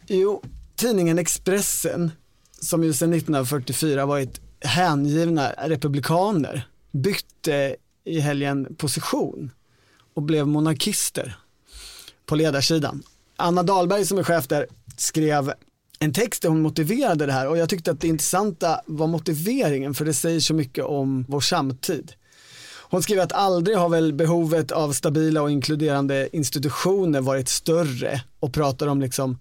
Jo, 0.07 0.43
tidningen 0.77 1.19
Expressen 1.19 2.11
som 2.61 2.85
ju 2.85 2.93
sedan 2.93 3.13
1944 3.13 4.07
varit 4.07 4.41
hängivna 4.61 5.53
republikaner, 5.59 6.69
bytte 6.93 7.77
i 8.05 8.21
helgen 8.21 8.75
position 8.79 9.51
och 10.15 10.23
blev 10.23 10.47
monarkister 10.47 11.37
på 12.27 12.37
ledarsidan. 12.37 13.03
Anna 13.37 13.63
Dahlberg 13.63 14.05
som 14.05 14.19
är 14.19 14.23
chef 14.23 14.49
där 14.49 14.67
skrev 14.97 15.53
en 15.99 16.13
text 16.13 16.43
där 16.43 16.49
hon 16.49 16.63
motiverade 16.63 17.27
det 17.27 17.33
här 17.33 17.49
och 17.49 17.59
jag 17.59 17.69
tyckte 17.69 17.91
att 17.91 18.01
det 18.01 18.09
intressanta 18.09 18.81
var 18.87 19.07
motiveringen 19.07 19.95
för 19.95 20.05
det 20.05 20.15
säger 20.15 20.41
så 20.41 20.55
mycket 20.55 20.85
om 20.85 21.25
vår 21.29 21.41
samtid. 21.41 22.13
Hon 22.91 23.03
skriver 23.03 23.23
att 23.23 23.33
aldrig 23.33 23.77
har 23.77 23.89
väl 23.89 24.13
behovet 24.13 24.73
av 24.73 24.93
stabila 24.93 25.43
och 25.43 25.51
inkluderande 25.51 26.29
institutioner 26.33 27.21
varit 27.21 27.49
större 27.49 28.23
och 28.41 28.55
pratar 28.55 28.87
om 28.87 29.01
liksom 29.01 29.39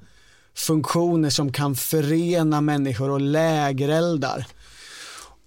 funktioner 0.55 1.29
som 1.29 1.51
kan 1.51 1.75
förena 1.75 2.61
människor 2.61 3.09
och 3.09 3.21
lägereldar. 3.21 4.47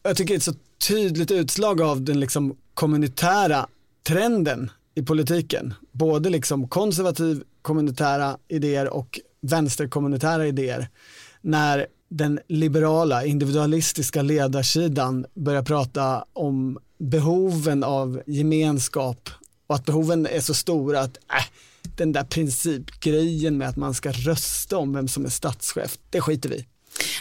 Jag 0.03 0.17
tycker 0.17 0.35
det 0.35 0.37
är 0.37 0.39
ett 0.39 0.43
så 0.43 0.55
tydligt 0.89 1.31
utslag 1.31 1.81
av 1.81 2.03
den 2.03 2.21
liksom 2.21 2.57
kommunitära 2.75 3.67
trenden 4.07 4.71
i 4.95 5.03
politiken. 5.03 5.75
Både 5.93 6.31
liksom 6.31 6.69
konservativ 6.69 7.43
kommunitära 7.63 8.39
idéer 8.49 8.89
och 8.89 9.21
vänsterkommunitära 9.41 10.47
idéer. 10.47 10.89
När 11.41 11.87
den 12.09 12.41
liberala 12.49 13.25
individualistiska 13.25 14.23
ledarsidan 14.23 15.27
börjar 15.35 15.63
prata 15.63 16.25
om 16.33 16.79
behoven 16.99 17.85
av 17.85 18.23
gemenskap 18.27 19.31
och 19.67 19.75
att 19.75 19.85
behoven 19.85 20.27
är 20.27 20.41
så 20.41 20.55
stora 20.55 21.01
att 21.01 21.17
äh, 21.17 21.45
den 21.99 22.13
där 22.13 22.25
principgrejen 22.25 23.59
med 23.59 23.69
att 23.69 23.77
man 23.77 23.95
ska 23.95 24.13
rösta 24.13 24.77
om 24.77 24.93
vem 24.93 25.09
som 25.09 25.25
är 25.25 25.29
statschef, 25.29 25.99
det 26.11 26.21
skiter 26.21 26.49
vi 26.49 26.67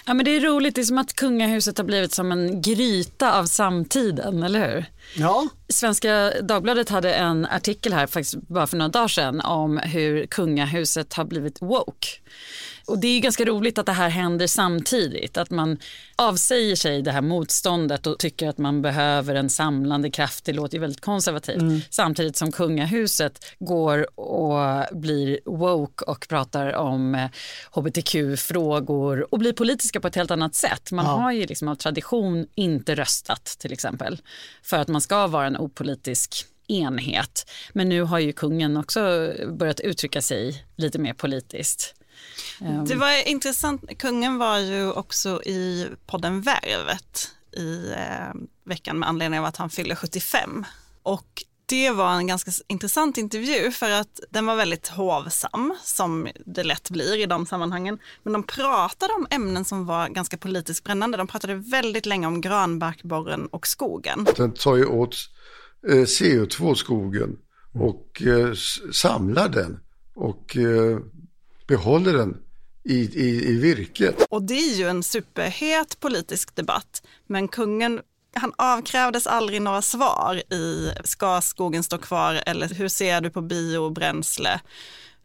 Ja, 0.06 0.14
men 0.14 0.26
det 0.26 0.32
är 0.32 0.42
roligt, 0.42 0.76
det 0.76 0.82
är 0.82 0.86
som 0.86 0.98
att 0.98 1.14
kungahuset 1.14 1.78
har 1.78 1.86
blivit 1.86 2.14
som 2.14 2.32
en 2.32 2.62
gryta 2.62 3.40
av 3.40 3.46
samtiden, 3.46 4.44
eller 4.44 4.74
hur? 4.74 4.86
Ja. 5.16 5.48
Svenska 5.70 6.34
Dagbladet 6.42 6.90
hade 6.90 7.14
en 7.14 7.46
artikel 7.46 7.94
här 7.94 8.08
faktiskt 8.08 8.48
bara 8.48 8.68
för 8.68 8.78
några 8.78 8.90
dagar 8.90 9.08
sedan 9.08 9.42
om 9.42 9.78
hur 9.78 10.26
kungahuset 10.26 11.14
har 11.14 11.26
blivit 11.26 11.62
woke. 11.62 12.08
Och 12.88 13.00
det 13.00 13.08
är 13.08 13.20
ganska 13.20 13.46
roligt 13.46 13.78
att 13.78 13.86
det 13.86 13.92
här 13.92 14.10
händer 14.10 14.48
samtidigt. 14.48 15.38
Att 15.38 15.50
man 15.50 15.78
avsäger 16.16 16.76
sig 16.76 17.02
det 17.02 17.12
här 17.12 17.22
motståndet 17.22 18.08
och 18.08 18.20
tycker 18.20 18.48
att 18.48 18.58
man 18.58 18.82
behöver 18.82 19.36
en 19.36 19.50
samlande 19.50 20.12
kraft. 20.12 20.46
Det 20.46 20.54
låter 20.54 20.76
ju 20.76 20.82
väldigt 20.82 21.02
konservativt. 21.02 21.62
Mm. 21.62 21.82
Samtidigt 21.90 22.38
som 22.38 22.52
kungahuset 22.52 23.46
går 23.60 24.20
och 24.20 24.86
blir 24.92 25.40
woke 25.46 26.06
och 26.06 26.28
pratar 26.30 26.74
om 26.74 27.30
hbtq-frågor 27.72 29.20
eh, 29.20 29.26
och 29.30 29.40
blir 29.40 29.54
politiska 29.54 30.00
på 30.00 30.08
ett 30.08 30.16
helt 30.16 30.32
annat 30.32 30.56
sätt. 30.56 30.92
Man 30.92 31.06
ja. 31.06 31.12
har 31.12 31.32
ju 31.32 31.46
liksom 31.46 31.68
av 31.68 31.76
tradition 31.76 32.48
inte 32.56 32.96
röstat 32.96 33.46
till 33.46 33.74
exempel 33.74 34.22
för 34.64 34.78
att 34.78 34.88
man 34.88 35.02
ska 35.02 35.28
vara 35.28 35.48
en 35.48 35.58
opolitisk 35.58 36.46
enhet. 36.68 37.52
Men 37.74 37.90
nu 37.90 38.02
har 38.02 38.20
ju 38.20 38.34
kungen 38.34 38.78
också 38.78 39.34
börjat 39.48 39.80
uttrycka 39.80 40.22
sig 40.22 40.64
lite 40.76 41.00
mer 41.00 41.14
politiskt. 41.14 41.94
Det 42.88 42.96
var 42.96 43.28
intressant, 43.28 43.98
kungen 44.00 44.38
var 44.38 44.58
ju 44.58 44.92
också 44.92 45.44
i 45.44 45.88
podden 46.06 46.42
Värvet 46.42 47.32
i 47.58 47.92
eh, 47.92 48.42
veckan 48.64 49.00
med 49.00 49.10
anledning 49.10 49.40
av 49.40 49.46
att 49.46 49.58
han 49.58 49.70
fyller 49.70 49.96
75. 49.96 50.66
Och 51.04 51.44
det 51.66 51.92
var 51.92 52.14
en 52.14 52.28
ganska 52.28 52.52
intressant 52.68 53.18
intervju 53.18 53.72
för 53.72 53.92
att 53.92 54.20
den 54.30 54.46
var 54.46 54.56
väldigt 54.56 54.88
hovsam 54.88 55.76
som 55.84 56.28
det 56.46 56.64
lätt 56.64 56.90
blir 56.90 57.18
i 57.18 57.26
de 57.26 57.46
sammanhangen. 57.46 58.00
Men 58.24 58.34
de 58.34 58.44
pratade 58.44 59.14
om 59.14 59.28
ämnen 59.30 59.66
som 59.66 59.86
var 59.86 60.10
ganska 60.10 60.38
politiskt 60.38 60.84
brännande. 60.84 61.18
De 61.18 61.28
pratade 61.28 61.56
väldigt 61.56 62.06
länge 62.06 62.28
om 62.28 62.42
granbarkborren 62.42 63.46
och 63.46 63.68
skogen. 63.68 64.28
Den 64.36 64.54
tar 64.54 64.76
ju 64.76 64.86
åt 64.86 65.16
eh, 65.90 65.96
CO2 65.96 66.74
skogen 66.74 67.38
och 67.74 68.22
eh, 68.22 68.54
samlar 68.94 69.50
den 69.50 69.80
och 70.16 70.58
eh, 70.58 71.00
behåller 71.68 72.14
den 72.14 72.38
i, 72.84 72.96
i, 72.96 73.50
i 73.50 73.60
virket. 73.60 74.26
Och 74.30 74.44
det 74.44 74.54
är 74.54 74.76
ju 74.76 74.88
en 74.88 75.04
superhet 75.04 76.00
politisk 76.00 76.56
debatt, 76.56 77.04
men 77.28 77.48
kungen 77.48 78.02
han 78.34 78.54
avkrävdes 78.56 79.28
aldrig 79.28 79.62
några 79.62 79.82
svar 79.82 80.54
i 80.54 80.92
ska 81.04 81.42
skogen 81.42 81.84
stå 81.84 81.98
kvar 81.98 82.44
eller 82.46 82.70
hur 82.70 82.88
ser 82.88 83.22
du 83.22 83.30
på 83.30 83.42
biobränsle? 83.42 84.60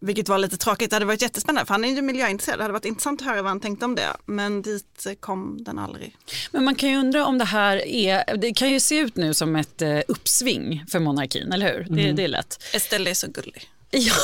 Vilket 0.01 0.28
var 0.28 0.38
lite 0.38 0.57
tråkigt, 0.57 0.90
det 0.90 0.97
hade 0.97 1.07
varit 1.07 1.22
jättespännande 1.22 1.66
för 1.66 1.74
han 1.74 1.84
är 1.84 1.88
ju 1.88 2.03
miljöintresserad, 2.03 2.59
det 2.59 2.62
hade 2.62 2.72
varit 2.72 2.84
intressant 2.84 3.20
att 3.20 3.26
höra 3.26 3.43
vad 3.43 3.51
han 3.51 3.61
tänkte 3.61 3.84
om 3.84 3.95
det. 3.95 4.16
Men 4.24 4.62
dit 4.62 5.07
kom 5.20 5.64
den 5.64 5.78
aldrig. 5.78 6.16
Men 6.51 6.64
man 6.64 6.74
kan 6.74 6.88
ju 6.88 6.97
undra 6.97 7.26
om 7.26 7.38
det 7.38 7.45
här 7.45 7.76
är, 7.76 8.36
det 8.36 8.53
kan 8.53 8.70
ju 8.70 8.80
se 8.80 8.99
ut 8.99 9.16
nu 9.16 9.34
som 9.34 9.57
ett 9.57 9.82
eh, 9.82 10.01
uppsving 10.09 10.84
för 10.88 10.99
monarkin, 10.99 11.53
eller 11.53 11.72
hur? 11.72 11.80
Mm. 11.80 11.97
Det, 11.97 12.12
det 12.12 12.24
är 12.24 12.28
lätt. 12.28 12.62
Estelle 12.74 13.11
är 13.11 13.14
så 13.14 13.26
gullig. 13.30 13.68
Ja, 13.95 14.14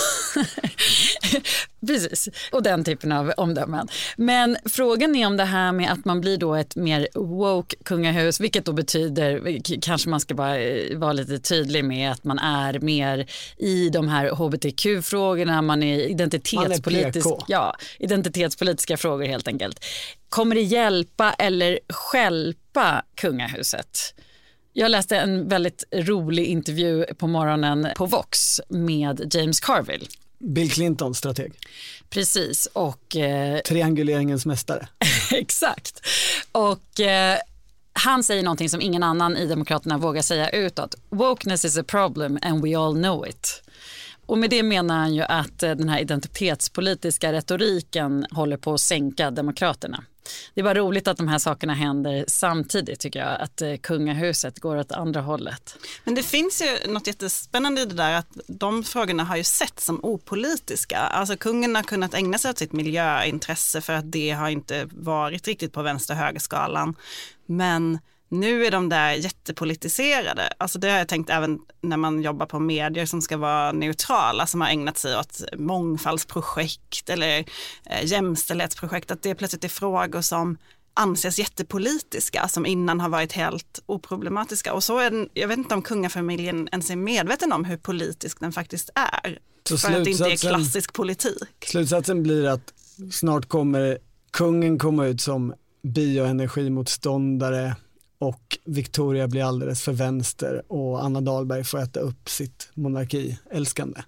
precis. 1.87 2.29
Och 2.53 2.63
den 2.63 2.85
typen 2.85 3.13
av 3.13 3.33
omdömen. 3.37 3.89
Men 4.17 4.57
frågan 4.65 5.17
är 5.17 5.27
om 5.27 5.37
det 5.37 5.45
här 5.45 5.73
med 5.73 5.93
att 5.93 6.05
man 6.05 6.21
blir 6.21 6.37
då 6.37 6.55
ett 6.55 6.77
mer 6.77 7.09
woke 7.15 7.77
kungahus, 7.85 8.41
vilket 8.41 8.65
då 8.65 8.73
betyder, 8.73 9.61
kanske 9.81 10.09
man 10.09 10.21
ska 10.21 10.35
bara 10.35 10.59
eh, 10.59 10.99
vara 10.99 11.13
lite 11.13 11.39
tydlig 11.39 11.85
med 11.85 12.13
att 12.13 12.25
man 12.25 12.39
är 12.39 12.79
mer 12.79 13.27
i 13.57 13.89
de 13.89 14.09
här 14.09 14.31
hbtq-frågorna, 14.31 15.63
man 15.63 15.83
är 15.83 15.99
identitetspolitisk, 15.99 17.27
man 17.27 17.35
är 17.35 17.45
ja, 17.49 17.77
identitetspolitiska 17.99 18.97
frågor 18.97 19.25
helt 19.25 19.49
enkelt. 19.49 19.85
Kommer 20.29 20.55
det 20.55 20.63
hjälpa 20.63 21.33
eller 21.33 21.79
skälpa 21.89 23.03
kungahuset? 23.15 24.15
Jag 24.79 24.91
läste 24.91 25.17
en 25.17 25.49
väldigt 25.49 25.85
rolig 25.93 26.45
intervju 26.45 27.05
på 27.05 27.27
morgonen 27.27 27.89
på 27.97 28.07
Vox 28.07 28.61
med 28.69 29.35
James 29.35 29.61
Carville. 29.61 30.07
Bill 30.39 30.71
Clintons 30.71 31.19
strateg. 31.19 31.53
Precis. 32.11 32.67
Och, 32.73 33.17
eh... 33.17 33.61
Trianguleringens 33.61 34.47
mästare. 34.47 34.89
Exakt. 35.33 36.07
Och 36.53 37.01
eh, 37.01 37.39
han 37.93 38.23
säger 38.23 38.43
någonting 38.43 38.69
som 38.69 38.81
ingen 38.81 39.03
annan 39.03 39.37
i 39.37 39.47
Demokraterna 39.47 39.99
vågar 39.99 40.23
säga 40.23 40.51
utåt. 40.51 40.95
Wokeness 41.09 41.65
is 41.65 41.79
a 41.79 41.85
problem 41.87 42.39
and 42.43 42.63
we 42.63 42.79
all 42.79 42.95
know 42.95 43.29
it. 43.29 43.63
Och 44.27 44.39
med 44.39 44.51
det 44.51 44.63
menar 44.63 44.97
han 44.99 45.15
ju 45.15 45.23
att 45.23 45.63
eh, 45.63 45.71
den 45.71 45.89
här 45.89 46.01
identitetspolitiska 46.01 47.33
retoriken 47.33 48.27
håller 48.31 48.57
på 48.57 48.75
att 48.75 48.81
sänka 48.81 49.31
Demokraterna. 49.31 50.05
Det 50.55 50.61
är 50.61 50.65
bara 50.65 50.75
roligt 50.75 51.09
att 51.09 51.17
de 51.17 51.29
här 51.29 51.39
sakerna 51.39 51.75
händer 51.75 52.25
samtidigt 52.29 53.01
tycker 53.01 53.19
jag, 53.19 53.41
att 53.41 53.63
eh, 53.63 53.77
kungahuset 53.77 54.61
går 54.61 54.77
åt 54.77 54.93
andra 54.93 55.21
hållet. 55.21 55.77
Men 56.05 56.15
det 56.15 56.23
finns 56.23 56.63
ju 56.63 56.93
något 56.93 57.07
jättespännande 57.07 57.81
i 57.81 57.85
det 57.85 57.95
där 57.95 58.13
att 58.13 58.29
de 58.47 58.85
frågorna 58.85 59.25
har 59.25 59.37
ju 59.37 59.45
sett 59.45 59.81
som 59.81 60.05
opolitiska. 60.05 60.99
Alltså 60.99 61.37
kungen 61.37 61.75
har 61.75 61.83
kunnat 61.83 62.15
ägna 62.15 62.39
sig 62.39 62.51
åt 62.51 62.59
sitt 62.59 62.73
miljöintresse 62.73 63.81
för 63.81 63.93
att 63.93 64.13
det 64.13 64.31
har 64.31 64.49
inte 64.49 64.89
varit 64.93 65.49
riktigt 65.49 65.73
på 65.73 65.83
vänster 65.83 66.15
högerskalan. 66.15 66.97
Men 67.47 67.99
nu 68.29 68.67
är 68.67 68.71
de 68.71 68.89
där 68.89 69.13
jättepolitiserade. 69.13 70.53
Alltså 70.59 70.79
det 70.79 70.91
har 70.91 70.99
jag 70.99 71.09
tänkt 71.09 71.31
även 71.31 71.59
när 71.81 71.97
man 71.97 72.23
jobbar 72.23 72.47
på 72.47 72.59
medier 72.59 73.07
som 73.07 73.23
ska 73.23 73.37
vara 73.37 73.73
neutrala, 73.73 74.47
som 74.47 74.61
har 74.61 74.69
ägnat 74.69 74.99
sig 74.99 75.19
åt 75.19 75.43
mångfaldsprojekt 75.57 77.11
eller 77.11 77.39
eh, 77.85 78.05
jämställdhetsprojekt, 78.05 79.11
att 79.11 79.23
det 79.23 79.35
plötsligt 79.35 79.65
är 79.65 79.69
frågor 79.69 80.21
som 80.21 80.59
anses 80.95 81.39
jättepolitiska 81.39 82.49
som 82.49 82.67
innan 82.67 83.01
har 83.01 83.09
varit 83.09 83.33
helt 83.33 83.83
oproblematiska. 83.87 84.73
Och 84.73 84.85
så 84.85 84.99
är 84.99 85.11
den, 85.11 85.29
jag 85.35 85.49
vet 85.49 85.59
inte 85.59 85.75
om 85.75 85.83
kungafamiljen 85.83 86.69
ens 86.73 86.91
är 86.91 86.97
medveten 86.97 87.53
om 87.53 87.65
hur 87.65 87.77
politisk 87.77 88.41
den 88.41 88.53
faktiskt 88.53 88.91
är. 88.95 89.39
Så 89.69 89.79
för 89.79 89.93
att 89.93 90.05
det 90.05 90.11
inte 90.11 90.25
är 90.25 90.37
klassisk 90.37 90.93
politik. 90.93 91.65
Slutsatsen 91.67 92.23
blir 92.23 92.47
att 92.47 92.75
snart 93.13 93.49
kommer 93.49 93.99
kungen 94.31 94.79
komma 94.79 95.07
ut 95.07 95.21
som 95.21 95.55
bioenergimotståndare, 95.83 97.77
och 98.19 98.59
Victoria 98.65 99.29
blir 99.29 99.45
alldeles 99.45 99.83
för 99.83 99.93
vänster 99.93 100.63
och 100.69 101.05
Anna 101.05 101.21
Dahlberg 101.21 101.65
får 101.65 101.79
äta 101.79 102.01
upp 102.01 102.29
sitt 102.29 102.69
monarkiälskande. 102.75 104.01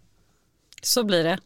Så 0.83 1.05
blir 1.05 1.25
det. 1.25 1.39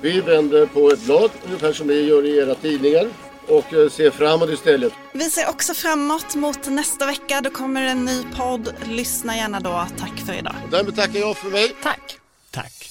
Vi 0.00 0.20
vänder 0.20 0.66
på 0.66 0.90
ett 0.90 1.04
blad, 1.04 1.30
ungefär 1.46 1.72
som 1.72 1.86
ni 1.86 1.94
gör 1.94 2.26
i 2.26 2.38
era 2.38 2.54
tidningar 2.54 3.06
och 3.48 3.74
eh, 3.74 3.90
ser 3.90 4.10
framåt 4.10 4.50
istället. 4.50 4.92
Vi 5.12 5.24
ser 5.24 5.48
också 5.48 5.74
framåt 5.74 6.34
mot 6.34 6.66
nästa 6.66 7.06
vecka. 7.06 7.40
Då 7.40 7.50
kommer 7.50 7.82
en 7.82 8.04
ny 8.04 8.22
podd. 8.36 8.74
Lyssna 8.84 9.36
gärna 9.36 9.60
då. 9.60 9.86
Tack 9.98 10.18
för 10.18 10.32
idag. 10.32 10.54
Och 10.64 10.70
därmed 10.70 10.96
tackar 10.96 11.20
jag 11.20 11.36
för 11.36 11.50
mig. 11.50 11.72
Tack. 11.82 12.18
Tack. 12.50 12.90